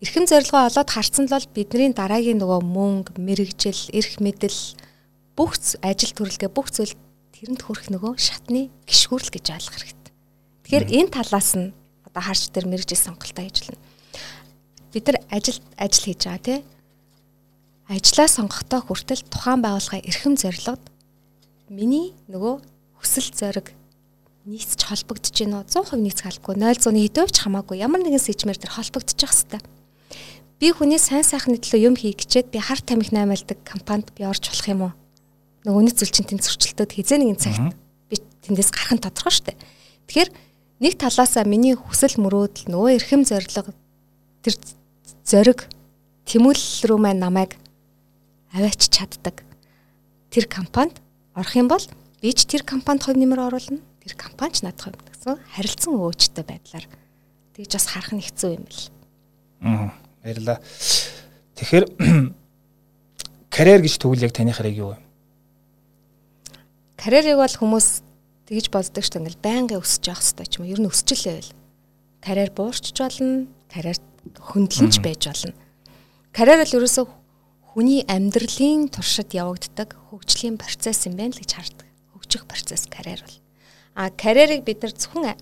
Эрхэм 0.04 0.28
зорилгоо 0.30 0.68
олоод 0.70 0.90
харсан 0.92 1.26
л 1.26 1.34
бол 1.34 1.48
бидний 1.56 1.90
дараагийн 1.90 2.38
нөгөө 2.38 2.62
мөнгө, 2.62 3.18
мэрэгжил, 3.18 3.82
эрх 3.96 4.20
мэдэл 4.22 4.78
бүх 5.38 5.54
ажил 5.86 6.12
төрөлгээ 6.18 6.50
бүх 6.50 6.74
зүйл 6.74 6.98
тэрэнд 7.38 7.62
хүрэх 7.62 7.94
нөгөө 7.94 8.18
шатны 8.18 8.74
гიშгүүрл 8.90 9.30
гэж 9.30 9.46
ойлгох 9.54 9.78
хэрэгтэй. 9.78 10.14
Тэгэхээр 10.66 10.86
энэ 10.98 11.14
талаас 11.14 11.54
нь 11.54 11.78
одоо 12.02 12.22
харж 12.26 12.50
тэр 12.50 12.66
мэрэгжил 12.66 12.98
сонголтоо 12.98 13.46
байна. 13.46 13.78
Бид 14.90 15.06
нар 15.06 15.22
ажил 15.30 15.62
ажил 15.78 16.06
хийж 16.10 16.26
байгаа 16.26 16.42
тий. 16.42 16.60
Ажлаа 17.86 18.28
сонгохдоо 18.28 18.82
хүртэл 18.82 19.22
тухайн 19.30 19.62
байгууллагын 19.62 20.10
эрхэм 20.10 20.36
зорилгод 20.42 20.82
миний 21.70 22.18
нөгөө 22.26 22.56
хүсэл 22.98 23.30
зориг 23.38 23.78
нийцж 24.50 24.82
холбогдож 24.90 25.32
гинөө 25.38 25.70
100% 25.70 26.02
нийцэх 26.02 26.28
албагүй 26.34 26.56
0.1-ны 26.58 27.00
хэдөөч 27.06 27.36
хамаагүй 27.46 27.84
ямар 27.84 28.02
нэгэн 28.02 28.24
сэжмээр 28.24 28.58
тэр 28.58 28.74
холбогдож 28.74 29.20
явах 29.22 29.36
хэрэгтэй. 29.36 29.62
Би 30.58 30.68
хүний 30.74 30.98
сайн 30.98 31.28
сайхны 31.28 31.60
төлөө 31.60 31.84
юм 31.84 31.96
хийх 32.00 32.18
гэчээд 32.24 32.50
би 32.50 32.60
хар 32.64 32.80
тамхи 32.82 33.14
наймаалдаг 33.14 33.60
компанид 33.68 34.10
би 34.16 34.24
орж 34.26 34.48
болох 34.48 34.68
юм 34.72 34.82
уу? 34.88 34.94
Нөгөө 35.66 35.80
үнэт 35.88 35.98
зөрчинтийн 35.98 36.42
зөрчилтөд 36.44 36.92
хизээ 36.94 37.18
нэгэн 37.18 37.40
цагт 37.40 37.74
би 38.12 38.16
тэндээс 38.46 38.70
гарах 38.70 38.94
нь 38.94 39.04
тодорхой 39.04 39.34
шүү 39.34 39.46
дээ. 39.50 39.58
Тэгэхээр 40.06 40.30
нэг 40.84 40.94
талаасаа 41.02 41.44
миний 41.50 41.74
хүсэл 41.74 42.22
мөрөөдөл 42.22 42.70
нөгөө 42.70 42.92
эрхэм 43.02 43.26
зориг 43.26 43.50
тэр 44.46 44.56
зориг 45.26 45.60
тэмүүлэл 46.30 46.88
рүү 46.94 47.00
маань 47.02 47.24
намайг 47.24 47.58
аваач 48.54 48.88
чаддаг. 48.92 49.42
Тэр 50.30 50.46
компанид 50.46 51.02
орох 51.34 51.56
юм 51.58 51.68
бол 51.68 51.84
би 52.22 52.30
ч 52.32 52.46
тэр 52.46 52.64
компанид 52.64 53.04
хувь 53.04 53.18
нэмэр 53.18 53.50
оруулна 53.50 53.82
тэр 54.04 54.14
компанич 54.16 54.62
надад 54.62 54.94
хувьд 54.94 55.02
гэсэн 55.10 55.36
харилцан 55.58 55.94
өөчтэй 55.98 56.46
байдлаар 56.46 56.86
тэгж 57.58 57.72
бас 57.74 57.88
харах 57.90 58.12
нь 58.14 58.24
хэцүү 58.24 58.50
юм 58.54 58.64
бэл. 58.70 58.84
Аа 59.66 59.92
баярлаа. 60.24 60.58
Тэгэхээр 61.58 61.86
карьер 63.56 63.82
гэж 63.82 63.94
тэгвэл 63.98 64.26
яг 64.28 64.34
таны 64.36 64.54
хараг 64.54 64.76
юу 64.78 64.94
вэ? 64.94 65.07
Карьерийг 66.98 67.38
бол 67.38 67.56
хүмүүс 67.62 68.02
тэгж 68.50 68.74
боддог 68.74 69.06
шүү 69.06 69.14
дээ 69.14 69.22
ингээл 69.22 69.46
байнгын 69.46 69.82
өсөж 69.86 70.04
явах 70.10 70.26
хэрэгтэй 70.26 70.48
ч 70.50 70.54
юм 70.58 70.62
уу. 70.66 70.72
Ер 70.74 70.80
нь 70.82 70.90
өсч 70.90 71.10
л 71.14 71.26
байвал. 71.30 71.52
Карьер 72.26 72.52
буурч 72.58 72.86
болно, 72.98 73.46
карьер 73.70 73.98
хөндлөнч 74.34 74.96
байж 75.06 75.22
болно. 75.30 75.54
Карьер 76.34 76.60
бол 76.66 76.76
ерөөсөө 76.82 77.06
хүний 77.70 78.02
амьдралын 78.10 78.90
туршид 78.90 79.30
явагддаг 79.38 79.94
хөгжлийн 80.10 80.58
процесс 80.58 81.06
юм 81.06 81.14
байна 81.14 81.38
л 81.38 81.42
гэж 81.46 81.52
хардаг. 81.54 81.88
Хөгжих 82.18 82.50
процесс 82.50 82.90
карьер 82.90 83.22
бол. 83.22 83.38
А 83.94 84.10
карьерийг 84.10 84.66
бид 84.66 84.82
нар 84.82 84.98
зөвхөн 84.98 85.38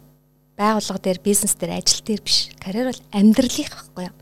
байгууллага 0.59 0.99
дээр 0.99 1.19
бизнес 1.23 1.55
дээр 1.55 1.79
ажил 1.79 2.03
дээр 2.03 2.19
биш. 2.19 2.51
Карьер 2.59 2.91
бол 2.91 3.01
амьдралынх 3.15 3.71
байхгүй 3.71 4.11
юу? 4.11 4.15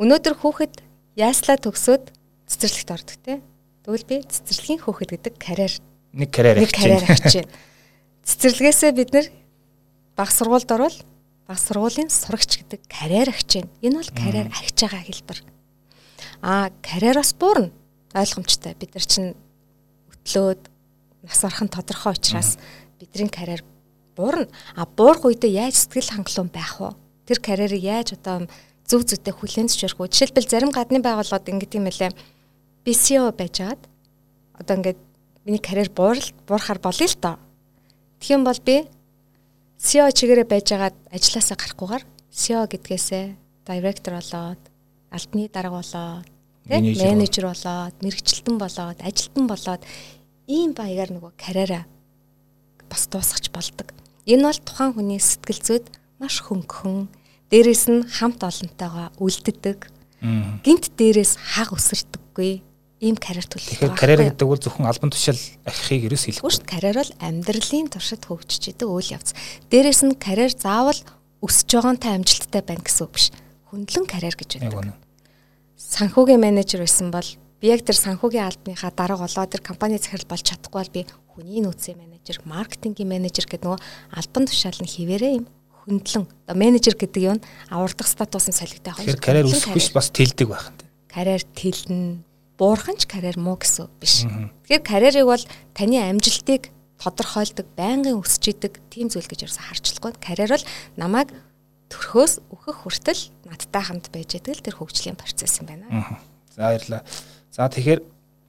Өнөөдөр 0.00 0.34
хүүхэд 0.40 0.74
яаслаа 1.20 1.60
төгсөөд 1.60 2.08
цэцэрлэгт 2.48 2.90
ордог 2.96 3.16
тий. 3.20 3.38
Тэгвэл 3.84 4.08
би 4.08 4.16
цэцэрлэгийн 4.24 4.80
хүүхэд 4.84 5.10
гэдэг 5.20 5.34
карьер 5.36 5.72
нэг 6.14 6.30
карьер 6.30 6.62
нэг 6.62 6.70
карьер 6.70 7.02
авч 7.02 7.34
байна. 7.42 7.50
Цэцэрлэгээсээ 8.24 8.92
бид 8.94 9.10
нар 9.12 9.26
баг 10.14 10.30
сургуульд 10.30 10.70
орвол 10.70 10.96
баг 11.46 11.58
сургуулийн 11.58 12.10
сурагч 12.10 12.62
гэдэг 12.62 12.80
карьер 12.86 13.28
авч 13.34 13.58
байна. 13.58 13.70
Энэ 13.82 13.98
бол 13.98 14.12
карьер 14.14 14.48
авч 14.54 14.78
байгаа 14.78 15.02
хэлбэр. 15.02 15.38
Аа 16.40 16.70
карьераас 16.80 17.34
буурна 17.34 17.74
ойлгомжтой. 18.14 18.78
Бид 18.78 18.94
нар 18.94 19.04
чинь 19.04 19.34
өтлөөд 20.14 20.62
нас 21.26 21.40
орох 21.44 21.62
нь 21.66 21.74
тодорхой 21.74 22.14
учраас 22.14 22.56
бидний 23.02 23.28
карьер 23.28 23.66
буурна. 24.14 24.46
А 24.78 24.86
буурах 24.86 25.26
үедээ 25.26 25.66
яаж 25.66 25.82
сэтгэл 25.82 26.22
хангалуун 26.22 26.50
байх 26.54 26.78
вэ? 26.78 26.94
Тэр 27.26 27.38
карьерийг 27.42 27.82
яаж 27.82 28.14
одоо 28.14 28.46
зөв 28.86 29.02
зүйтэй 29.02 29.34
хүлээн 29.34 29.68
зөвшөөрөх 29.68 29.98
вэ? 29.98 30.12
Жишээлбэл 30.14 30.48
зарим 30.48 30.70
гадны 30.70 31.02
байгууллагууд 31.02 31.50
ингэдэг 31.50 31.80
юм 31.80 31.90
лээ. 31.90 32.14
Би 32.84 32.92
CEO 32.94 33.32
байжгаад 33.32 33.82
одоо 34.54 34.74
ингээд 34.78 35.00
миний 35.44 35.60
карьер 35.60 35.90
буурал 35.90 36.24
буурахаар 36.46 36.78
болъё 36.78 37.06
л 37.06 37.16
доо. 37.20 37.36
Тэгэх 38.20 38.34
юм 38.36 38.44
бол 38.44 38.60
би 38.64 38.88
CEO 39.78 40.08
чигээрээ 40.08 40.48
байжгаад 40.48 40.96
ажилласаа 41.12 41.56
гарахгүйгээр 41.60 42.04
CEO 42.32 42.64
гэдгээсээ 42.66 43.24
директор 43.68 44.14
болоод 44.16 44.60
албаны 45.12 45.48
дарга 45.52 45.76
болоод 45.78 46.26
тийм 46.68 46.84
менежер 46.96 47.44
болоод, 47.52 47.94
мэрэгчлэн 48.00 48.56
болоод, 48.58 48.98
ажилтан 49.04 49.44
болоод 49.46 49.82
ийм 50.48 50.72
баягаар 50.72 51.12
нөгөө 51.12 51.32
карьераа 51.36 51.84
бас 52.88 53.08
дуусгах 53.08 53.52
болдог. 53.52 53.92
Энэ 54.24 54.48
бол 54.48 54.60
тухайн 54.64 54.92
хүний 54.96 55.20
сэтгэл 55.20 55.60
зүйд 55.60 55.86
маш 56.20 56.40
хөнгөн. 56.40 57.08
Дээрээс 57.52 57.84
нь 57.92 58.08
хамт 58.08 58.40
олонтойгоо 58.40 59.12
үлддэг. 59.20 59.78
Гинт 60.64 60.96
дээрээс 60.96 61.36
хаг 61.36 61.76
өсөрдөггүй. 61.76 62.64
Ийм 63.04 63.20
карьер 63.20 63.44
төлөв. 63.44 63.68
Тэгэхээр 63.68 64.00
карьер 64.00 64.20
гэдэг 64.32 64.48
бол 64.48 64.56
зөвхөн 64.56 64.88
албан 64.88 65.12
тушаал 65.12 65.36
ахихыг 65.68 66.08
ерөөс 66.08 66.24
хэлэхгүй 66.24 66.52
шүү 66.56 66.64
дээ. 66.64 66.72
Карьер 66.72 66.96
бол 67.04 67.12
амьдралын 67.20 67.88
туршид 67.92 68.24
хөгжиж 68.24 68.62
идэг 68.72 68.88
үйл 68.88 69.12
явц. 69.12 69.36
Дээрээс 69.68 70.02
нь 70.08 70.16
карьер 70.16 70.56
заавал 70.56 70.96
өсөж 71.44 71.68
байгаатай 71.68 72.16
амжилттай 72.16 72.62
байна 72.64 72.80
гэсэн 72.80 73.04
үг 73.04 73.12
биш. 73.12 73.28
Хөндлөн 73.68 74.06
карьер 74.08 74.36
гэж 74.40 74.50
байдаг. 74.64 74.96
Санхүүгийн 75.76 76.40
менежер 76.40 76.80
байсан 76.80 77.12
бол 77.12 77.28
би 77.60 77.66
яг 77.68 77.84
тэр 77.84 77.98
санхүүгийн 78.00 78.48
албаныхаа 78.48 78.92
дарга 78.96 79.28
болоод 79.28 79.52
тэр 79.52 79.60
компани 79.60 80.00
захирал 80.00 80.32
болж 80.32 80.44
чадахгүй 80.48 80.80
бол 80.80 80.94
би 80.96 81.02
хүний 81.34 81.60
нөөцийн 81.60 82.00
менежер, 82.00 82.40
маркетингийн 82.48 83.10
менежер 83.10 83.44
гэдэг 83.44 83.68
нөгөө 83.68 83.80
албан 84.16 84.48
тушаал 84.48 84.80
нь 84.80 84.88
хിവэрэ 84.88 85.28
юм 85.42 85.44
хөндлөн. 85.84 86.24
Менежер 86.56 86.96
гэдэг 86.96 87.22
юм 87.22 87.38
авардах 87.68 88.08
статус 88.08 88.48
нь 88.48 88.56
солигдох 88.56 88.96
байх. 88.96 89.04
Тэгэхээр 89.04 89.20
карьер 89.20 89.46
өсөх 89.50 89.74
биш 89.76 89.92
бас 89.92 90.08
тэлдэг 90.08 90.48
байх. 90.48 90.72
Карьер 91.10 91.42
тэлнэ. 91.52 92.24
Буурхан 92.54 92.96
ч 92.96 93.10
карьер 93.10 93.34
муу 93.34 93.58
гэсэн 93.58 93.90
биш. 93.98 94.22
Тэгэхээр 94.64 94.82
карьерийг 94.86 95.26
бол 95.26 95.44
таны 95.74 95.98
амжилтыг 95.98 96.70
тодорхойлдог, 97.02 97.66
байнгын 97.74 98.22
өсөж 98.22 98.54
идэг 98.54 98.78
тийм 98.94 99.10
зүйл 99.10 99.26
гэж 99.26 99.50
ерөөсө 99.50 99.62
харчлахгүй. 99.66 100.14
Карьер 100.22 100.54
бол 100.54 100.66
намайг 100.94 101.34
төрхөөс 101.90 102.46
өөхөх 102.54 102.86
хүртэл 102.86 103.22
надтай 103.50 103.82
хамт 103.82 104.06
байж 104.14 104.38
идэг 104.38 104.54
л 104.54 104.64
тэр 104.64 104.78
хөгжлийн 104.78 105.18
процесс 105.18 105.58
юм 105.58 105.66
байна. 105.66 105.90
За 106.54 106.70
баярлалаа. 106.70 107.02
За 107.50 107.66
тэгэхээр 107.66 108.00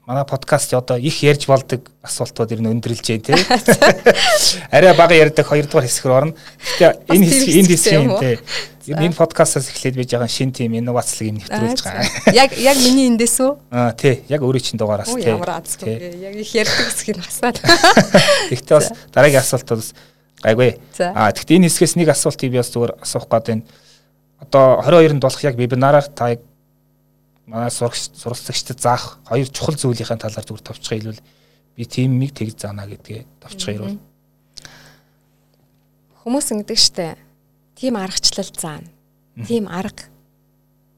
манай 0.05 0.23
подкаст 0.25 0.73
одоо 0.73 0.97
их 0.97 1.23
ярьж 1.23 1.47
болдог 1.47 1.81
асуултууд 2.03 2.51
ер 2.53 2.61
нь 2.61 2.69
өндөрлж 2.69 3.01
дээ 3.01 3.19
тий. 3.25 3.33
Арай 4.71 4.93
бага 4.93 5.17
ярьдаг 5.17 5.49
хоёрдугаар 5.49 5.89
хэсэг 5.89 6.05
рүү 6.05 6.13
орно. 6.13 6.33
Гэтэ 6.77 7.09
энэ 7.09 7.25
хэсэг 7.25 7.49
энэ 7.49 7.69
хэсэг 7.73 7.93
юм 7.97 8.13
тий. 8.21 8.37
Ер 8.85 9.01
нь 9.01 9.05
энэ 9.09 9.17
подкастаас 9.17 9.73
эхлээд 9.73 9.97
байж 9.97 10.13
байгаа 10.13 10.29
шин 10.29 10.53
тим 10.53 10.77
инновацлыг 10.77 11.33
юм 11.33 11.41
нэвтрүүлж 11.41 11.81
байгаа. 11.81 12.37
Яг 12.37 12.53
яг 12.53 12.77
миний 12.85 13.09
эндээс 13.09 13.37
үү? 13.41 13.51
Аа 13.73 13.97
тий. 13.97 14.21
Яг 14.29 14.45
өөрөө 14.45 14.61
чинь 14.61 14.77
дугаараас 14.77 15.09
тий. 15.09 15.25
Ямар 15.25 15.57
азгүй. 15.57 15.89
Яг 16.21 16.37
их 16.37 16.53
ярьдаг 16.53 16.85
хэсгийг 16.93 17.25
хасаад. 17.25 17.57
Гэхдээ 18.53 18.77
бас 18.77 18.93
дараагийн 19.09 19.41
асуулт 19.41 19.69
бол 19.73 19.89
гайгүй. 20.45 20.69
Аа 21.01 21.33
тэгтээ 21.33 21.57
энэ 21.57 21.65
хэсгээс 21.65 21.97
нэг 21.97 22.13
асуултыг 22.13 22.53
би 22.53 22.61
бас 22.61 22.69
зүгээр 22.69 23.01
асуух 23.01 23.25
гээд 23.25 23.45
байна. 23.49 23.65
Одоо 24.37 24.85
22-нд 24.85 25.25
болох 25.25 25.41
яг 25.41 25.57
вебинараар 25.57 26.05
та 26.13 26.37
яг 26.37 26.45
манай 27.45 27.69
суралцагчдад 27.69 28.79
заах 28.81 29.19
хоёр 29.25 29.47
чухал 29.49 29.77
зүйлийн 29.77 30.19
талаар 30.19 30.45
зүгээр 30.45 30.65
товчхон 30.65 30.97
хэлвэл 30.97 31.21
би 31.75 31.83
тимийг 31.85 32.33
тэгж 32.33 32.65
заана 32.65 32.89
гэдгээ 32.89 33.21
товчхон 33.41 33.73
ирвэл 33.75 33.99
хүмүүс 36.25 36.47
ингэдэг 36.57 36.79
штэ. 36.81 37.17
Тим 37.77 38.01
аргачлал 38.01 38.49
заана. 38.49 38.89
Тим 39.45 39.69
арга 39.69 40.09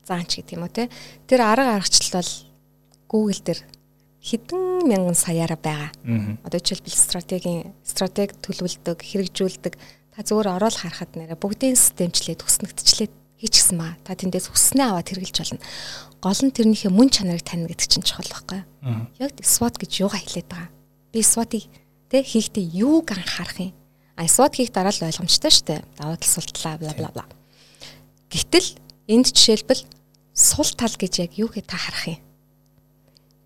заанч 0.08 0.39
гэдэг 0.39 0.56
юм 0.56 0.64
уу 0.64 0.72
те 0.72 0.88
тэр 1.28 1.43
арга 1.43 1.76
аргачлал 1.76 2.24
бол 2.24 2.32
Google 3.12 3.43
дээр 3.43 3.62
хэдэн 4.24 4.88
мянган 4.88 5.20
саяараа 5.20 5.60
байгаа. 5.60 5.91
Одоо 6.48 6.60
жишээлбэл 6.64 6.95
стратегийн 6.95 7.76
стратеги 7.84 8.39
төлөвлөдөг, 8.39 9.04
хэрэгжүүлдэг. 9.04 9.74
Та 10.16 10.24
зүгээр 10.24 10.56
ороод 10.56 10.76
харахад 10.80 11.12
нэрэ 11.20 11.36
бүгдийн 11.36 11.76
системчлээд 11.76 12.43
төснөгдчлээд 12.48 13.14
хийчихсэн 13.43 13.78
маа. 13.78 14.00
Та 14.08 14.16
тэндээс 14.16 14.48
хүснээ 14.48 14.88
аваад 14.95 15.12
хэрэгжилж 15.12 15.38
болно. 15.43 15.66
Гол 16.28 16.43
нь 16.43 16.51
тэрнийхээ 16.51 16.91
мөн 16.91 17.07
чанарыг 17.07 17.47
таних 17.47 17.71
гэдэг 17.71 17.88
чинь 17.88 18.03
чухал 18.03 18.28
байхгүй 18.28 18.59
юу? 18.59 19.07
Яг 19.15 19.32
SWOT 19.39 19.80
гэж 19.80 19.91
юугаа 20.03 20.19
хэлээд 20.19 20.51
байгаа. 20.51 20.75
Би 21.15 21.23
SWOT-ийг 21.23 21.71
тэ 22.11 22.19
хийхдээ 22.19 22.67
юуг 22.84 23.15
анхаарах 23.15 23.55
юм? 23.63 23.71
А 24.19 24.28
SWOT 24.28 24.59
хийх 24.59 24.75
дараа 24.75 24.91
л 24.91 25.07
ойлгомжтой 25.07 25.51
шүү 25.55 25.65
дээ. 25.71 25.82
Даваа 25.95 26.19
тал 26.19 26.28
султлаа 26.28 26.75
бла 26.84 26.91
бла 26.99 27.09
бла. 27.15 27.25
Гэтэл 28.28 28.75
энд 29.07 29.32
жишээлбэл 29.32 29.88
сул 30.36 30.67
тал 30.75 30.91
гэж 30.99 31.13
яг 31.23 31.32
юу 31.39 31.47
гэж 31.47 31.63
та 31.63 31.80
харах 31.80 32.19
юм? 32.19 32.19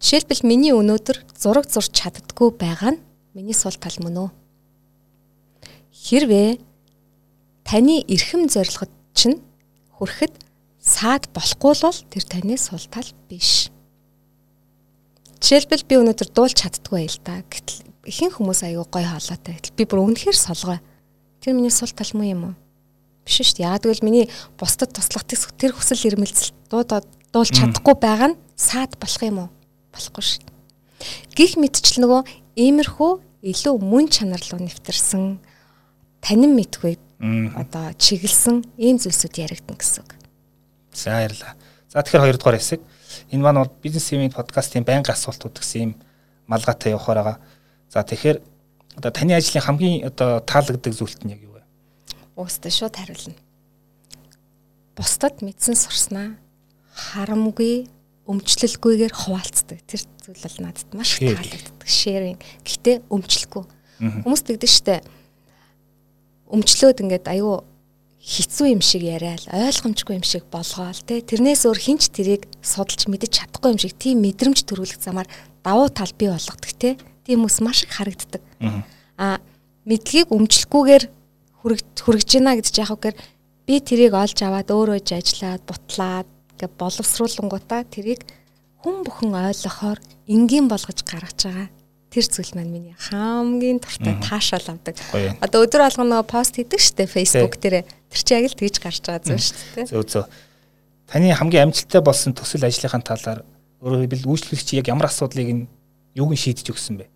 Жишээлбэл 0.02 0.42
миний 0.42 0.74
өнөөдөр 0.74 1.38
зураг 1.38 1.70
зурч 1.70 1.94
чаддггүй 1.94 2.50
байгаа 2.58 2.98
нь 2.98 3.04
миний 3.38 3.54
сул 3.54 3.78
тал 3.78 3.94
мөн 4.02 4.26
үү? 4.26 4.30
Хэрвээ 5.94 6.58
таны 7.62 8.02
эрхэм 8.10 8.50
зорилгод 8.50 8.90
чинь 9.14 9.38
хүрэхэд 10.02 10.34
саад 10.82 11.30
болохгүй 11.30 11.74
л 11.78 12.02
тэр 12.10 12.24
таны 12.26 12.58
сул 12.58 12.82
тал 12.90 13.06
биш. 13.30 13.70
Жишээлбэл 15.42 15.86
би 15.86 15.96
өнөөдөр 16.02 16.30
дуулж 16.34 16.58
чаддгүй 16.58 17.06
байл 17.06 17.20
та. 17.22 17.42
Гэтэл 17.46 17.86
ихэнх 18.10 18.42
хүмүүс 18.42 18.66
аягүй 18.66 18.90
гой 18.90 19.06
хоолойтой. 19.06 19.54
Гэтэл 19.58 19.78
би 19.78 19.84
бүр 19.86 20.02
үнэхээр 20.10 20.38
солгой. 20.38 20.82
Тэр 21.42 21.54
миний 21.54 21.74
сул 21.74 21.90
тал 21.94 22.10
муу 22.14 22.26
юм 22.26 22.42
уу? 22.50 22.54
Биш 23.26 23.42
шүү 23.42 23.62
дээ. 23.62 23.70
Яг 23.70 23.82
тэгвэл 23.86 24.06
миний 24.06 24.26
бусдад 24.58 24.94
туслах 24.94 25.26
тэр 25.26 25.74
хүсэл 25.74 26.14
эрмэлзэл 26.14 26.54
дуудаад 26.70 27.06
дуулж 27.34 27.54
чадахгүй 27.54 27.96
байгаа 27.98 28.34
нь 28.34 28.40
саад 28.58 28.98
болох 28.98 29.22
юм 29.22 29.38
уу? 29.46 29.50
Болохгүй 29.94 30.26
шүү 30.26 30.42
дээ. 30.46 30.58
Гих 31.38 31.58
мэдчил 31.58 32.06
нөгөө 32.06 32.22
иймэрхүү 32.58 33.12
илүү 33.42 33.76
мөн 33.82 34.06
чанар 34.14 34.42
руу 34.46 34.62
нэвтэрсэн 34.62 35.42
танин 36.22 36.54
мэдгүй 36.54 36.98
одоо 37.58 37.94
чиглэсэн 37.98 38.62
ийм 38.78 39.02
зүйлсүүд 39.02 39.42
яригдана 39.42 39.78
гэсэн 39.82 40.06
үг. 40.06 40.21
За 40.94 41.12
баярлалаа. 41.16 41.56
За 41.90 42.02
тэгэхээр 42.04 42.24
хоёрдугаар 42.24 42.58
хэсэг. 42.60 42.82
Энэ 43.32 43.44
маань 43.44 43.64
бол 43.64 43.74
бизнес 43.84 44.12
имийн 44.12 44.32
подкастын 44.32 44.84
байнгын 44.84 45.16
асуултууд 45.16 45.60
гэсэн 45.60 45.82
ийм 45.82 45.92
малгайтай 46.48 46.92
явахаар 46.96 47.20
байгаа. 47.24 47.38
За 47.90 48.04
тэгэхээр 48.04 48.38
одоо 49.00 49.12
таны 49.12 49.34
ажлын 49.36 49.64
хамгийн 49.64 50.08
одоо 50.08 50.40
таалагддаг 50.44 50.94
зүйлт 50.94 51.24
нь 51.24 51.32
яг 51.36 51.42
юу 51.44 51.56
вэ? 51.60 51.64
Уустай 52.36 52.72
шууд 52.72 52.96
хариулна. 52.96 53.40
Бусдад 54.96 55.40
мэдсэн 55.40 55.76
сурснаа 55.76 56.36
харамгүй 56.92 57.88
өмчлөлгүйгээр 58.28 59.14
хуваалцдаг. 59.16 59.80
Тэр 59.88 60.02
зүйл 60.24 60.44
бол 60.44 60.58
надад 60.60 60.90
маш 60.92 61.20
таалагддаг. 61.20 61.88
Sharing. 61.88 62.40
Гэхдээ 62.64 63.08
өмчлөхгүй. 63.08 63.64
Хүмүүс 64.02 64.42
тэгдэг 64.48 64.72
штэ 64.72 64.96
өмчлөөд 66.52 67.00
ингээд 67.00 67.26
аюу 67.32 67.64
хэцүү 68.22 68.78
юм 68.78 68.82
шиг 68.86 69.02
яриад 69.02 69.50
ойлгомжгүй 69.50 70.22
юм 70.22 70.26
шиг 70.26 70.46
болгоол 70.54 71.02
тэ 71.10 71.26
тэрнээс 71.26 71.66
өөр 71.66 71.80
хинч 71.82 72.14
тэрийг 72.14 72.46
судалж 72.62 73.10
мэдэж 73.10 73.32
чадахгүй 73.34 73.74
юм 73.74 73.82
шиг 73.82 73.98
тийм 73.98 74.22
мэдрэмж 74.22 74.62
төрүүлэх 74.62 75.02
замаар 75.02 75.26
давуу 75.66 75.90
тал 75.90 76.14
бий 76.14 76.30
болгодог 76.30 76.70
тэ 76.78 77.02
тийм 77.26 77.42
хүмүүс 77.42 77.58
маш 77.66 77.82
их 77.82 77.98
харагддаг. 77.98 78.42
А 79.18 79.42
мэдлэгийг 79.90 80.30
өмчлөхгүйгээр 80.30 81.04
хүрэж 81.66 82.28
гинэ 82.30 82.62
гэж 82.62 82.78
яах 82.78 82.94
вэ 83.02 83.18
би 83.66 83.82
тэрийг 83.82 84.14
олж 84.14 84.38
аваад 84.46 84.70
өөрөө 84.70 85.02
иж 85.02 85.10
ажиллаад 85.18 85.62
бутлаад 85.66 86.30
гэ 86.62 86.70
боловсруулангуудаа 86.78 87.90
тэрийг 87.90 88.22
хүн 88.86 89.02
бүхэн 89.02 89.34
ойлгохоор 89.34 89.98
энгийн 90.30 90.70
болгож 90.70 91.02
гаргаж 91.06 91.40
байгаа 91.50 91.81
тэр 92.12 92.28
зүйл 92.28 92.52
маань 92.60 92.76
миний 92.76 92.96
хамгийн 93.00 93.80
дуртай 93.80 94.20
таашаал 94.20 94.76
авдаг. 94.76 95.00
Одоо 95.40 95.64
өдөр 95.64 95.88
алган 95.88 96.12
нөгөө 96.12 96.28
пост 96.28 96.60
хийдэг 96.60 96.84
штэ 96.84 97.08
Facebook 97.08 97.56
дээр 97.64 97.88
тэр 97.88 98.20
чи 98.20 98.36
яг 98.36 98.52
л 98.52 98.60
тэгж 98.60 98.76
гарч 98.84 99.00
байгаа 99.00 99.24
зүйл 99.24 99.40
штэ. 99.40 99.88
Зөв 99.88 100.04
зөв. 100.12 100.28
Таны 101.08 101.32
хамгийн 101.32 101.72
амжилттай 101.72 102.04
болсон 102.04 102.36
төсөл 102.36 102.68
ажлынхаа 102.68 103.00
талаар 103.00 103.48
өөрөөр 103.80 104.12
хэлбэл 104.12 104.28
үйлчлэгч 104.28 104.68
яг 104.76 104.92
ямар 104.92 105.08
асуудлыг 105.08 105.50
нь 105.56 105.64
юуг 106.20 106.36
нь 106.36 106.42
шийдэж 106.44 106.68
өгсөн 106.68 107.00
бэ? 107.00 107.08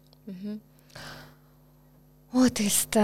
Оо 2.32 2.48
тэгээс 2.48 2.88
та 2.88 3.04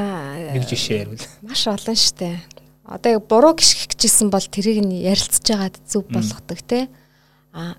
нэг 0.55 0.63
жишээ 0.67 1.11
ярил. 1.11 1.27
Маш 1.43 1.67
олон 1.67 1.95
штэ. 1.99 2.39
Одоо 2.87 3.19
яг 3.19 3.23
буруу 3.27 3.55
гიშгэх 3.55 3.95
гэжсэн 3.95 4.31
бол 4.31 4.43
тэрийг 4.43 4.79
нь 4.83 5.03
ярилцж 5.03 5.43
байгаад 5.43 5.75
зөв 5.87 6.07
болгодог 6.07 6.59
те. 6.63 6.87
А 7.51 7.75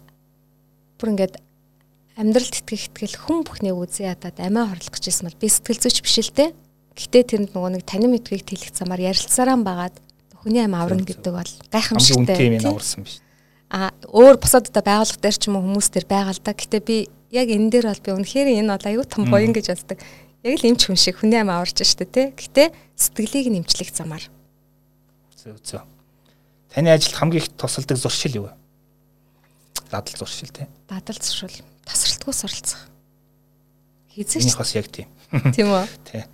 бүр 0.97 1.13
ингээд 1.17 1.37
амьдралд 2.17 2.55
итгэх 2.61 2.93
итгэл 2.93 3.17
хүн 3.17 3.39
бүхнийг 3.47 3.77
үзээ 3.77 4.13
ядаад 4.13 4.37
амиа 4.37 4.69
хорлох 4.69 4.93
гэжсэн 4.93 5.29
бол 5.29 5.41
би 5.41 5.49
сэтгэл 5.49 5.81
зүйч 5.81 5.99
биш 6.05 6.17
л 6.21 6.33
дээ. 6.37 6.51
Гэхдээ 6.93 7.23
тэрэнд 7.25 7.51
нөгөө 7.57 7.71
нэг 7.81 7.85
танин 7.89 8.13
мэдвийг 8.13 8.45
тэлэх 8.45 8.77
замаар 8.77 9.01
ярилцсараа 9.01 9.57
байгаад 9.57 9.97
хүний 10.43 10.61
амь 10.61 10.77
аврна 10.77 11.07
гэдэг 11.07 11.33
бол 11.33 11.53
гайхамшигтай. 11.73 12.37
Тийм 12.37 12.61
юм 12.61 12.77
аварсан 12.77 13.07
биш. 13.09 13.25
А 13.73 13.97
өөр 14.13 14.37
бусад 14.37 14.69
одоо 14.69 14.85
байгууллага 14.85 15.25
дээр 15.25 15.37
ч 15.41 15.49
юм 15.49 15.57
уу 15.57 15.65
хүмүүс 15.65 15.89
дээр 15.89 16.07
байгаа 16.11 16.37
л 16.37 16.45
да. 16.45 16.53
Гэтэ 16.53 16.79
би 16.85 17.09
яг 17.33 17.49
энэ 17.49 17.73
дээр 17.73 17.87
бол 17.89 18.05
би 18.05 18.11
үнэхээр 18.13 18.49
энэ 18.61 18.73
бол 18.77 18.89
аюу 18.93 19.05
том 19.09 19.25
буян 19.33 19.57
гэж 19.57 19.73
боддог. 19.73 19.99
Яг 20.45 20.55
л 20.61 20.69
эмч 20.69 20.81
хүн 20.85 21.01
шиг 21.01 21.17
хүний 21.17 21.41
амь 21.41 21.49
аварч 21.49 21.81
штэ 21.81 22.05
тий. 22.05 22.37
Гэтэ 22.37 22.77
сэтгэлийг 22.93 23.49
нэмчлэх 23.49 23.89
замаар. 23.89 24.29
Зөв 25.33 25.57
зөв. 25.65 25.81
Таны 26.69 26.93
ажилд 26.93 27.17
хамгийн 27.17 27.41
их 27.41 27.49
тусалдаг 27.57 27.97
зуршил 27.97 28.37
юу 28.37 28.45
вэ? 28.51 28.62
Дадал 29.93 30.16
зуршил 30.16 30.49
тий. 30.49 30.66
Дадал 30.88 31.20
зуршил 31.20 31.53
тасралтгүй 31.84 32.32
суралцах. 32.32 32.88
Хийзээч. 34.16 34.49
Энийхээс 34.49 34.72
яг 34.80 34.88
тийм. 34.88 35.09
Тийм 35.53 35.68
үү? 35.68 35.84
Тий. 36.09 36.24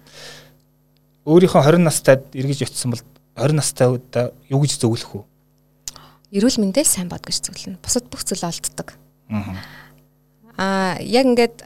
Өөрийнхөө 1.27 1.67
20 1.67 1.83
настайд 1.83 2.23
эргэж 2.39 2.71
очисон 2.71 2.95
бол 2.95 3.03
20 3.35 3.59
настай 3.59 3.91
удаа 3.91 4.31
юу 4.47 4.63
гэж 4.63 4.79
зөвлөх 4.79 5.11
үү? 5.19 5.25
Эрүүл 6.39 6.63
мэндээ 6.63 6.87
сайн 6.87 7.11
бод 7.11 7.27
гэж 7.27 7.51
зөвлөнө. 7.51 7.83
Бусад 7.83 8.07
бүх 8.07 8.23
зүйл 8.23 8.47
олддог. 8.47 8.95
Аа 10.55 10.99
яг 11.03 11.27
ингээд 11.27 11.59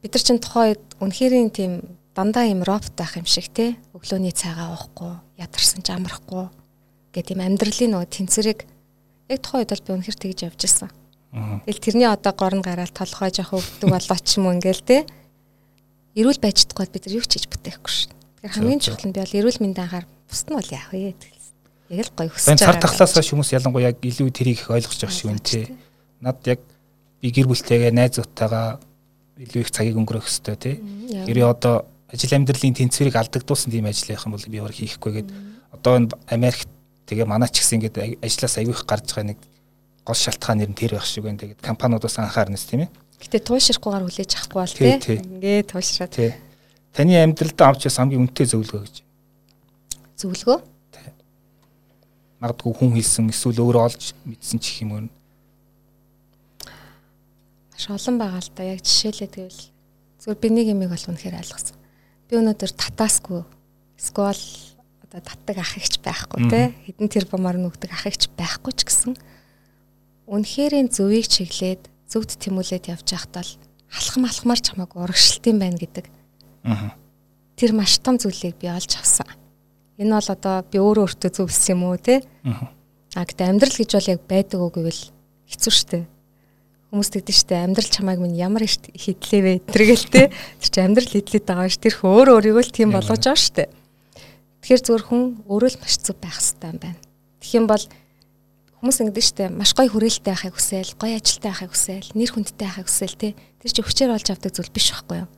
бид 0.00 0.12
нар 0.12 0.24
чинь 0.24 0.40
тухайн 0.40 0.72
үед 0.72 0.84
үнэхэрийн 1.04 1.50
тийм 1.52 1.72
дандаа 2.16 2.48
юм 2.48 2.64
робот 2.64 2.96
байх 2.96 3.16
юм 3.20 3.28
шиг 3.28 3.52
те 3.52 3.76
өглөөний 3.92 4.32
цайгаа 4.32 4.76
уухгүй 4.76 5.12
ядарсан 5.40 5.80
ч 5.80 5.92
амрахгүй 5.92 6.48
гэх 7.16 7.24
тийм 7.28 7.40
амьдралын 7.40 7.96
нөгөө 7.96 8.08
тэнцвэрийг 8.12 8.60
яг 9.28 9.40
тухайн 9.40 9.62
үед 9.64 9.72
бол 9.72 9.84
би 9.84 9.92
үнэхэр 9.94 10.18
тэгж 10.20 10.38
явж 10.48 10.60
ирсэн. 10.64 10.90
Тэгэл 11.66 11.82
тэрний 11.82 12.08
одоо 12.08 12.32
горн 12.36 12.62
гараал 12.62 12.92
толгой 12.94 13.30
жоох 13.34 13.58
өвдөг 13.58 13.90
болоо 13.90 14.18
ч 14.22 14.38
юм 14.38 14.54
ингээл 14.54 14.86
те 14.86 15.02
эрүүл 16.14 16.38
байж 16.38 16.62
чадахгүй 16.62 16.86
бид 16.94 17.04
нар 17.10 17.16
юу 17.18 17.26
ч 17.26 17.42
хийж 17.42 17.46
бүтээхгүй 17.50 17.90
шин. 17.90 18.12
Тэгэхээр 18.38 18.54
хамгийн 18.54 18.82
чухал 18.84 19.06
нь 19.10 19.14
би 19.14 19.18
бол 19.18 19.38
эрүүл 19.42 19.60
мэндийн 19.64 19.86
анхаар 19.88 20.06
бусд 20.30 20.46
нь 20.46 20.54
бол 20.54 20.70
яах 20.70 20.90
вэ? 20.94 21.14
Яг 21.90 22.06
л 22.06 22.14
гоё 22.14 22.30
хүсэж 22.30 22.54
байгаа. 22.54 22.70
Цар 22.70 22.78
тахлаас 22.78 23.12
хойш 23.18 23.28
хүмүүс 23.34 23.50
ялангуяа 23.50 23.90
яг 23.90 23.98
илүү 23.98 24.30
тэрийг 24.30 24.62
их 24.62 24.70
ойлгож 24.70 24.94
байгаа 24.94 25.16
шиг 25.18 25.26
байна 25.26 25.42
тий. 25.42 25.66
Над 26.22 26.38
яг 26.46 26.60
би 27.18 27.28
гэр 27.34 27.50
бүлтэйгээ 27.50 27.92
найзуудтайгаа 27.98 28.78
илүү 29.42 29.60
их 29.66 29.70
цагийг 29.74 29.98
өнгөрөөх 29.98 30.28
хэрэгтэй 30.30 30.56
тий. 30.62 30.76
Гэрээ 31.26 31.50
одоо 31.50 31.90
ажил 32.14 32.30
амьдралын 32.30 32.78
тэнцвэрийг 32.78 33.18
алдагдуулсан 33.18 33.74
тийм 33.74 33.90
ажил 33.90 34.14
явах 34.14 34.26
юм 34.30 34.34
бол 34.38 34.46
би 34.46 34.58
өөр 34.62 34.74
хийхгүй 34.74 35.12
гээд 35.18 35.28
одоо 35.74 35.92
энэ 35.98 36.14
Америкт 36.30 36.70
тэгээ 37.08 37.28
манай 37.28 37.48
ч 37.52 37.60
гэсэн 37.60 37.78
ингээд 37.84 38.24
ажлаас 38.24 38.56
аягүй 38.58 38.74
их 38.74 38.84
гарч 38.88 39.12
байгаа 39.12 39.28
нэг 39.32 39.40
гол 40.04 40.16
шалтгаан 40.16 40.58
нэр 40.60 40.70
нь 40.72 40.78
тэр 40.78 40.96
байх 41.00 41.08
шиг 41.08 41.24
байна. 41.24 41.40
Тэгээд 41.40 41.64
компаниудаас 41.64 42.18
анхаарнас 42.20 42.68
тийм 42.68 42.84
ээ. 42.84 42.90
Гэтэ 43.24 43.40
туушрахгүйгээр 43.48 44.04
хүлээж 44.04 44.32
авахгүй 44.36 44.60
бол 44.60 44.76
тий. 44.76 45.16
Ингээд 45.16 45.68
туушраад. 45.72 46.12
Тий. 46.12 46.32
Таны 46.92 47.16
амьдралдаа 47.24 47.72
авч 47.72 47.88
ясан 47.88 48.12
хамгийн 48.12 48.28
үнэтэй 48.28 48.46
зөвлөгөө 48.52 48.82
гэж. 48.84 48.96
Зөвлөгөө? 50.20 50.58
Тий. 50.92 51.08
Магадгүй 52.44 52.72
хүн 52.76 52.92
хэлсэн 53.00 53.32
эсвэл 53.32 53.64
өөрөө 53.64 53.82
олж 53.88 54.02
мэдсэн 54.28 54.58
ч 54.60 54.64
их 54.68 54.84
юм 54.84 54.92
уу. 54.92 55.08
Маш 57.72 57.84
олон 57.88 58.16
байгаа 58.20 58.44
л 58.44 58.52
да. 58.52 58.62
Яг 58.76 58.84
жишээлээ 58.84 59.30
тэгвэл 59.32 59.62
зөвхөн 60.20 60.40
би 60.40 60.48
нэг 60.52 60.66
юмыг 60.76 60.92
бол 60.92 61.08
үнэхээр 61.08 61.40
ойлгосон. 61.40 61.76
Би 62.28 62.36
өнөөдөр 62.38 62.72
татаасгүй 62.76 63.42
эсвэл 63.96 64.44
одоо 65.14 65.22
татдаг 65.22 65.62
ах 65.62 65.78
ихч 65.78 66.02
байхгүй 66.02 66.50
те 66.50 66.74
хэдэн 66.90 67.06
тэр 67.06 67.30
бомоор 67.30 67.54
нүгдэг 67.62 67.94
ах 67.94 68.10
ихч 68.10 68.26
байхгүй 68.34 68.74
ч 68.74 68.82
гэсэн 68.82 69.14
үнэхэрийн 70.26 70.90
зөвийг 70.90 71.30
чиглээд 71.30 71.86
зөвд 72.10 72.34
тэмүүлээд 72.42 72.90
явж 72.90 73.06
байхдаа 73.14 73.46
л 73.46 73.54
халахм 73.94 74.26
алхмаар 74.26 74.60
ч 74.60 74.74
хамаагүй 74.74 74.98
урагшилтын 75.06 75.58
байна 75.62 75.78
гэдэг. 75.78 76.06
Аа. 76.66 76.98
Тэр 77.54 77.70
маш 77.78 78.02
том 78.02 78.18
зүйлийг 78.18 78.58
би 78.58 78.66
олж 78.66 78.90
авсан. 78.98 79.30
Энэ 80.02 80.18
бол 80.18 80.30
одоо 80.34 80.66
би 80.66 80.82
өөрөө 80.82 81.06
өөртөө 81.06 81.30
зөвлөсөн 81.30 81.72
юм 81.78 81.82
уу 81.86 81.98
те? 82.02 82.26
Аа. 82.42 82.74
А 83.14 83.22
гэдэг 83.22 83.46
амьдрал 83.46 83.76
гэж 83.78 83.90
бол 83.94 84.10
яг 84.10 84.20
байдаг 84.26 84.58
уу 84.58 84.70
гэвэл 84.74 85.02
хэцүү 85.46 85.72
шттэ. 85.78 85.98
Хүмүүс 86.90 87.10
тэгдэж 87.14 87.36
штэ 87.46 87.54
амьдрал 87.62 87.90
чамайг 87.94 88.18
минь 88.18 88.34
ямар 88.34 88.66
хитлээ 88.66 89.42
вэ 89.46 89.52
тэргээл 89.70 90.06
те. 90.10 90.22
Тэр 90.58 90.70
чи 90.74 90.78
амьдрал 90.82 91.10
хитлээд 91.10 91.46
байгаа 91.46 91.70
ш. 91.70 91.78
Тэр 91.78 91.94
хөө 91.94 92.10
өөр 92.10 92.28
өөрийгөө 92.38 92.64
л 92.66 92.74
тийм 92.74 92.90
болгож 92.90 93.22
байгаа 93.22 93.38
штэ. 93.38 93.70
Тэгэхээр 94.64 94.80
зөвхөн 94.80 95.04
хүн 95.04 95.22
өөрөө 95.44 95.70
л 95.76 95.82
маш 95.84 95.94
зөв 96.00 96.16
байх 96.16 96.40
хэрэгтэй 96.40 96.72
юм 96.72 96.78
байна. 96.80 97.00
Тэгэх 97.36 97.58
юм 97.60 97.68
бол 97.68 97.84
Хүмүүс 98.84 99.00
ингэдэж 99.00 99.26
штэ 99.32 99.44
маш 99.48 99.72
гоё 99.72 99.88
хүрээлттэй 99.88 100.28
байхыг 100.28 100.60
хүсээл, 100.60 100.92
гоё 101.00 101.16
ажилтай 101.16 101.48
байхыг 101.48 101.72
хүсээл, 101.72 102.08
нэр 102.20 102.30
хүндтэй 102.36 102.68
байхыг 102.68 102.84
хүсээл 102.84 103.16
те. 103.16 103.32
Тэр 103.64 103.72
чи 103.72 103.80
хүчээр 103.80 104.12
олж 104.12 104.28
авдаг 104.28 104.52
зүйл 104.52 104.68
биш 104.68 104.92
байхгүй 104.92 105.24
юу? 105.24 105.28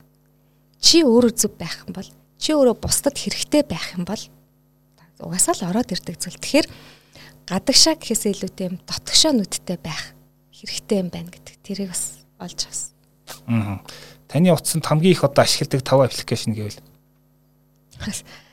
Чи 0.83 0.99
өөрөө 1.07 1.31
зөв 1.31 1.55
байх 1.55 1.87
юм 1.87 1.95
бол, 1.95 2.11
чи 2.35 2.51
өөрөө 2.51 2.75
бусдад 2.75 3.15
хэрэгтэй 3.15 3.63
байх 3.63 3.95
юм 3.95 4.03
бол 4.03 4.19
угаасаа 5.23 5.55
л 5.63 5.67
ороод 5.71 5.95
ирдэг 5.95 6.19
зүйл. 6.19 6.43
Тэгэхээр 6.43 6.67
гадагшаа 7.47 7.95
гэхээсээ 7.95 8.35
илүүтэй 8.35 8.67
юм 8.67 8.75
дотгошоо 8.83 9.31
нүдтэй 9.31 9.79
байх 9.79 10.11
хэрэгтэй 10.51 10.97
юм 10.99 11.07
байна 11.07 11.31
гэдэг. 11.31 11.55
Тэрийг 11.63 11.95
бас 11.95 12.19
олж 12.43 12.67
авсан. 12.67 12.91
Аа. 13.47 13.79
Таны 14.27 14.51
утсанд 14.51 14.83
хамгийн 14.83 15.15
их 15.15 15.23
одоо 15.23 15.47
ашигладаг 15.47 15.87
5 15.87 16.03
аппликейшн 16.03 16.51
гэвэл 16.51 16.83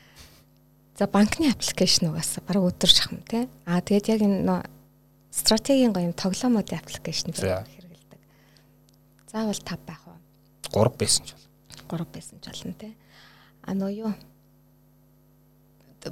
За 0.95 1.07
банкны 1.11 1.51
аппликейшн 1.51 2.07
угаасаа 2.07 2.43
бараг 2.47 2.71
өдөр 2.71 2.87
шахам 2.87 3.19
тий. 3.27 3.49
Аа 3.67 3.83
тэгээд 3.83 4.07
яг 4.15 4.21
энэ 4.23 4.63
стратегийн 5.27 5.91
гоё 5.91 6.07
юм 6.07 6.15
тоглоомуудын 6.15 6.79
аппликейшн 6.79 7.35
хэрэгэлдэг. 7.35 8.19
Заавал 9.27 9.59
5 9.59 9.83
байх 9.83 10.01
уу? 10.07 10.15
3 10.71 10.95
байсан 10.95 11.27
ч 11.27 11.35
бол. 11.35 11.99
3 11.99 12.15
байсан 12.15 12.39
ч 12.39 12.47
болно 12.47 12.73
те. 12.79 12.95
А 13.67 13.75
нөө 13.75 13.91
юу? 14.07 14.13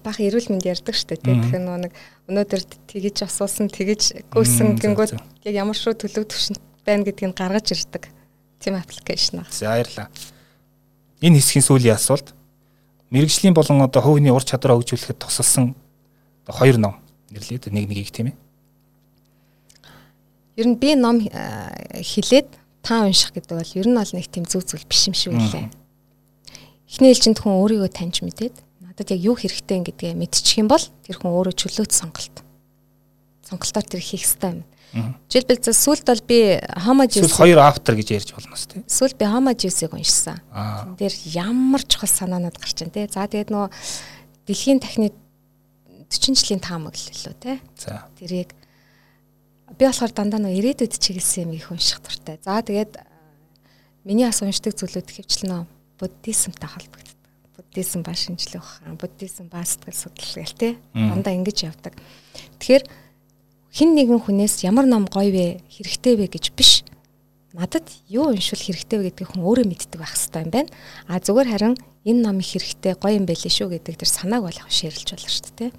Бах 0.03 0.19
эрүүл 0.19 0.51
мэнд 0.51 0.67
ярьдаг 0.67 0.99
штэ 0.99 1.15
те. 1.15 1.31
Тэгэхээр 1.31 1.63
нөө 1.63 1.77
нэг 1.87 1.93
өнөөдөр 2.27 2.61
тэгэж 2.91 3.23
асуусан 3.23 3.71
тэгэж 3.71 4.27
гүйсэн 4.35 4.75
гингүүд 4.83 5.15
яг 5.47 5.53
ямар 5.55 5.79
шүү 5.79 5.95
төлөв 5.95 6.27
төвшөнд 6.27 6.59
байна 6.83 7.07
гэдгийг 7.07 7.31
гаргаж 7.31 7.71
ирдэг. 7.71 8.11
Тим 8.59 8.75
аппликейшн 8.75 9.47
аа. 9.47 9.47
За 9.47 9.71
баярлаа. 9.71 10.11
Энэ 11.23 11.39
хэсгийн 11.39 11.63
сүүлийн 11.63 11.95
асуулт 11.95 12.35
мэрэгжлийн 13.13 13.53
болон 13.53 13.85
одоо 13.85 14.01
хувийн 14.01 14.33
ур 14.33 14.41
чадвараа 14.41 14.81
хөгжүүлэхэд 14.81 15.21
тусалсан 15.21 15.77
хоёр 16.49 16.81
ном 16.81 16.97
нэрлээд 17.29 17.69
нэг 17.69 17.85
нэгийг 17.85 18.09
тийм 18.09 18.33
ээ. 18.33 18.37
Ер 20.57 20.67
нь 20.73 20.77
би 20.81 20.97
ном 20.97 21.21
хилээд 21.21 22.49
та 22.81 23.05
унших 23.05 23.37
гэдэг 23.37 23.53
бол 23.53 23.77
ер 23.77 23.87
нь 23.87 23.97
бол 23.97 24.13
нэг 24.17 24.27
тийм 24.33 24.49
зөв 24.49 24.65
зүйл 24.65 24.89
биш 24.89 25.05
юм 25.05 25.13
шиг 25.13 25.33
үлээ. 25.37 25.69
Эхний 26.89 27.13
ээлжинд 27.13 27.37
хүн 27.37 27.57
өөрийгөө 27.61 27.89
таньж 27.93 28.25
мэдээд 28.25 28.57
надад 28.81 29.09
яг 29.13 29.21
юу 29.21 29.37
хэрэгтэй 29.37 29.81
гэдгээ 29.93 30.13
мэдчих 30.17 30.61
юм 30.61 30.69
бол 30.69 30.81
тэр 31.05 31.17
хүн 31.17 31.33
өөрөө 31.33 31.53
чөлөөт 31.57 31.93
сонголт. 31.93 32.45
Сонголтоор 33.49 33.85
тэр 33.89 34.01
хийх 34.01 34.25
ёстой 34.25 34.57
юм. 34.57 34.61
Жишээлбэл 34.93 35.63
за 35.65 35.73
сүлд 35.73 36.05
бол 36.05 36.21
би 36.29 36.39
Homo 36.85 37.09
Juice 37.09 37.33
хоёр 37.33 37.65
автор 37.65 37.97
гэж 37.97 38.13
ярьж 38.13 38.29
болно 38.37 38.53
шүү 38.53 38.77
дээ. 38.77 38.83
Сүлд 38.85 39.17
би 39.17 39.25
Homo 39.25 39.49
Juice-ыг 39.57 39.89
уншсан. 39.89 40.37
Тэр 41.01 41.13
ямар 41.33 41.81
чухал 41.81 42.11
санаанууд 42.13 42.57
гарч 42.61 42.85
байна 42.85 42.93
те. 42.93 43.09
За 43.09 43.25
тэгээд 43.25 43.49
нөгөө 43.49 43.69
дэлхийн 44.45 44.77
тахны 44.77 45.09
40 46.13 46.37
жилийн 46.37 46.61
таамаг 46.61 46.93
л 46.93 47.09
лөө 47.09 47.35
те. 47.41 47.57
За. 47.73 48.05
Тэрийг 48.21 48.53
би 49.73 49.83
болохоор 49.89 50.13
дандаа 50.13 50.45
нөө 50.45 50.61
ирээдүйд 50.61 50.93
чиглэсэн 50.93 51.49
юм 51.49 51.57
их 51.57 51.73
унших 51.73 51.97
дуртай. 52.05 52.37
За 52.45 52.61
тэгээд 52.61 53.01
миний 54.05 54.29
бас 54.29 54.45
уншдаг 54.45 54.77
зүйлүүд 54.77 55.09
хэвчлэн 55.09 55.65
буддизмтай 55.97 56.69
холбогддог. 56.69 57.17
Буддизм 57.57 58.05
ба 58.05 58.13
шинжлэх 58.13 58.61
ухаан, 58.61 58.97
буддизм 59.01 59.49
ба 59.49 59.65
сэтгэл 59.65 59.97
судлал 59.97 60.37
гэл 60.37 60.53
те. 60.53 60.69
Дандаа 60.93 61.33
ингэж 61.33 61.65
явдаг. 61.65 61.97
Тэгэхээр 62.61 62.85
хин 63.73 63.97
нэгэн 63.97 64.21
хүнээс 64.21 64.61
ямар 64.69 64.85
ном 64.85 65.09
гоё 65.09 65.33
вэ, 65.33 65.47
хэрэгтэй 65.65 66.13
вэ 66.13 66.29
гэж 66.29 66.53
биш. 66.53 66.85
Надад 67.57 67.89
юу 68.05 68.29
уншвал 68.29 68.61
хэрэгтэй 68.61 69.01
вэ 69.01 69.05
гэдгийг 69.09 69.33
хүн 69.33 69.41
өөрөө 69.41 69.65
мэддэг 69.65 69.97
байх 69.97 70.13
хэрэгтэй 70.13 70.45
юм 70.45 70.51
байна. 70.53 70.69
А 71.09 71.17
зүгээр 71.17 71.49
харин 71.49 71.75
энэ 72.05 72.21
ном 72.21 72.37
их 72.37 72.53
хэрэгтэй, 72.53 72.93
гоё 73.01 73.17
юм 73.17 73.25
байлээ 73.25 73.49
шүү 73.49 73.73
гэдэг 73.73 73.97
тэр 73.97 74.09
санааг 74.13 74.45
бол 74.45 74.59
ширэлж 74.69 75.09
болно 75.17 75.29
шүү 75.33 75.53
дээ. 75.57 75.71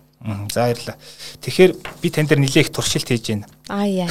За 0.51 0.67
баярлалаа. 0.67 0.99
Тэгэхээр 1.39 1.73
би 2.03 2.09
тань 2.11 2.27
дээр 2.27 2.43
нэлээх 2.43 2.75
туршилт 2.75 3.07
хийж 3.07 3.31
байна. 3.31 3.47
Аа 3.71 3.87
яа. 3.87 4.11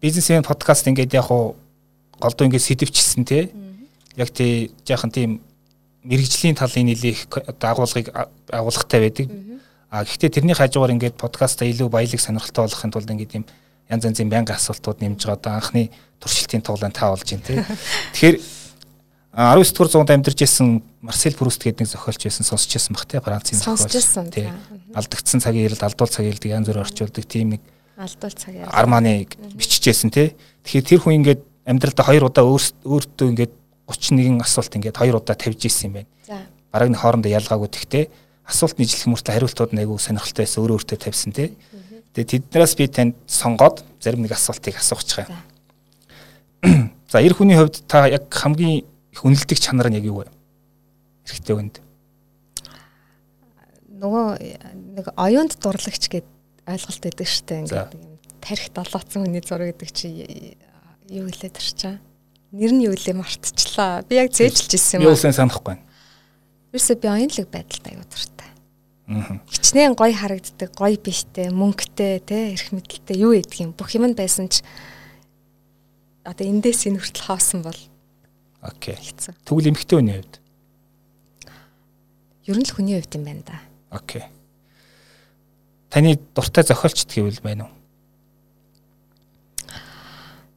Бизнесмен 0.00 0.48
подкаст 0.48 0.86
ингээд 0.88 1.12
яг 1.12 1.28
уу 1.28 1.60
голдуу 2.16 2.48
ингээд 2.48 2.64
сэдвчилсэн 2.64 3.24
тий. 3.28 3.52
Яг 4.16 4.32
тий 4.32 4.72
яахан 4.88 5.12
тийм 5.12 5.44
мэрэгжлийн 6.08 6.56
талын 6.56 6.88
нэлээх 6.88 7.28
агуулгыг 7.60 8.14
агуулгатай 8.48 9.00
байдаг. 9.00 9.26
А 9.94 10.02
гэхдээ 10.02 10.42
тэрний 10.42 10.58
хажуугаар 10.58 10.90
ингээд 10.98 11.14
подкаста 11.14 11.62
илүү 11.70 11.86
баялаг 11.86 12.18
сонирхолтой 12.18 12.66
болгохын 12.66 12.90
тулд 12.90 13.14
ингээд 13.14 13.38
юм 13.38 13.44
янз 13.86 14.02
янзын 14.02 14.26
байнгын 14.26 14.58
асуултууд 14.58 14.98
нэмж 14.98 15.22
байгаа. 15.22 15.38
Одоо 15.38 15.52
анхны 15.54 15.94
туршилтын 16.18 16.66
тоглоом 16.66 16.90
та 16.90 17.14
болж 17.14 17.22
байна 17.22 17.46
тий. 17.46 17.62
Тэгэхээр 18.10 18.36
19 19.38 19.70
дугаар 19.70 19.90
зуунд 19.94 20.10
амьдарч 20.10 20.42
исэн 20.42 20.82
Марсел 20.98 21.38
Пруст 21.38 21.62
гэдэг 21.62 21.86
нэг 21.86 21.90
зохиолч 21.94 22.26
байсан 22.26 22.42
сонсч 22.42 22.74
байсан 22.74 22.98
бах 22.98 23.06
те 23.06 23.22
Францын 23.22 23.54
зохиолч. 23.54 24.34
Тий. 24.34 24.50
Алдагдсан 24.98 25.38
цагийн 25.38 25.70
ирэл 25.70 25.86
алдуул 25.86 26.10
цагийн 26.10 26.34
ирэлдэг 26.34 26.50
янз 26.50 26.66
бүр 26.66 26.82
орчуулдаг 26.82 27.24
тийм 27.30 27.54
нэг 27.54 27.62
алдуул 27.94 28.34
цагийн 28.34 28.66
Арманыг 28.66 29.38
биччихсэн 29.54 30.10
те. 30.10 30.34
Тэгэхээр 30.66 30.90
тэр 30.90 31.00
хүн 31.06 31.22
ингээд 31.22 31.42
амьдралдаа 31.70 32.02
хоёр 32.10 32.34
удаа 32.34 32.42
өөртөө 32.50 33.30
ингээд 33.30 33.54
31 33.86 34.42
асуулт 34.42 34.74
ингээд 34.74 34.98
хоёр 34.98 35.22
удаа 35.22 35.38
тавьж 35.38 35.70
исэн 35.70 35.94
юм 35.94 35.94
байна. 36.02 36.10
За. 36.26 36.42
Бараг 36.74 36.90
нэг 36.90 36.98
хоорондоо 36.98 37.30
ялгаагүй 37.30 37.70
тэгтээ 37.70 38.04
асуулт 38.44 38.78
нийжлэх 38.78 39.08
мөртөө 39.08 39.34
хариултууд 39.34 39.72
нь 39.72 39.82
айгүй 39.82 39.98
сонирхолтой 39.98 40.44
байсан 40.44 40.60
өөрөө 40.62 40.76
өөртөө 40.80 40.98
тавьсан 41.00 41.32
те. 41.32 41.52
Тэгээд 42.14 42.52
тэднээс 42.52 42.74
би 42.78 42.86
танд 42.88 43.14
сонгоод 43.26 43.82
зарим 44.00 44.22
нэг 44.22 44.36
асуултыг 44.36 44.76
асуучих 44.76 45.24
юм. 45.24 46.92
За 47.10 47.20
эр 47.24 47.34
хүний 47.34 47.56
хувьд 47.56 47.84
та 47.88 48.06
яг 48.08 48.28
хамгийн 48.28 48.84
их 48.84 49.20
үнэлдэг 49.24 49.58
чанар 49.58 49.88
нь 49.88 49.98
яг 49.98 50.04
юу 50.04 50.22
вэ? 50.22 50.30
Хэрэгтэй 51.24 51.56
үнд. 51.56 51.80
Нөгөө 53.98 54.26
нэг 55.00 55.06
оюунд 55.16 55.56
дурлагч 55.58 56.12
гэд 56.12 56.28
ойлголт 56.68 57.04
өгдөг 57.08 57.28
штэ 57.28 57.64
ингээд 57.64 57.96
юм 57.96 58.14
тарих 58.44 58.68
долооцсон 58.76 59.24
хүний 59.24 59.40
зураг 59.40 59.72
гэдэг 59.72 59.90
чи 59.90 60.08
юу 61.08 61.28
хэлээд 61.32 61.56
тарчаа. 61.56 61.96
Нэр 62.52 62.72
нь 62.76 62.84
юу 62.84 62.92
лээ 62.92 63.16
мартчихлаа. 63.16 64.04
Би 64.04 64.20
яг 64.20 64.30
зээжилж 64.36 64.76
ирсэн 64.76 65.00
юм. 65.00 65.08
Би 65.08 65.16
үсэн 65.16 65.32
санахгүй 65.32 65.74
байна. 65.74 65.82
Юусе 66.74 66.94
би 66.94 67.08
оюунлаг 67.08 67.48
байдалтай 67.48 67.96
аюу 67.96 68.04
дуртай. 68.04 68.33
Хичнээн 69.04 69.92
гоё 69.92 70.16
харагддаг, 70.16 70.72
гоё 70.72 70.96
биштэй, 70.96 71.52
мөнгөтэй, 71.52 72.24
тэ 72.24 72.56
эрх 72.56 72.72
мэдэлтэй 72.72 73.16
юу 73.20 73.36
гэдэг 73.36 73.60
юм. 73.60 73.70
Бүх 73.76 73.92
юм 73.92 74.08
нь 74.08 74.16
байсан 74.16 74.48
ч 74.48 74.64
одоо 76.24 76.48
эндээс 76.48 76.88
энэ 76.88 77.04
хүртэл 77.04 77.28
хоосон 77.28 77.60
бол 77.60 77.76
Окей. 78.64 78.96
Тэгвэл 79.44 79.68
эмэгтэй 79.76 80.00
хүний 80.00 80.16
хувьд. 80.16 80.40
Ер 82.48 82.56
нь 82.56 82.64
л 82.64 82.72
хүний 82.72 82.96
хувьд 82.96 83.12
юм 83.20 83.24
байна 83.28 83.44
да. 83.44 83.60
Окей. 83.92 84.24
Таны 85.92 86.16
дуртай 86.32 86.64
зохиолч 86.64 87.04
гэвэл 87.04 87.44
байна 87.44 87.68
уу? 87.68 87.72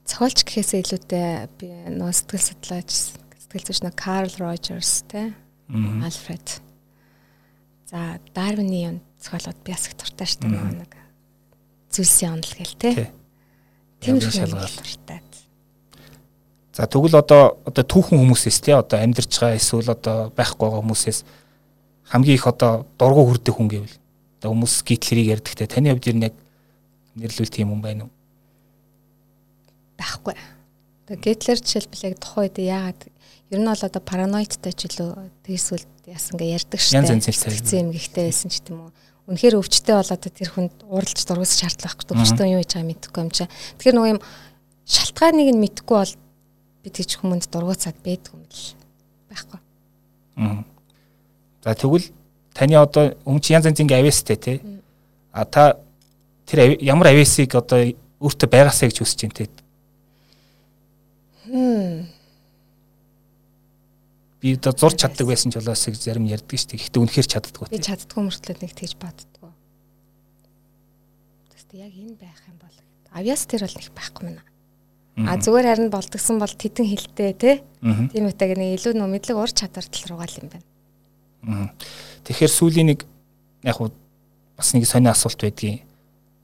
Цохолч 0.07 0.47
гэхээсээ 0.47 0.87
илүүтэй 0.87 1.27
би 1.59 1.67
нөө 1.99 2.15
сэтгэл 2.15 2.47
судлаач 2.47 2.89
сэтгэл 2.95 3.67
зүйч 3.67 3.79
нөө 3.83 3.93
Карл 3.99 4.31
Рожерс 4.39 5.03
те 5.11 5.35
Альфред. 5.67 6.63
За 7.87 8.19
Дарвины 8.35 9.01
зохиолууд 9.21 9.59
би 9.63 9.71
бас 9.71 9.87
их 9.87 9.95
дуртай 9.97 10.27
шүү 10.27 10.43
дээ 10.43 10.75
нэг 10.83 10.93
зүйлсийн 11.91 12.35
онол 12.35 12.53
гэл 12.57 12.75
те. 12.75 12.91
Тий. 12.93 13.09
Тиймэрхүү 14.03 14.27
Янзын 14.27 14.43
шалгал 14.43 14.67
шалгалт. 14.67 14.83
дуртай. 14.83 15.19
За 16.77 16.85
тэгвэл 16.85 17.17
одоо 17.17 17.57
одоо 17.65 17.83
түүхэн 17.83 18.19
хүмүүсээс 18.21 18.59
тий 18.61 18.75
одоо 18.75 18.99
амьдарч 19.01 19.33
байгаа 19.39 19.57
эсвэл 19.57 19.89
одоо 19.95 20.29
байхгүй 20.35 20.67
байгаа 20.67 20.83
хүмүүсээс 20.83 21.19
хамгийн 22.11 22.37
их 22.37 22.45
одоо 22.45 22.85
дургу 22.99 23.25
хүрдэг 23.25 23.55
хүн 23.55 23.71
гэвэл 23.71 23.95
одоо 24.37 24.49
хүмүүс 24.53 24.75
гитлэрийг 24.85 25.41
ярьдагтэй 25.41 25.65
таны 25.65 25.89
хувьд 25.95 26.11
ер 26.11 26.17
нь 26.19 26.27
яг 26.29 26.35
нэрлүүл 27.17 27.49
тийм 27.49 27.73
хүн 27.73 27.81
байна 27.81 28.03
уу? 28.05 28.13
байхгүй. 29.97 30.35
Гитлер 31.07 31.57
жишээлбэл 31.57 32.05
яг 32.11 32.15
тухайн 32.19 32.45
үед 32.45 32.57
яагаад 32.61 33.01
ер 33.51 33.59
нь 33.59 33.67
бол 33.67 33.83
одоо 33.83 34.01
параноидтай 34.03 34.73
ч 34.75 34.91
илүү 34.91 35.15
тэгсвэл 35.47 35.87
яс 36.07 36.31
ингээ 36.35 36.55
ярьдаг 36.59 36.79
штэ. 36.79 36.99
Янз 36.99 37.11
янзын 37.15 37.35
цай. 37.35 37.55
Зэм 37.55 37.91
гихтэй 37.95 38.27
байсан 38.27 38.51
ч 38.51 38.59
гэдэм 38.59 38.79
үү. 38.83 38.91
Үнэхээр 39.27 39.59
өвчтэй 39.59 39.95
болоод 39.95 40.23
тэр 40.23 40.49
хүнд 40.51 40.75
уралж 40.87 41.19
дургуйс 41.27 41.55
шаардлага 41.59 41.95
байхгүй. 41.99 42.15
Өвчтөө 42.15 42.47
юу 42.47 42.59
хийж 42.63 42.71
байгааг 42.75 42.91
мэдэхгүй 42.91 43.21
юм 43.23 43.31
чаа. 43.31 43.47
Тэгэхээр 43.79 43.95
нөгөө 43.95 44.11
юм 44.15 44.21
шалтгааныг 44.87 45.49
нь 45.51 45.63
мэдэхгүй 45.63 45.97
бол 45.99 46.13
бид 46.83 46.93
тийч 46.95 47.11
хүмүүнд 47.19 47.47
дургуйцаад 47.51 47.97
байдгүй 48.03 48.35
юм 48.35 48.47
л 48.47 48.63
байхгүй. 49.31 49.59
Аа. 50.39 50.63
За 51.63 51.75
тэгвэл 51.75 52.07
таны 52.55 52.75
одоо 52.79 53.15
өмнө 53.27 53.43
чи 53.43 53.51
янз 53.51 53.67
янзын 53.67 53.91
авьяастай 53.91 54.37
тий. 54.39 54.57
А 55.31 55.43
та 55.43 55.75
тэр 56.47 56.79
ямар 56.79 57.11
авьяасыг 57.11 57.51
одоо 57.55 57.83
өөртөө 58.23 58.47
байгаасаа 58.47 58.87
гэж 58.87 59.03
хүсэж 59.03 59.19
байна 59.27 59.37
тий. 59.43 59.49
Хм. 61.51 62.16
Би 64.47 64.55
одоо 64.55 64.71
зурч 64.71 65.03
чаддаг 65.03 65.27
байсан 65.27 65.51
ч 65.51 65.59
болоос 65.59 65.83
зарим 65.99 66.23
ярьдаг 66.23 66.55
шүү 66.55 66.71
дээ. 66.71 66.79
Гэхдээ 66.79 67.03
үнэхээр 67.03 67.27
чаддаггүй 67.27 67.67
Би 67.67 67.83
чаддгүй 67.83 68.21
мөртлөө 68.23 68.55
нэг 68.63 68.71
тэгж 68.79 68.93
боддгоо. 68.95 69.51
Тэстэ 71.51 71.75
яг 71.83 71.91
энэ 71.91 72.15
байх 72.15 72.39
юм 72.47 72.55
бол 72.55 72.77
авьяас 73.11 73.43
тэр 73.43 73.67
бол 73.67 73.75
их 73.75 73.91
байхгүй 73.91 74.23
мэнэ. 74.23 74.43
А 75.27 75.35
зүгээр 75.35 75.67
харин 75.67 75.91
болдгсон 75.91 76.39
бол 76.39 76.47
тедэн 76.55 76.87
хилтэй 76.87 77.35
те. 77.35 77.51
Тийм 77.83 78.31
үтэйг 78.31 78.55
нэг 78.55 78.79
илүү 78.79 78.95
нөө 78.95 79.09
мэдлэг 79.19 79.35
ур 79.35 79.51
чадвар 79.51 79.83
тал 79.83 80.15
руугаа 80.15 80.31
л 80.31 80.39
юм 80.39 80.47
байна. 80.47 81.75
Тэгэхээр 82.23 82.55
сүүлийн 82.55 82.87
нэг 82.95 83.03
яг 83.67 83.75
хуу 83.83 83.91
бас 84.55 84.71
нэг 84.71 84.87
сони 84.87 85.11
асуулт 85.11 85.43
байдгийн. 85.43 85.83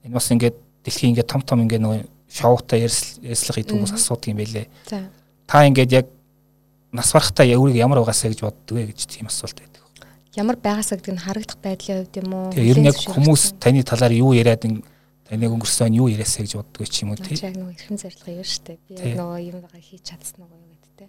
Энэ 0.04 0.12
бас 0.12 0.28
ингээд 0.28 0.60
дэлхийн 0.84 1.16
ингээд 1.16 1.32
том 1.32 1.40
том 1.40 1.64
ингээд 1.64 1.80
нөгөө 1.80 2.04
шоутай 2.28 2.84
ярьслах 2.84 3.56
хийдэг 3.56 3.80
хүмүүс 3.80 3.96
асуудаг 3.96 4.28
юм 4.28 4.44
байлээ. 4.44 4.68
За. 4.92 5.08
Та 5.48 5.64
ингээд 5.64 6.04
яг 6.04 6.06
нас 6.94 7.10
барахтаа 7.10 7.46
өөрийг 7.46 7.82
ямар 7.82 7.98
угаасаа 7.98 8.30
гэж 8.30 8.40
боддөг 8.46 8.74
вэ 8.78 8.94
гэж 8.94 9.00
тийм 9.10 9.26
асуулт 9.26 9.58
байдаг. 9.58 9.82
Ямар 10.38 10.56
байгаасаа 10.62 10.98
гэдэг 11.02 11.14
нь 11.14 11.24
харагдах 11.26 11.58
байдлын 11.58 11.98
хувьд 12.06 12.16
юм 12.22 12.30
уу? 12.30 12.50
Тэгээ 12.54 12.70
ер 12.70 12.78
нь 12.78 12.88
яг 12.90 12.98
хүмүүс 13.02 13.42
таны 13.58 13.82
талаар 13.82 14.14
юу 14.14 14.30
яриад 14.30 14.62
ин 14.66 14.86
таныг 15.26 15.50
өнгөрсөн 15.50 15.94
юу 15.98 16.06
яриасаа 16.06 16.46
гэж 16.46 16.54
боддог 16.54 16.86
ч 16.86 17.02
юм 17.02 17.10
уу 17.10 17.18
юм. 17.18 17.26
тий. 17.26 17.38
Чи 17.38 17.50
яг 17.50 17.58
нөгөө 17.58 17.74
эрхэм 17.74 17.96
зорилго 17.98 18.30
юу 18.30 18.46
штэ. 18.46 18.78
Би 18.86 18.94
яг 18.94 19.14
нөгөө 19.18 19.40
юм 19.42 19.58
байгаа 19.62 19.82
хийж 19.82 20.02
чадсан 20.06 20.46
уу 20.46 20.74
те. 20.98 21.06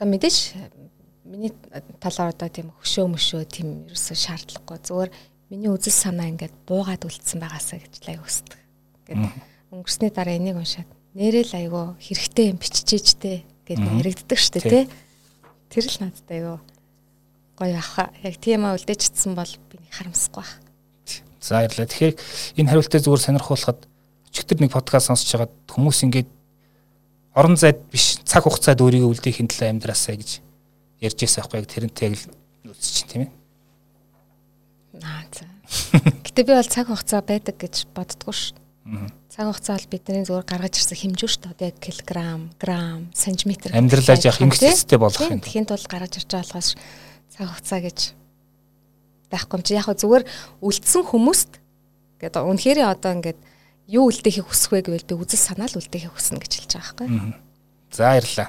За 0.00 0.04
мэдээж 0.08 0.36
миний 1.24 1.52
талаар 2.00 2.32
одоо 2.32 2.48
тийм 2.48 2.72
хөшөө 2.80 3.06
мөшөө 3.08 3.42
тийм 3.48 3.68
ерөөсөө 3.88 4.16
шаардлагагүй. 4.16 4.78
Зүгээр 4.84 5.10
миний 5.50 5.70
үзэл 5.72 5.92
санаа 5.92 6.30
ингээд 6.30 6.54
буугаад 6.64 7.04
үлдсэн 7.04 7.40
байгаасаа 7.42 7.82
гэж 7.82 7.94
лай 8.06 8.16
хүсдэг. 8.16 8.59
Ингээд 9.10 9.34
өнгөрсний 9.74 10.10
дараа 10.14 10.38
энийг 10.38 10.56
уншаад 10.56 10.88
нэрэл 11.14 11.52
айгу 11.58 11.98
хэрэгтэй 11.98 12.54
юм 12.54 12.58
биччихээжтэй 12.62 13.42
гэдэг 13.66 13.90
яригддаг 13.98 14.38
штэ 14.38 14.60
тий. 14.62 14.84
Тэр 15.70 15.84
л 15.90 15.98
надад 15.98 16.28
айгу 16.30 16.54
гоё 17.58 17.76
аха. 17.78 18.10
Яг 18.22 18.38
тийм 18.38 18.64
аа 18.64 18.78
үлдээчихсэн 18.78 19.34
бол 19.34 19.52
би 19.70 19.78
харамсахгүй 19.90 20.42
бах. 20.42 20.52
За 21.42 21.58
баярлалаа. 21.58 21.90
Тэгэхээр 21.90 22.14
энэ 22.62 22.70
хариултыг 22.70 23.02
зүгээр 23.02 23.24
сонирхуулахад 23.26 23.80
өчигдөр 24.30 24.58
нэг 24.62 24.70
подкаст 24.70 25.10
сонсож 25.10 25.30
хагаад 25.30 25.54
хүмүүс 25.66 25.98
ингээд 26.06 26.30
орон 27.34 27.56
зайд 27.58 27.82
биш 27.90 28.22
цаг 28.22 28.46
хугацаанд 28.46 28.78
өөрийгөө 28.78 29.10
үлдээхийн 29.10 29.50
төлөө 29.50 29.68
амьдраасаа 29.74 30.14
гэж 30.14 30.30
ярьж 31.02 31.18
байсан 31.18 31.42
байхгүй 31.42 31.58
яг 31.58 31.66
тэрнтэй 31.66 32.06
яг 32.12 32.14
л 32.70 32.78
чинь 32.78 33.10
тийм 33.10 33.22
ээ. 33.26 33.30
Аа 35.02 35.24
за. 35.32 35.46
Гэтэ 36.26 36.40
би 36.44 36.52
бол 36.54 36.68
цаг 36.68 36.86
хугацаа 36.92 37.22
байдаг 37.24 37.56
гэж 37.56 37.90
боддгоо 37.94 38.34
ш. 38.36 38.54
Цаг 39.30 39.44
хугацаа 39.46 39.76
бол 39.76 39.92
бидний 39.92 40.24
зүгээр 40.24 40.48
гаргаж 40.48 40.74
ирсэн 40.80 40.98
хэмжүү 40.98 41.28
ш. 41.28 41.36
Одоо 41.44 41.68
яг 41.68 41.76
килограмм, 41.78 42.50
грамм, 42.56 43.12
сантиметр. 43.12 43.76
Амьдралаа 43.76 44.16
яах 44.16 44.40
эмгэгтэйцтэй 44.40 44.98
болох 44.98 45.20
юм. 45.20 45.44
Тэхийн 45.44 45.68
тулд 45.68 45.84
гаргаж 45.84 46.16
ирж 46.16 46.32
байгаа 46.32 46.48
болохоос 46.48 46.68
цаг 47.28 47.46
хугацаа 47.46 47.80
гэж 47.84 47.98
байхгүй 49.30 49.56
юм 49.60 49.64
чи 49.68 49.76
яг 49.76 49.86
хөө 49.86 50.00
зүгээр 50.00 50.24
үлдсэн 50.64 51.02
хүмүүст 51.06 51.52
гэдэг 52.24 52.42
үнэхээр 52.42 52.78
одоо 52.88 53.12
ингээд 53.20 53.40
юу 53.86 54.10
үлдээхийг 54.10 54.48
хүсэх 54.48 54.70
вэ 54.74 54.80
гэвэл 54.86 55.08
би 55.08 55.14
үзэл 55.14 55.38
санаа 55.38 55.68
л 55.70 55.78
үлдээхийг 55.78 56.14
хүснэ 56.16 56.40
гэж 56.40 56.52
хэлж 56.58 56.72
байгаа 56.74 56.94
байхгүй. 57.04 57.08
За 57.94 58.02
баярлалаа. 58.10 58.48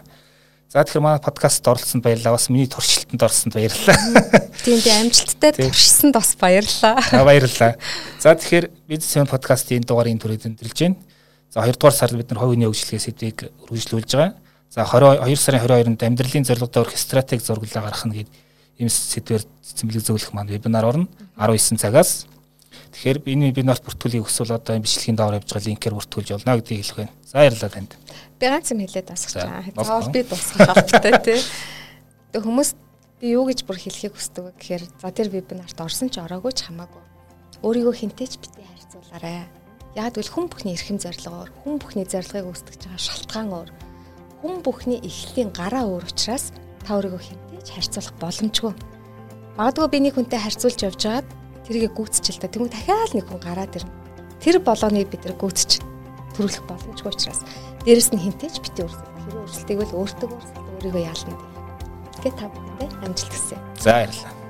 За 0.72 0.88
тэгэхээр 0.88 1.04
манай 1.04 1.20
подкастт 1.20 1.68
оролцсонд 1.68 2.00
баярлалаа. 2.00 2.40
Бас 2.40 2.48
миний 2.48 2.64
туршилтанд 2.64 3.20
орсонд 3.20 3.60
баярлалаа. 3.60 4.48
Тийм 4.64 4.80
би 4.80 4.88
амжилттай 4.88 5.52
Тийм. 5.52 5.68
туршисанд 5.68 6.16
бас 6.16 6.32
баярлаа. 6.40 6.96
За 7.12 7.26
баярлалаа. 7.28 7.76
За 8.24 8.32
тэгэхээр 8.32 8.72
бизнес 8.88 9.12
хэн 9.12 9.28
подкастын 9.28 9.84
энэ 9.84 9.88
дугаарыг 9.92 10.16
түрээд 10.24 10.48
өндөрлж 10.48 10.80
байна. 10.80 10.96
За 11.52 11.60
2 11.68 11.76
дугаар 11.76 11.92
сард 11.92 12.16
бид 12.16 12.32
нар 12.32 12.40
хувийн 12.40 12.72
хөгжлөгийн 12.72 13.04
сэдвийг 13.04 13.52
үргэлжлүүлж 13.68 14.12
байгаа. 14.16 14.40
За 14.72 14.88
22 14.88 15.36
сарын 15.36 15.60
22-нд 15.60 16.08
амьдралын 16.08 16.48
зорилгодоо 16.48 16.88
хүрэх 16.88 17.04
стратеги 17.04 17.44
зурглаа 17.44 17.92
гаргах 17.92 18.08
нь 18.08 18.16
гэдэг 18.24 18.32
ийм 18.80 18.88
сэдвээр 18.88 19.44
цэцэмлэг 19.44 20.08
зөвлөх 20.08 20.32
маань 20.32 20.56
вебинар 20.56 20.88
орно 20.88 21.12
19 21.36 21.84
цагаас. 21.84 22.31
Тэгэхээр 22.92 23.24
энэ 23.24 23.56
вебинарт 23.56 23.84
бүртгүүлгийг 23.88 24.28
өсвөл 24.28 24.60
одоо 24.60 24.76
энэ 24.76 24.84
бичлэгийн 24.84 25.16
доор 25.16 25.40
явж 25.40 25.48
байгаа 25.48 25.68
линкээр 25.72 25.96
бүртгүүлж 25.96 26.30
болно 26.36 26.60
гэдгийг 26.60 26.80
хэлэх 26.84 27.00
байна. 27.00 27.16
За 27.24 27.34
баярлалаа 27.40 27.72
танд. 27.72 27.92
Би 28.36 28.46
ганц 28.52 28.68
юм 28.76 28.80
хэлээд 28.84 29.08
дуусгах 29.08 29.48
болтгоо. 29.72 29.86
Заавал 29.88 30.12
би 30.12 30.22
дуусгах 30.28 30.70
албатай 30.76 31.14
тий. 31.24 31.40
Тэгээ 32.36 32.44
хүмүүс 32.44 32.70
би 33.24 33.28
юу 33.32 33.48
гэж 33.48 33.60
бүр 33.64 33.80
хэлхийг 33.80 34.14
хүсдэг 34.20 34.44
вэ 34.44 34.52
гэхээр 34.60 34.84
за 35.00 35.08
тэр 35.16 35.30
вебинарт 35.32 35.78
орсон 35.80 36.12
ч 36.12 36.20
ороогүй 36.20 36.52
ч 36.52 36.68
хамаагүй. 36.68 37.04
Өөрийгөө 37.64 37.96
хинтээч 37.96 38.34
битээ 38.44 38.68
харьцуулаарай. 38.68 39.48
Яг 39.96 40.16
л 40.20 40.28
хүн 40.28 40.52
бүхний 40.52 40.76
эрхэм 40.76 41.00
зорилгоор, 41.00 41.50
хүн 41.64 41.76
бүхний 41.80 42.08
зорилгыг 42.08 42.48
үүсгэж 42.50 42.82
байгаа 42.92 43.00
шалтгаан 43.00 43.50
өөр. 43.56 43.70
Хүн 44.42 44.56
бүхний 44.66 45.00
эхлэлийн 45.04 45.52
гараа 45.56 45.88
өөр 45.88 46.08
учраас 46.10 46.52
та 46.84 46.98
өөрийгөө 46.98 47.22
хинтээж 47.22 47.68
харьцуулах 47.72 48.16
боломжгүй. 48.18 48.74
Магадгүй 49.60 49.88
би 49.92 50.00
нэг 50.02 50.16
хүнтэй 50.16 50.40
харьцуулж 50.42 50.80
явж 50.82 51.02
байгаад 51.06 51.28
тэрийг 51.72 51.96
гүйцчихэл 51.96 52.44
та 52.44 52.52
тэгвэл 52.52 52.68
дахиад 52.68 53.16
нэг 53.16 53.32
хүн 53.32 53.40
гараад 53.40 53.80
ирнэ. 53.80 53.96
Тэр 54.44 54.60
болгоныг 54.60 55.08
бид 55.08 55.24
нар 55.24 55.40
гүйцэж 55.40 55.80
төрүүлэх 56.36 56.68
боломжгүй 56.68 57.16
учраас 57.16 57.48
дээрэс 57.88 58.12
нь 58.12 58.20
хинтээж 58.20 58.60
бити 58.60 58.84
өрсөлдөх. 58.84 59.16
Хэрвээ 59.24 59.46
өрсөлдөг 59.48 59.78
бол 59.80 59.96
өөртөө 60.04 60.28
өрсөлдөх 60.36 60.66
өөрийгөө 60.76 61.04
яална. 61.08 61.40
Тэгээ 62.20 62.36
та 62.36 62.52
бүхэндээ 62.52 62.90
амжилт 63.08 63.32
хүсье. 63.32 63.58
За 63.80 63.96
баярлалаа. 63.96 64.41